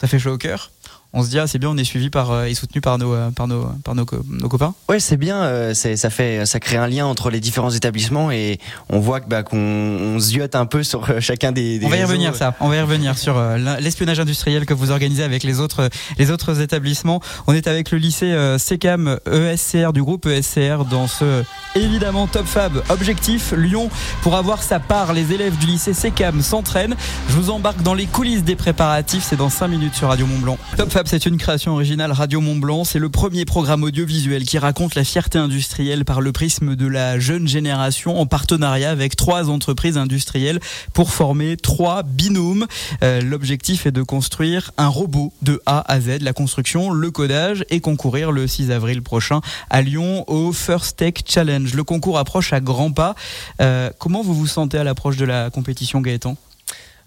Ça 0.02 0.08
fait 0.08 0.20
chaud 0.20 0.32
au 0.32 0.38
cœur 0.38 0.72
on 1.12 1.24
se 1.24 1.30
dit 1.30 1.40
ah, 1.40 1.48
c'est 1.48 1.58
bien 1.58 1.70
on 1.70 1.78
est 1.78 1.84
suivi 1.84 2.10
par 2.12 2.32
euh, 2.32 2.46
et 2.46 2.54
soutenu 2.54 2.82
par 2.82 3.00
nos 3.00 3.14
euh, 3.14 3.32
par 3.32 3.48
nos 3.48 3.68
par 3.84 3.96
nos, 3.96 4.06
nos 4.28 4.50
copains. 4.50 4.76
Ouais 4.88 5.00
c'est 5.00 5.18
bien 5.18 5.38
euh, 5.42 5.74
c'est 5.74 5.96
ça 5.98 6.12
fait 6.12 6.46
ça 6.46 6.60
crée 6.60 6.78
un 6.78 6.88
lien 6.88 7.08
entre 7.08 7.32
les 7.32 7.40
différents 7.40 7.72
établissements 7.72 8.30
et 8.32 8.60
on 8.90 9.00
voit 9.00 9.20
que 9.20 9.28
bah, 9.28 9.42
qu'on 9.42 9.58
on 9.58 10.20
ziote 10.20 10.56
un 10.56 10.68
peu 10.68 10.84
sur 10.84 11.20
chacun 11.20 11.52
des, 11.52 11.80
des 11.80 11.86
on 11.86 11.90
va 11.90 11.98
y 11.98 12.04
revenir 12.04 12.36
ça. 12.36 12.54
On 12.60 12.70
va 12.70 12.76
y 12.76 12.82
revenir 12.82 13.18
sur 13.18 13.42
l'espionnage 13.80 14.20
industriel 14.20 14.66
que 14.66 14.74
vous 14.74 14.92
organisez 14.92 15.24
avec 15.24 15.44
les 15.44 15.60
autres 15.60 15.90
les 16.20 16.30
autres 16.30 16.62
établissements. 16.62 17.22
On 17.48 17.54
est 17.54 17.68
avec 17.68 17.90
le 17.90 17.98
lycée 17.98 18.36
SECAM 18.60 19.20
ESCR 19.32 19.94
du 19.94 20.04
groupe 20.04 20.28
ESCR 20.28 20.86
dans 20.90 21.08
ce 21.08 21.44
évidemment 21.76 22.28
Top 22.28 22.46
Fab 22.46 22.84
objectif 22.90 23.54
Lyon. 23.58 23.90
Pour 24.22 24.36
avoir 24.36 24.62
sa 24.62 24.80
part 24.80 25.14
les 25.14 25.34
élèves 25.34 25.58
du 25.58 25.66
lycée 25.66 25.94
SECAM 25.94 26.42
s'entraînent. 26.42 26.96
Je 27.30 27.34
vous 27.34 27.50
embarque 27.50 27.82
dans 27.82 27.96
les 27.96 28.06
coulisses 28.06 28.44
des 28.44 28.56
préparatifs. 28.56 29.26
C'est 29.28 29.38
dans 29.38 29.50
5 29.50 29.68
minutes 29.70 29.96
sur 29.96 30.10
Radio 30.10 30.28
Mont 30.28 30.40
Blanc. 30.40 30.58
Top 30.78 30.92
c'est 31.08 31.26
une 31.26 31.38
création 31.38 31.74
originale 31.74 32.12
Radio 32.12 32.42
Mont 32.42 32.56
Blanc. 32.56 32.84
C'est 32.84 33.00
le 33.00 33.10
premier 33.10 33.46
programme 33.46 33.84
audiovisuel 33.84 34.44
qui 34.44 34.58
raconte 34.58 34.96
la 34.96 35.04
fierté 35.04 35.38
industrielle 35.38 36.04
par 36.04 36.20
le 36.20 36.32
prisme 36.32 36.76
de 36.76 36.88
la 36.88 37.20
jeune 37.20 37.48
génération 37.48 38.20
en 38.20 38.26
partenariat 38.26 38.90
avec 38.90 39.16
trois 39.16 39.50
entreprises 39.50 39.98
industrielles 39.98 40.60
pour 40.94 41.12
former 41.12 41.58
trois 41.58 42.04
binômes. 42.04 42.66
Euh, 43.04 43.22
l'objectif 43.22 43.86
est 43.86 43.92
de 43.92 44.02
construire 44.02 44.72
un 44.78 44.88
robot 44.88 45.32
de 45.42 45.62
A 45.66 45.84
à 45.92 46.02
Z, 46.02 46.22
la 46.22 46.34
construction, 46.34 46.92
le 46.92 47.12
codage 47.12 47.66
et 47.70 47.80
concourir 47.80 48.32
le 48.32 48.48
6 48.48 48.72
avril 48.72 49.02
prochain 49.02 49.42
à 49.70 49.82
Lyon 49.82 50.26
au 50.28 50.52
First 50.52 50.98
Tech 50.98 51.14
Challenge. 51.26 51.74
Le 51.74 51.84
concours 51.84 52.18
approche 52.18 52.52
à 52.52 52.60
grands 52.60 52.92
pas. 52.92 53.16
Euh, 53.62 53.90
comment 54.00 54.22
vous 54.22 54.34
vous 54.34 54.48
sentez 54.48 54.78
à 54.78 54.84
l'approche 54.84 55.18
de 55.18 55.26
la 55.26 55.50
compétition, 55.50 56.02
Gaëtan? 56.02 56.36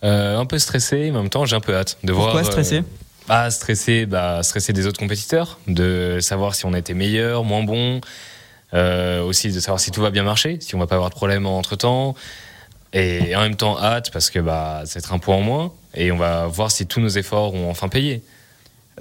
Euh, 0.04 0.38
un 0.38 0.46
peu 0.46 0.58
stressé, 0.58 1.10
mais 1.10 1.18
en 1.18 1.22
même 1.22 1.30
temps 1.30 1.44
j'ai 1.44 1.54
un 1.54 1.60
peu 1.60 1.74
hâte 1.74 1.98
de 2.02 2.12
Pourquoi 2.12 2.32
voir. 2.32 2.42
Pourquoi 2.42 2.64
stressé? 2.64 2.82
Ah, 3.28 3.50
stresser, 3.50 4.06
bah, 4.06 4.42
stresser 4.42 4.72
des 4.72 4.86
autres 4.86 4.98
compétiteurs, 4.98 5.58
de 5.66 6.18
savoir 6.20 6.54
si 6.54 6.66
on 6.66 6.74
était 6.74 6.94
meilleur, 6.94 7.44
moins 7.44 7.62
bon, 7.62 8.00
euh, 8.74 9.22
aussi 9.22 9.52
de 9.52 9.60
savoir 9.60 9.80
si 9.80 9.90
tout 9.90 10.00
va 10.00 10.10
bien 10.10 10.22
marcher, 10.22 10.58
si 10.60 10.74
on 10.74 10.78
va 10.78 10.86
pas 10.86 10.96
avoir 10.96 11.10
de 11.10 11.14
problème 11.14 11.46
entre 11.46 11.76
temps, 11.76 12.14
et 12.92 13.34
en 13.36 13.40
même 13.40 13.56
temps 13.56 13.78
hâte 13.78 14.10
parce 14.12 14.30
que 14.30 14.38
bah, 14.38 14.82
c'est 14.86 15.12
un 15.12 15.18
point 15.18 15.36
en 15.36 15.40
moins, 15.40 15.72
et 15.94 16.12
on 16.12 16.16
va 16.16 16.46
voir 16.46 16.70
si 16.70 16.86
tous 16.86 17.00
nos 17.00 17.08
efforts 17.08 17.54
ont 17.54 17.70
enfin 17.70 17.88
payé. 17.88 18.22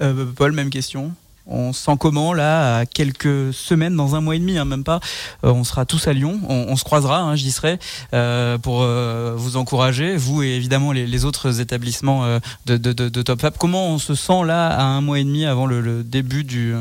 Euh, 0.00 0.26
Paul, 0.36 0.52
même 0.52 0.70
question. 0.70 1.12
On 1.46 1.72
sent 1.72 1.96
comment 1.98 2.32
là, 2.32 2.78
à 2.78 2.86
quelques 2.86 3.52
semaines, 3.52 3.96
dans 3.96 4.14
un 4.14 4.20
mois 4.20 4.36
et 4.36 4.38
demi, 4.38 4.58
hein, 4.58 4.64
même 4.64 4.84
pas, 4.84 5.00
euh, 5.44 5.50
on 5.50 5.64
sera 5.64 5.84
tous 5.84 6.06
à 6.06 6.12
Lyon, 6.12 6.40
on, 6.48 6.76
se 6.76 6.84
croisera, 6.84 7.18
hein, 7.18 7.34
j'y 7.34 7.50
serai, 7.50 7.78
euh, 8.14 8.58
pour 8.58 8.82
euh, 8.82 9.34
vous 9.36 9.56
encourager, 9.56 10.16
vous 10.16 10.44
et 10.44 10.50
évidemment 10.50 10.92
les, 10.92 11.24
autres 11.24 11.60
établissements 11.60 12.38
de, 12.66 13.22
Top 13.22 13.40
Fab. 13.40 13.54
Comment 13.58 13.88
on 13.88 13.98
se 13.98 14.14
sent 14.14 14.44
là 14.44 14.68
à 14.68 14.82
un 14.82 15.00
mois 15.00 15.18
et 15.18 15.24
demi 15.24 15.44
avant 15.44 15.66
le, 15.66 16.04
début 16.04 16.44
du, 16.44 16.74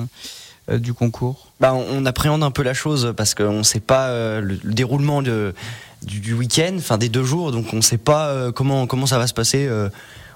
concours? 0.94 1.48
Bah, 1.60 1.74
on, 1.74 2.06
appréhende 2.06 2.44
un 2.44 2.52
peu 2.52 2.62
la 2.62 2.76
chose 2.76 3.14
parce 3.18 3.34
qu'on 3.34 3.60
ne 3.60 3.64
sait 3.64 3.80
pas 3.80 4.10
le, 4.42 4.60
déroulement 4.64 5.24
du, 5.24 5.32
du 6.04 6.34
week-end, 6.34 6.76
enfin 6.78 7.00
des 7.00 7.10
deux 7.10 7.24
jours, 7.24 7.52
donc 7.52 7.74
on 7.74 7.78
ne 7.78 7.82
sait 7.82 7.98
pas 7.98 8.52
comment, 8.52 8.86
comment 8.86 9.08
ça 9.08 9.18
va 9.18 9.26
se 9.26 9.34
passer 9.34 9.68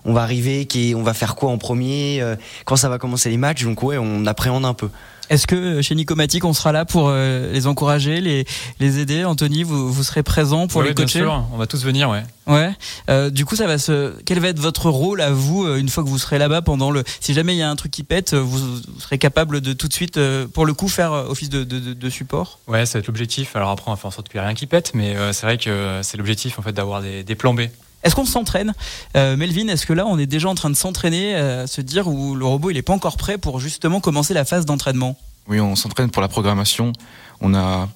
on 0.06 0.14
va 0.14 0.22
arriver, 0.22 0.66
qui, 0.66 0.94
on 0.96 1.04
va 1.04 1.14
faire 1.14 1.36
quoi 1.36 1.50
en 1.50 1.58
premier, 1.58 2.22
euh, 2.22 2.36
quand 2.66 2.76
ça 2.76 2.90
va 2.90 2.98
commencer 2.98 3.30
les 3.30 3.38
matchs. 3.38 3.64
Donc 3.64 3.82
ouais, 3.84 3.98
on 3.98 4.26
appréhende 4.26 4.66
un 4.66 4.74
peu. 4.74 4.90
Est-ce 5.32 5.48
que 5.48 5.56
euh, 5.56 5.82
chez 5.82 5.96
Nicomatic, 5.96 6.46
on 6.46 6.54
sera 6.54 6.72
là 6.72 6.86
pour 6.86 7.08
euh, 7.10 7.52
les 7.52 7.66
encourager, 7.66 8.22
les, 8.22 8.46
les 8.80 9.00
aider? 9.00 9.26
Anthony, 9.26 9.64
vous, 9.64 9.92
vous 9.92 10.04
serez 10.04 10.22
présent 10.22 10.68
pour 10.68 10.84
les 10.84 10.94
coacher? 10.94 11.22
bien 11.22 11.28
sûr, 11.30 11.48
on 11.52 11.58
va 11.58 11.66
tous 11.66 11.84
venir, 11.84 12.12
ouais. 12.12 12.24
Ouais. 12.46 13.32
du 13.32 13.44
coup, 13.44 13.56
ça 13.56 13.66
va 13.66 13.80
se. 13.80 14.14
Quel 14.26 14.40
va 14.40 14.50
être 14.50 14.60
votre 14.60 14.92
rôle 14.92 15.20
à 15.22 15.32
vous 15.32 15.68
une 15.68 15.90
fois 15.90 16.04
que 16.04 16.10
vous 16.10 16.20
serez 16.20 16.38
là-bas 16.38 16.62
pendant 16.62 16.92
le. 16.92 17.04
Si 17.20 17.34
jamais 17.34 17.56
il 17.56 17.58
y 17.58 17.64
a 17.64 17.70
un 17.72 17.76
truc 17.76 17.92
qui 17.92 18.04
pète, 18.04 18.36
vous, 18.36 18.60
serez 19.00 19.18
capable 19.18 19.62
de 19.62 19.74
tout 19.74 19.88
de 19.88 19.94
suite, 19.94 20.20
pour 20.54 20.68
le 20.68 20.76
coup, 20.76 20.88
faire 20.88 21.12
office 21.12 21.50
de, 21.50 21.64
de, 21.64 21.94
de, 21.94 22.10
support? 22.12 22.60
Ouais, 22.68 22.86
ça 22.86 23.00
va 23.00 23.00
être 23.00 23.08
l'objectif. 23.08 23.56
Alors 23.56 23.72
après, 23.72 23.86
on 23.88 23.96
va 23.96 23.98
faire 23.98 24.06
en 24.06 24.12
sorte 24.12 24.30
qu'il 24.30 24.40
n'y 24.40 24.44
ait 24.44 24.48
rien 24.48 24.56
qui 24.56 24.68
pète, 24.68 24.92
mais 24.94 25.16
c'est 25.34 25.48
vrai 25.48 25.58
que 25.58 26.02
c'est 26.04 26.18
l'objectif 26.18 26.60
en 26.60 26.62
fait 26.62 26.74
d'avoir 26.74 27.02
des, 27.02 27.24
des 27.24 27.34
plans 27.34 27.56
B. 27.56 27.62
Est-ce 28.06 28.16
qu'on 28.16 28.26
s'entraîne 28.26 28.74
euh, 29.18 29.36
Melvin, 29.36 29.68
est-ce 29.68 29.88
que 29.88 29.92
là 29.92 30.06
on 30.06 30.20
est 30.20 30.28
déjà 30.28 30.48
en 30.48 30.54
train 30.54 30.70
de 30.70 30.76
s'entraîner, 30.76 31.36
euh, 31.36 31.64
à 31.64 31.68
se 31.68 31.82
dire 31.82 32.08
où 32.08 32.36
le 32.36 32.46
robot 32.46 32.70
il 32.70 32.76
n'est 32.76 32.84
pas 32.84 32.94
encore 32.94 33.18
prêt 33.18 33.40
pour 33.40 33.60
justement 33.60 34.00
commencer 34.00 34.36
la 34.36 34.46
phase 34.46 34.64
d'entraînement? 34.66 35.18
Oui, 35.48 35.60
on 35.60 35.76
s'entraîne 35.76 36.12
pour 36.12 36.22
la 36.22 36.28
programmation. 36.28 36.94
On 37.42 37.56
a 37.56 37.90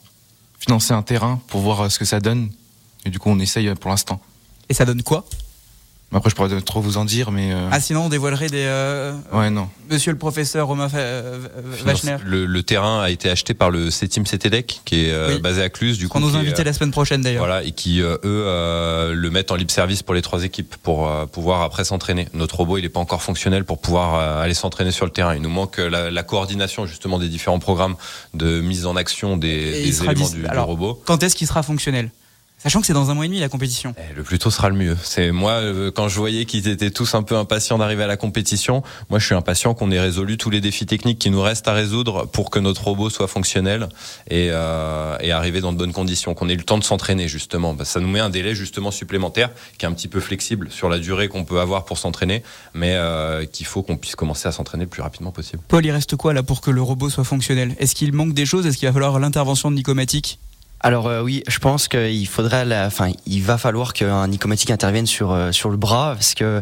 financé 0.59 0.93
un 0.93 1.03
terrain 1.03 1.39
pour 1.47 1.61
voir 1.61 1.81
euh, 1.81 1.89
ce 1.89 1.99
que 1.99 2.05
ça 2.05 2.19
donne. 2.19 2.49
Et 3.05 3.11
du 3.11 3.19
coup, 3.19 3.29
on 3.29 3.39
essaye 3.39 3.73
pour 3.75 3.91
l'instant. 3.91 4.19
Et 4.67 4.73
ça 4.73 4.83
donne 4.83 5.03
quoi? 5.03 5.25
Après, 6.17 6.31
je 6.31 6.35
pourrais 6.35 6.61
trop 6.61 6.81
vous 6.81 6.97
en 6.97 7.05
dire, 7.05 7.29
mais. 7.29 7.53
Euh, 7.53 7.69
ah, 7.71 7.79
sinon, 7.79 8.05
on 8.05 8.09
dévoilerait 8.09 8.49
des. 8.49 8.65
Euh, 8.65 9.13
ouais, 9.31 9.51
non. 9.51 9.69
Monsieur 9.91 10.11
le 10.11 10.17
professeur 10.17 10.67
Romain 10.67 10.87
Vachner. 10.87 12.17
Le, 12.25 12.63
terrain 12.63 13.01
a 13.01 13.11
été 13.11 13.29
acheté 13.29 13.53
par 13.53 13.69
le 13.69 13.91
C-Team 13.91 14.23
CTDEC, 14.23 14.81
qui 14.85 15.05
est 15.05 15.11
euh, 15.11 15.39
basé 15.39 15.61
à 15.61 15.69
Cluse, 15.69 15.99
du 15.99 16.07
coup. 16.07 16.17
On 16.17 16.21
nous 16.21 16.35
inviter 16.35 16.63
la 16.63 16.73
semaine 16.73 16.91
prochaine 16.91 17.21
d'ailleurs. 17.21 17.45
Voilà, 17.45 17.63
et 17.63 17.71
qui, 17.71 17.99
eux, 17.99 18.19
le 18.23 19.29
mettent 19.29 19.51
en 19.51 19.55
libre 19.55 19.71
service 19.71 20.01
pour 20.01 20.15
les 20.15 20.23
trois 20.23 20.43
équipes, 20.43 20.75
pour 20.81 21.09
pouvoir 21.27 21.61
après 21.61 21.83
s'entraîner. 21.83 22.27
Notre 22.33 22.57
robot, 22.57 22.77
il 22.77 22.81
n'est 22.81 22.89
pas 22.89 22.99
encore 22.99 23.21
fonctionnel 23.21 23.63
pour 23.63 23.79
pouvoir 23.79 24.39
aller 24.39 24.55
s'entraîner 24.55 24.91
sur 24.91 25.05
le 25.05 25.11
terrain. 25.11 25.35
Il 25.35 25.41
nous 25.41 25.49
manque 25.49 25.77
la, 25.77 26.23
coordination, 26.23 26.85
justement, 26.87 27.19
des 27.19 27.29
différents 27.29 27.59
programmes 27.59 27.95
de 28.33 28.61
mise 28.61 28.85
en 28.85 28.95
action 28.95 29.37
des, 29.37 29.83
des 29.83 30.03
éléments 30.03 30.29
du, 30.29 30.41
du 30.41 30.57
robot. 30.57 31.01
Quand 31.05 31.21
est-ce 31.21 31.35
qu'il 31.35 31.47
sera 31.47 31.61
fonctionnel? 31.63 32.09
Sachant 32.61 32.81
que 32.81 32.87
c'est 32.87 32.93
dans 32.93 33.09
un 33.09 33.13
mois 33.13 33.23
et 33.23 33.29
demi 33.29 33.39
la 33.39 33.47
compétition. 33.47 33.95
Eh, 33.97 34.13
le 34.13 34.21
plus 34.21 34.37
tôt 34.37 34.51
sera 34.51 34.67
le 34.67 34.75
mieux. 34.75 34.97
C'est 35.01 35.31
moi 35.31 35.53
euh, 35.53 35.91
quand 35.91 36.09
je 36.09 36.19
voyais 36.19 36.43
qu'ils 36.43 36.67
étaient 36.67 36.91
tous 36.91 37.15
un 37.15 37.23
peu 37.23 37.37
impatients 37.37 37.77
d'arriver 37.77 38.03
à 38.03 38.07
la 38.07 38.17
compétition. 38.17 38.83
Moi, 39.09 39.17
je 39.17 39.25
suis 39.25 39.35
impatient 39.35 39.73
qu'on 39.73 39.91
ait 39.91 39.99
résolu 39.99 40.35
tous 40.37 40.49
les 40.49 40.59
défis 40.59 40.85
techniques 40.85 41.19
qui 41.19 41.29
nous 41.29 41.41
restent 41.41 41.69
à 41.69 41.73
résoudre 41.73 42.25
pour 42.25 42.49
que 42.49 42.59
notre 42.59 42.83
robot 42.83 43.09
soit 43.09 43.29
fonctionnel 43.29 43.87
et, 44.29 44.49
euh, 44.51 45.15
et 45.21 45.31
arriver 45.31 45.61
dans 45.61 45.71
de 45.71 45.77
bonnes 45.77 45.93
conditions. 45.93 46.33
Qu'on 46.33 46.49
ait 46.49 46.55
le 46.55 46.63
temps 46.63 46.77
de 46.77 46.83
s'entraîner 46.83 47.29
justement. 47.29 47.73
Bah, 47.73 47.85
ça 47.85 48.01
nous 48.01 48.09
met 48.09 48.19
un 48.19 48.29
délai 48.29 48.53
justement 48.55 48.91
supplémentaire 48.91 49.51
qui 49.77 49.85
est 49.85 49.87
un 49.87 49.93
petit 49.93 50.09
peu 50.09 50.19
flexible 50.19 50.69
sur 50.69 50.89
la 50.89 50.99
durée 50.99 51.29
qu'on 51.29 51.45
peut 51.45 51.61
avoir 51.61 51.85
pour 51.85 51.97
s'entraîner, 51.97 52.43
mais 52.73 52.95
euh, 52.95 53.45
qu'il 53.45 53.67
faut 53.67 53.83
qu'on 53.83 53.95
puisse 53.95 54.17
commencer 54.17 54.49
à 54.49 54.51
s'entraîner 54.51 54.83
le 54.83 54.89
plus 54.89 55.01
rapidement 55.01 55.31
possible. 55.31 55.63
Paul, 55.69 55.85
il 55.85 55.91
reste 55.91 56.17
quoi 56.17 56.33
là 56.33 56.43
pour 56.43 56.59
que 56.59 56.71
le 56.71 56.81
robot 56.81 57.09
soit 57.09 57.23
fonctionnel? 57.23 57.73
Est-ce 57.79 57.95
qu'il 57.95 58.11
manque 58.11 58.33
des 58.33 58.45
choses? 58.45 58.65
Est-ce 58.65 58.77
qu'il 58.77 58.89
va 58.89 58.93
falloir 58.93 59.17
l'intervention 59.17 59.71
de 59.71 59.75
Nicomatic 59.77 60.39
alors 60.81 61.07
euh, 61.07 61.21
oui, 61.21 61.43
je 61.47 61.59
pense 61.59 61.87
qu'il 61.87 62.27
faudrait, 62.27 62.65
enfin, 62.85 63.11
il 63.25 63.43
va 63.43 63.57
falloir 63.57 63.93
qu'un 63.93 64.27
Nicomatic 64.27 64.71
intervienne 64.71 65.05
sur 65.05 65.31
euh, 65.31 65.51
sur 65.51 65.69
le 65.69 65.77
bras 65.77 66.13
parce 66.13 66.33
que 66.35 66.61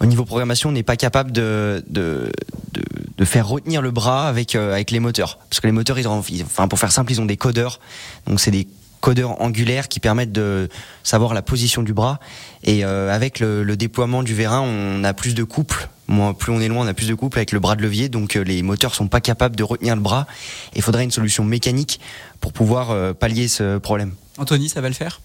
au 0.00 0.06
niveau 0.06 0.24
programmation, 0.24 0.70
on 0.70 0.72
n'est 0.72 0.82
pas 0.82 0.96
capable 0.96 1.30
de, 1.30 1.84
de, 1.88 2.32
de, 2.72 2.82
de, 3.16 3.24
faire 3.24 3.46
retenir 3.46 3.82
le 3.82 3.90
bras 3.90 4.26
avec 4.26 4.56
euh, 4.56 4.72
avec 4.72 4.90
les 4.90 5.00
moteurs. 5.00 5.38
Parce 5.48 5.60
que 5.60 5.66
les 5.66 5.72
moteurs, 5.72 5.98
ils 5.98 6.08
ont, 6.08 6.22
enfin 6.44 6.66
pour 6.66 6.78
faire 6.78 6.90
simple, 6.90 7.12
ils 7.12 7.20
ont 7.20 7.26
des 7.26 7.36
codeurs, 7.36 7.78
donc 8.26 8.40
c'est 8.40 8.50
des 8.50 8.66
codeurs 9.02 9.42
angulaires 9.42 9.88
qui 9.88 10.00
permettent 10.00 10.32
de 10.32 10.70
savoir 11.02 11.34
la 11.34 11.42
position 11.42 11.82
du 11.82 11.92
bras. 11.92 12.20
Et 12.64 12.86
euh, 12.86 13.12
avec 13.12 13.40
le, 13.40 13.76
déploiement 13.76 14.22
du 14.22 14.34
vérin, 14.34 14.60
on 14.62 15.04
a 15.04 15.12
plus 15.12 15.34
de 15.34 15.44
couple. 15.44 15.88
Plus 16.38 16.52
on 16.52 16.60
est 16.60 16.68
loin, 16.68 16.84
on 16.84 16.88
a 16.88 16.94
plus 16.94 17.08
de 17.08 17.14
couple 17.14 17.38
avec 17.38 17.52
le 17.52 17.60
bras 17.60 17.74
de 17.74 17.82
levier. 17.82 18.08
Donc 18.08 18.36
euh, 18.36 18.42
les 18.42 18.62
moteurs 18.62 18.94
sont 18.94 19.08
pas 19.08 19.20
capables 19.20 19.56
de 19.56 19.62
retenir 19.62 19.96
le 19.96 20.00
bras. 20.00 20.26
Il 20.74 20.82
faudrait 20.82 21.04
une 21.04 21.10
solution 21.10 21.44
mécanique 21.44 22.00
pour 22.40 22.52
pouvoir 22.52 22.90
euh, 22.90 23.12
pallier 23.12 23.48
ce 23.48 23.78
problème. 23.78 24.14
Anthony, 24.38 24.68
ça 24.68 24.80
va 24.80 24.88
le 24.88 24.94
faire? 24.94 25.20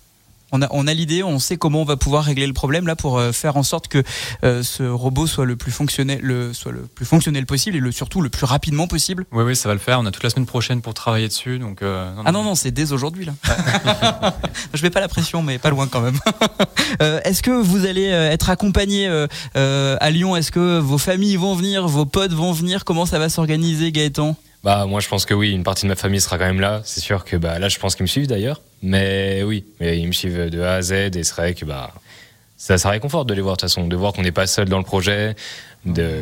On 0.53 0.61
a, 0.61 0.67
on 0.71 0.87
a 0.87 0.93
l'idée, 0.93 1.23
on 1.23 1.39
sait 1.39 1.57
comment 1.57 1.81
on 1.81 1.85
va 1.85 1.97
pouvoir 1.97 2.23
régler 2.23 2.47
le 2.47 2.53
problème 2.53 2.87
là 2.87 2.95
pour 2.95 3.17
euh, 3.17 3.33
faire 3.33 3.57
en 3.57 3.63
sorte 3.63 3.89
que 3.89 4.01
euh, 4.45 4.63
ce 4.63 4.83
robot 4.83 5.27
soit 5.27 5.45
le 5.45 5.57
plus 5.57 5.73
fonctionnel, 5.73 6.19
le, 6.21 6.53
soit 6.53 6.71
le 6.71 6.81
plus 6.81 7.05
fonctionnel 7.05 7.45
possible 7.45 7.75
et 7.75 7.79
le, 7.81 7.91
surtout 7.91 8.21
le 8.21 8.29
plus 8.29 8.45
rapidement 8.45 8.87
possible. 8.87 9.25
Oui, 9.33 9.43
oui, 9.43 9.55
ça 9.57 9.67
va 9.67 9.73
le 9.73 9.79
faire. 9.79 9.99
On 9.99 10.05
a 10.05 10.11
toute 10.11 10.23
la 10.23 10.29
semaine 10.29 10.45
prochaine 10.45 10.81
pour 10.81 10.93
travailler 10.93 11.27
dessus. 11.27 11.59
Donc, 11.59 11.81
euh, 11.81 12.13
ah 12.25 12.31
non, 12.31 12.43
non, 12.43 12.55
c'est 12.55 12.71
dès 12.71 12.93
aujourd'hui 12.93 13.25
là. 13.25 13.33
Je 14.73 14.81
mets 14.83 14.89
pas 14.89 15.01
la 15.01 15.09
pression, 15.09 15.43
mais 15.43 15.57
pas 15.57 15.69
loin 15.69 15.87
quand 15.87 16.01
même. 16.01 16.19
Est-ce 17.25 17.43
que 17.43 17.51
vous 17.51 17.85
allez 17.85 18.05
être 18.05 18.49
accompagné 18.49 19.07
à 19.53 20.09
Lyon? 20.09 20.35
Est-ce 20.35 20.51
que 20.51 20.79
vos 20.79 20.97
familles 20.97 21.35
vont 21.35 21.55
venir, 21.55 21.87
vos 21.87 22.05
potes 22.05 22.33
vont 22.33 22.53
venir? 22.53 22.85
Comment 22.85 23.05
ça 23.05 23.19
va 23.19 23.27
s'organiser, 23.29 23.91
Gaëtan? 23.91 24.35
Bah 24.67 24.85
moi 24.85 24.99
je 24.99 25.07
pense 25.07 25.25
que 25.25 25.33
oui, 25.33 25.51
une 25.51 25.63
partie 25.63 25.83
de 25.83 25.87
ma 25.87 25.95
famille 25.95 26.19
sera 26.19 26.37
quand 26.37 26.43
même 26.43 26.59
là. 26.59 26.81
C'est 26.83 26.99
sûr 26.99 27.23
que 27.23 27.37
bah 27.37 27.57
là 27.57 27.69
je 27.69 27.79
pense 27.79 27.95
qu'ils 27.95 28.03
me 28.03 28.07
suivent 28.07 28.27
d'ailleurs, 28.27 28.59
mais 28.83 29.41
oui, 29.43 29.63
mais 29.79 29.97
ils 29.97 30.05
me 30.05 30.11
suivent 30.11 30.49
de 30.49 30.59
A 30.59 30.73
à 30.73 30.81
Z 30.81 30.91
et 30.91 31.23
c'est 31.23 31.35
vrai 31.35 31.53
que 31.53 31.63
bah 31.63 31.93
ça, 32.57 32.77
ça 32.77 32.89
réconforte 32.89 33.29
de 33.29 33.33
les 33.33 33.39
voir 33.39 33.55
de 33.55 33.61
toute 33.61 33.69
façon, 33.69 33.87
de 33.87 33.95
voir 33.95 34.11
qu'on 34.11 34.23
n'est 34.23 34.33
pas 34.33 34.45
seul 34.45 34.67
dans 34.67 34.77
le 34.77 34.83
projet, 34.83 35.37
de, 35.85 36.19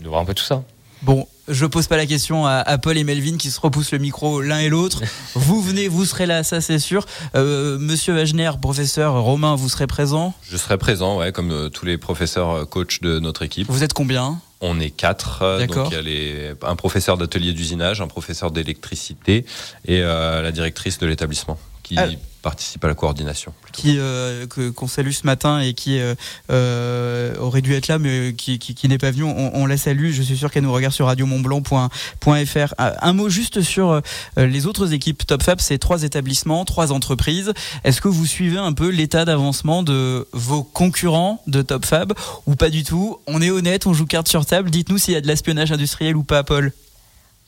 de 0.00 0.08
voir 0.08 0.20
un 0.20 0.24
peu 0.24 0.34
tout 0.34 0.42
ça. 0.42 0.64
Bon, 1.02 1.28
je 1.46 1.66
pose 1.66 1.86
pas 1.86 1.96
la 1.96 2.06
question 2.06 2.46
à, 2.46 2.78
Paul 2.78 2.98
et 2.98 3.04
Melvin 3.04 3.36
qui 3.36 3.48
se 3.52 3.60
repoussent 3.60 3.92
le 3.92 3.98
micro 3.98 4.42
l'un 4.42 4.58
et 4.58 4.68
l'autre. 4.68 5.04
vous 5.34 5.62
venez, 5.62 5.86
vous 5.86 6.04
serez 6.04 6.26
là, 6.26 6.42
ça 6.42 6.60
c'est 6.60 6.80
sûr. 6.80 7.06
Euh, 7.36 7.78
Monsieur 7.78 8.12
Wagner, 8.12 8.50
professeur 8.60 9.22
Romain, 9.22 9.54
vous 9.54 9.68
serez 9.68 9.86
présent? 9.86 10.34
Je 10.50 10.56
serai 10.56 10.78
présent, 10.78 11.18
ouais, 11.18 11.30
comme 11.30 11.52
euh, 11.52 11.68
tous 11.68 11.86
les 11.86 11.96
professeurs 11.96 12.50
euh, 12.50 12.64
coachs 12.64 13.00
de 13.02 13.20
notre 13.20 13.42
équipe. 13.42 13.68
Vous 13.70 13.84
êtes 13.84 13.92
combien? 13.92 14.40
On 14.60 14.80
est 14.80 14.90
quatre. 14.90 15.64
Donc 15.66 15.90
il 15.90 15.94
y 15.94 15.98
a 15.98 16.02
les, 16.02 16.52
un 16.62 16.76
professeur 16.76 17.16
d'atelier 17.16 17.52
d'usinage, 17.52 18.00
un 18.00 18.08
professeur 18.08 18.50
d'électricité 18.50 19.44
et 19.86 20.00
la 20.00 20.50
directrice 20.52 20.98
de 20.98 21.06
l'établissement 21.06 21.58
qui 21.88 21.98
ah 21.98 22.06
participe 22.42 22.84
à 22.84 22.88
la 22.88 22.94
coordination. 22.94 23.52
Qui 23.72 23.96
euh, 23.98 24.46
qu'on 24.46 24.86
salue 24.86 25.10
ce 25.10 25.26
matin 25.26 25.60
et 25.60 25.72
qui 25.72 25.98
euh, 25.98 26.14
euh, 26.50 27.34
aurait 27.38 27.62
dû 27.62 27.74
être 27.74 27.88
là 27.88 27.98
mais 27.98 28.34
qui, 28.36 28.58
qui, 28.58 28.88
n'est 28.88 28.98
pas 28.98 29.10
venu. 29.10 29.24
On, 29.24 29.66
la 29.66 29.76
salue. 29.76 30.10
Je 30.12 30.22
suis 30.22 30.36
sûr 30.36 30.50
qu'elle 30.50 30.64
nous 30.64 30.72
regarde 30.72 30.92
sur 30.92 31.06
radiomontblanc.fr. 31.06 32.74
Un 32.78 33.12
mot 33.12 33.28
juste 33.28 33.62
sur 33.62 34.00
les 34.36 34.66
autres 34.66 34.92
équipes 34.92 35.26
Top 35.26 35.42
Fab. 35.42 35.60
C'est 35.60 35.78
trois 35.78 36.02
établissements, 36.02 36.64
trois 36.64 36.92
entreprises. 36.92 37.52
Est-ce 37.84 38.00
que 38.00 38.08
vous 38.08 38.26
suivez 38.26 38.58
un 38.58 38.72
peu 38.72 38.88
l'état 38.88 39.24
d'avancement 39.24 39.82
de 39.82 40.28
vos 40.32 40.62
concurrents 40.62 41.42
de 41.46 41.62
Top 41.62 41.86
Fab 41.86 42.12
ou 42.46 42.54
pas 42.54 42.70
du 42.70 42.84
tout? 42.84 43.18
On 43.26 43.42
est 43.42 43.50
honnête, 43.50 43.86
on 43.86 43.94
joue 43.94 44.06
carte 44.06 44.28
sur 44.28 44.44
table. 44.46 44.70
Dites-nous 44.70 44.98
s'il 44.98 45.14
y 45.14 45.16
a 45.16 45.20
de 45.20 45.26
l'espionnage 45.26 45.72
industriel 45.72 46.16
ou 46.16 46.22
pas, 46.22 46.44
Paul. 46.44 46.72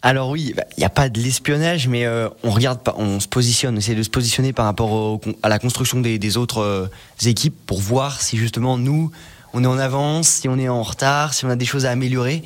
Alors 0.03 0.31
oui, 0.31 0.55
bah, 0.57 0.65
il 0.77 0.81
n'y 0.81 0.87
a 0.87 0.91
pas 0.91 1.11
de 1.11 1.21
l'espionnage, 1.21 1.87
mais 1.87 2.07
euh, 2.07 2.29
on 2.43 2.51
regarde, 2.51 2.81
on 2.97 3.21
se 3.21 3.29
positionne, 3.29 3.75
on 3.75 3.79
essaie 3.79 3.95
de 3.95 4.03
se 4.03 4.09
positionner 4.09 4.53
par 4.53 4.65
rapport 4.65 5.21
à 5.43 5.49
la 5.51 5.59
construction 5.59 6.01
des, 6.01 6.37
autres 6.39 6.63
euh, 6.63 6.87
équipes 7.27 7.55
pour 7.67 7.81
voir 7.81 8.23
si 8.23 8.39
justement 8.39 8.79
nous, 8.79 9.11
on 9.53 9.63
est 9.63 9.67
en 9.67 9.79
avance, 9.79 10.29
si 10.29 10.49
on 10.49 10.59
est 10.59 10.71
en 10.71 10.83
retard, 10.83 11.35
si 11.35 11.45
on 11.45 11.51
a 11.51 11.57
des 11.57 11.67
choses 11.67 11.85
à 11.85 11.91
améliorer. 11.91 12.45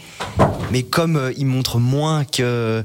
Mais 0.73 0.83
comme 0.83 1.17
euh, 1.17 1.33
ils 1.37 1.47
montrent 1.47 1.79
moins 1.79 2.25
que 2.25 2.85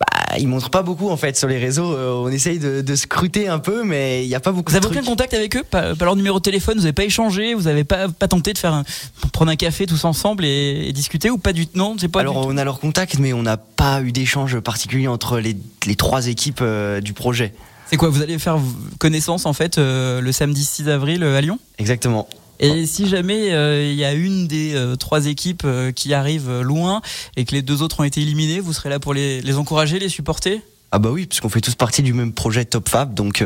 bah, 0.00 0.38
ils 0.38 0.48
montrent 0.48 0.70
pas 0.70 0.82
beaucoup 0.82 1.10
en 1.10 1.16
fait 1.16 1.36
sur 1.36 1.46
les 1.46 1.58
réseaux. 1.58 1.92
Euh, 1.92 2.14
on 2.14 2.28
essaye 2.28 2.58
de, 2.58 2.94
scruter 2.94 3.48
un 3.48 3.58
peu, 3.58 3.84
mais 3.84 4.24
il 4.24 4.28
n'y 4.28 4.34
a 4.34 4.40
pas 4.40 4.50
beaucoup. 4.50 4.72
Vous 4.72 4.76
avez 4.76 4.86
aucun 4.86 5.02
contact 5.02 5.34
avec 5.34 5.56
eux? 5.56 5.62
Pas, 5.62 5.92
leur 5.94 6.16
numéro 6.16 6.38
de 6.38 6.42
téléphone 6.42 6.76
Vous 6.76 6.82
n'avez 6.82 6.94
pas 6.94 7.04
échangé 7.04 7.54
Vous 7.54 7.64
n'avez 7.64 7.84
pas, 7.84 8.08
pas 8.08 8.28
tenté 8.28 8.52
de 8.52 8.58
faire 8.58 8.72
un, 8.72 8.84
prendre 9.32 9.50
un 9.50 9.56
café 9.56 9.86
tous 9.86 10.04
ensemble 10.04 10.44
et, 10.44 10.92
discuter 10.92 11.30
ou 11.30 11.36
pas 11.36 11.52
du 11.52 11.66
tout 11.66 11.76
Non, 11.76 11.96
c'est 11.98 12.08
pas. 12.08 12.20
Alors 12.20 12.46
on 12.46 12.56
a 12.56 12.64
leur 12.64 12.80
contact, 12.80 13.18
mais 13.18 13.32
on 13.32 13.42
n'a 13.42 13.58
pas 13.58 14.00
eu 14.00 14.12
d'échange 14.12 14.58
particulier 14.60 15.06
entre 15.06 15.38
les, 15.38 15.56
trois 15.96 16.28
équipes 16.28 16.60
euh, 16.62 17.00
du 17.00 17.12
projet. 17.12 17.52
C'est 17.86 17.96
quoi 17.96 18.08
Vous 18.08 18.22
allez 18.22 18.38
faire 18.38 18.58
connaissance 18.98 19.44
en 19.46 19.52
fait 19.52 19.76
euh, 19.76 20.20
le 20.20 20.32
samedi 20.32 20.64
6 20.64 20.88
avril 20.88 21.22
à 21.24 21.40
Lyon? 21.40 21.58
Exactement. 21.78 22.28
Et 22.60 22.84
si 22.84 23.08
jamais 23.08 23.52
euh, 23.52 23.90
il 23.90 23.96
y 23.96 24.04
a 24.04 24.12
une 24.12 24.46
des 24.46 24.74
euh, 24.74 24.94
trois 24.94 25.26
équipes 25.26 25.62
euh, 25.64 25.92
qui 25.92 26.12
arrive 26.12 26.60
loin 26.60 27.00
et 27.36 27.46
que 27.46 27.54
les 27.54 27.62
deux 27.62 27.80
autres 27.80 28.00
ont 28.00 28.04
été 28.04 28.20
éliminés, 28.20 28.60
vous 28.60 28.74
serez 28.74 28.90
là 28.90 29.00
pour 29.00 29.14
les, 29.14 29.40
les 29.40 29.56
encourager, 29.56 29.98
les 29.98 30.10
supporter? 30.10 30.60
Ah 30.92 30.98
bah 30.98 31.10
oui, 31.10 31.24
puisqu'on 31.24 31.48
fait 31.48 31.62
tous 31.62 31.74
partie 31.74 32.02
du 32.02 32.12
même 32.12 32.32
projet 32.32 32.66
Top 32.66 32.88
Fab, 32.88 33.14
donc 33.14 33.44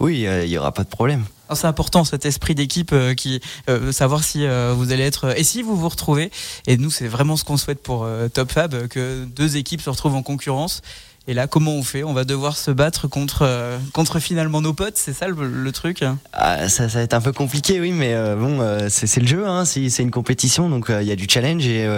oui, 0.00 0.26
il 0.42 0.48
n'y 0.48 0.56
aura 0.56 0.72
pas 0.72 0.82
de 0.82 0.88
problème. 0.88 1.26
C'est 1.54 1.66
important 1.66 2.04
cet 2.04 2.24
esprit 2.24 2.54
d'équipe 2.54 2.94
qui 3.18 3.42
savoir 3.90 4.24
si 4.24 4.46
vous 4.74 4.92
allez 4.92 5.02
être 5.02 5.38
et 5.38 5.44
si 5.44 5.60
vous 5.60 5.76
vous 5.76 5.90
retrouvez. 5.90 6.30
Et 6.66 6.78
nous 6.78 6.90
c'est 6.90 7.06
vraiment 7.06 7.36
ce 7.36 7.44
qu'on 7.44 7.58
souhaite 7.58 7.82
pour 7.82 8.08
Top 8.32 8.50
Fab 8.50 8.88
que 8.88 9.26
deux 9.26 9.58
équipes 9.58 9.82
se 9.82 9.90
retrouvent 9.90 10.14
en 10.14 10.22
concurrence 10.22 10.80
et 11.28 11.34
là, 11.34 11.46
comment 11.48 11.72
on 11.72 11.82
fait? 11.82 12.04
On 12.04 12.12
va 12.12 12.24
devoir 12.24 12.56
se 12.56 12.70
battre 12.70 13.08
contre, 13.08 13.42
euh, 13.42 13.78
contre 13.92 14.20
finalement 14.20 14.60
nos 14.60 14.72
potes, 14.72 14.96
c'est 14.96 15.12
ça 15.12 15.26
le, 15.26 15.72
truc? 15.72 16.04
Ah, 16.32 16.68
ça, 16.68 16.88
ça, 16.88 16.98
va 16.98 17.04
être 17.04 17.14
un 17.14 17.20
peu 17.20 17.32
compliqué, 17.32 17.80
oui, 17.80 17.90
mais 17.92 18.14
euh, 18.14 18.36
bon, 18.36 18.60
euh, 18.60 18.86
c'est 18.88 19.20
le 19.20 19.26
jeu, 19.26 19.46
hein, 19.46 19.64
c'est 19.64 19.98
une 19.98 20.12
compétition, 20.12 20.68
donc 20.70 20.86
il 20.88 21.06
y 21.06 21.10
a 21.10 21.16
du 21.16 21.26
challenge 21.28 21.66
et 21.66 21.88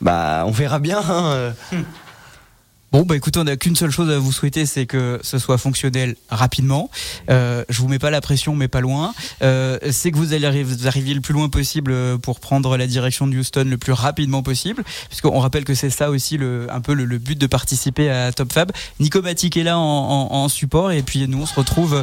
bah, 0.00 0.44
on 0.46 0.50
verra 0.50 0.78
bien. 0.78 1.00
Hein, 1.00 1.54
hmm. 1.72 1.82
Bon, 2.90 3.02
bah 3.02 3.16
écoutez, 3.16 3.38
on 3.38 3.44
n'a 3.44 3.58
qu'une 3.58 3.76
seule 3.76 3.90
chose 3.90 4.08
à 4.08 4.18
vous 4.18 4.32
souhaiter, 4.32 4.64
c'est 4.64 4.86
que 4.86 5.20
ce 5.22 5.38
soit 5.38 5.58
fonctionnel 5.58 6.16
rapidement. 6.30 6.88
Euh, 7.28 7.62
je 7.68 7.82
vous 7.82 7.88
mets 7.88 7.98
pas 7.98 8.08
la 8.08 8.22
pression, 8.22 8.56
mais 8.56 8.66
pas 8.66 8.80
loin. 8.80 9.12
Euh, 9.42 9.78
c'est 9.90 10.10
que 10.10 10.16
vous 10.16 10.32
allez 10.32 10.46
arriver 10.46 11.12
le 11.12 11.20
plus 11.20 11.34
loin 11.34 11.50
possible 11.50 11.90
euh, 11.92 12.16
pour 12.16 12.40
prendre 12.40 12.78
la 12.78 12.86
direction 12.86 13.26
de 13.26 13.36
Houston 13.36 13.66
le 13.68 13.76
plus 13.76 13.92
rapidement 13.92 14.42
possible, 14.42 14.84
puisqu'on 15.08 15.38
rappelle 15.38 15.64
que 15.64 15.74
c'est 15.74 15.90
ça 15.90 16.08
aussi 16.08 16.38
le, 16.38 16.66
un 16.72 16.80
peu 16.80 16.94
le, 16.94 17.18
but 17.18 17.38
de 17.38 17.46
participer 17.46 18.08
à 18.08 18.32
Top 18.32 18.54
Fab. 18.54 18.72
Nicomatic 19.00 19.58
est 19.58 19.64
là 19.64 19.78
en, 19.78 20.48
support, 20.48 20.90
et 20.90 21.02
puis 21.02 21.28
nous 21.28 21.42
on 21.42 21.46
se 21.46 21.54
retrouve 21.56 22.02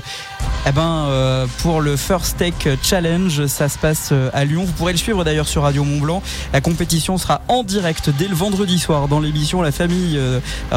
eh 0.68 0.72
ben, 0.72 1.08
euh, 1.08 1.48
pour 1.64 1.82
le 1.82 1.96
First 1.96 2.38
Tech 2.38 2.54
Challenge. 2.84 3.48
Ça 3.48 3.70
se 3.70 3.80
passe 3.80 4.14
à 4.34 4.46
Lyon. 4.46 4.66
Vous 4.66 4.74
pourrez 4.74 4.92
le 4.92 5.00
suivre 5.00 5.24
d'ailleurs 5.24 5.48
sur 5.48 5.64
Radio 5.64 5.84
Mont 5.84 6.00
Blanc. 6.00 6.22
La 6.54 6.62
compétition 6.62 7.18
sera 7.18 7.42
en 7.48 7.64
direct 7.64 8.12
dès 8.12 8.28
le 8.28 8.36
vendredi 8.36 8.78
soir 8.78 9.08
dans 9.08 9.20
l'émission 9.20 9.64
La 9.64 9.72
Famille. 9.72 10.20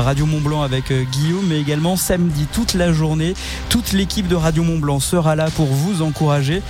Radio 0.02 0.26
Mont 0.26 0.40
Blanc 0.40 0.62
avec 0.62 0.90
euh, 0.90 1.04
Guillaume, 1.04 1.46
mais 1.48 1.61
également 1.61 1.96
samedi 1.96 2.46
toute 2.52 2.74
la 2.74 2.92
journée. 2.92 3.34
Toute 3.68 3.92
l'équipe 3.92 4.28
de 4.28 4.37
Radio 4.37 4.62
Mont 4.62 4.78
Blanc 4.78 5.00
sera 5.00 5.37
là 5.37 5.48
pour 5.50 5.66
vous 5.66 6.02
encourager. 6.02 6.62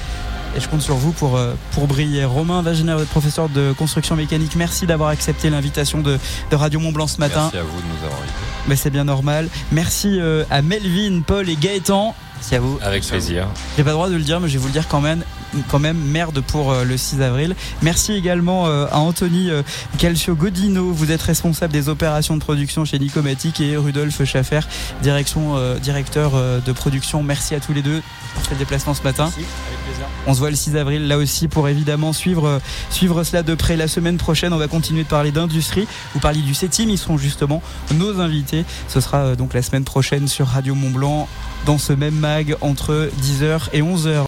Et 0.57 0.61
je 0.61 0.69
compte 0.69 0.81
sur 0.81 0.95
vous 0.95 1.13
pour, 1.13 1.37
euh, 1.37 1.55
pour 1.73 1.87
briller. 1.87 2.25
Romain 2.25 2.63
Vaginer, 2.63 2.95
votre 2.95 3.11
professeur 3.11 3.49
de 3.49 3.73
construction 3.73 4.17
mécanique, 4.17 4.57
merci 4.57 4.87
d'avoir 4.87 5.11
accepté 5.11 5.51
l'invitation 5.51 6.01
de, 6.01 6.19
Radio 6.53 6.81
Mont 6.81 6.93
Blanc 6.93 7.07
ce 7.07 7.19
matin. 7.19 7.51
Merci 7.53 7.59
à 7.59 7.63
vous 7.63 7.81
de 7.81 7.87
nous 7.87 8.05
avoir 8.05 8.21
invités. 8.21 8.35
Mais 8.67 8.77
c'est 8.77 8.91
bien 8.91 9.05
normal. 9.05 9.49
Merci 9.73 10.19
euh, 10.21 10.45
à 10.51 10.63
Melvin, 10.63 11.21
Paul 11.27 11.49
et 11.49 11.57
Gaëtan. 11.57 12.15
Merci 12.37 12.55
à 12.55 12.61
vous. 12.61 12.79
Avec 12.83 13.07
plaisir. 13.07 13.49
J'ai 13.77 13.85
pas 13.85 13.91
le 13.91 13.95
droit 13.95 14.09
de 14.09 14.15
le 14.15 14.23
dire, 14.23 14.41
mais 14.41 14.49
je 14.49 14.55
vais 14.55 14.59
vous 14.59 14.69
le 14.69 14.73
dire 14.73 14.89
quand 14.89 15.01
même 15.01 15.23
quand 15.69 15.79
même 15.79 15.99
merde 15.99 16.41
pour 16.41 16.73
euh, 16.73 16.85
le 16.85 16.97
6 16.97 17.23
avril. 17.23 17.55
Merci 17.83 18.13
également 18.13 18.67
euh, 18.67 18.87
à 18.91 18.99
Anthony 18.99 19.51
euh, 19.51 19.63
Calcio 19.99 20.35
Godino. 20.35 20.93
Vous 20.93 21.11
êtes 21.11 21.23
responsable 21.23 21.73
des 21.73 21.89
opérations 21.89 22.37
de 22.37 22.41
production 22.43 22.85
chez 22.85 22.99
Nicomatic 22.99 23.61
et 23.61 23.77
Rudolf 23.77 24.25
Schaffer, 24.25 24.61
direction, 25.03 25.57
directeur 25.81 26.33
de 26.65 26.73
production. 26.73 27.23
Merci 27.23 27.55
à 27.55 27.61
tous 27.61 27.73
les 27.73 27.83
deux 27.83 28.03
pour 28.35 28.45
ce 28.45 28.55
déplacement 28.55 28.95
ce 28.95 29.03
matin. 29.03 29.25
Merci, 29.25 29.51
avec 29.69 29.85
plaisir. 29.85 30.07
On 30.27 30.35
se 30.35 30.39
voit 30.39 30.51
le 30.51 30.57
6 30.57 30.77
avril 30.77 31.09
là 31.09 31.19
aussi 31.19 31.49
pour 31.49 31.69
évidemment 31.69 32.13
suivre, 32.13 32.61
suivre 32.91 33.25
cela 33.25 33.43
de 33.43 33.55
près. 33.55 33.77
La 33.77 33.89
semaine 33.89 34.17
prochaine, 34.17 34.53
on 34.53 34.59
va 34.59 34.69
continuer 34.69 35.05
de 35.05 35.09
parler 35.09 35.31
d'industrie. 35.31 35.87
Vous 36.15 36.21
parliez 36.21 36.43
du 36.43 36.55
CETIM, 36.55 36.89
ils 36.89 36.99
seront 36.99 37.19
justement 37.19 37.63
nos 37.95 38.21
invités. 38.21 38.65
Ce 38.89 39.01
sera 39.01 39.37
donc 39.37 39.55
la 39.55 39.63
semaine 39.63 39.85
prochaine 39.85 40.29
sur 40.29 40.47
Radio 40.49 40.75
Mont 40.75 40.91
Blanc 40.91 41.29
dans 41.67 41.79
ce 41.79 41.93
même 41.93 42.15
mag 42.15 42.57
entre 42.61 43.11
10h 43.23 43.69
et 43.73 43.83
11h. 43.83 44.28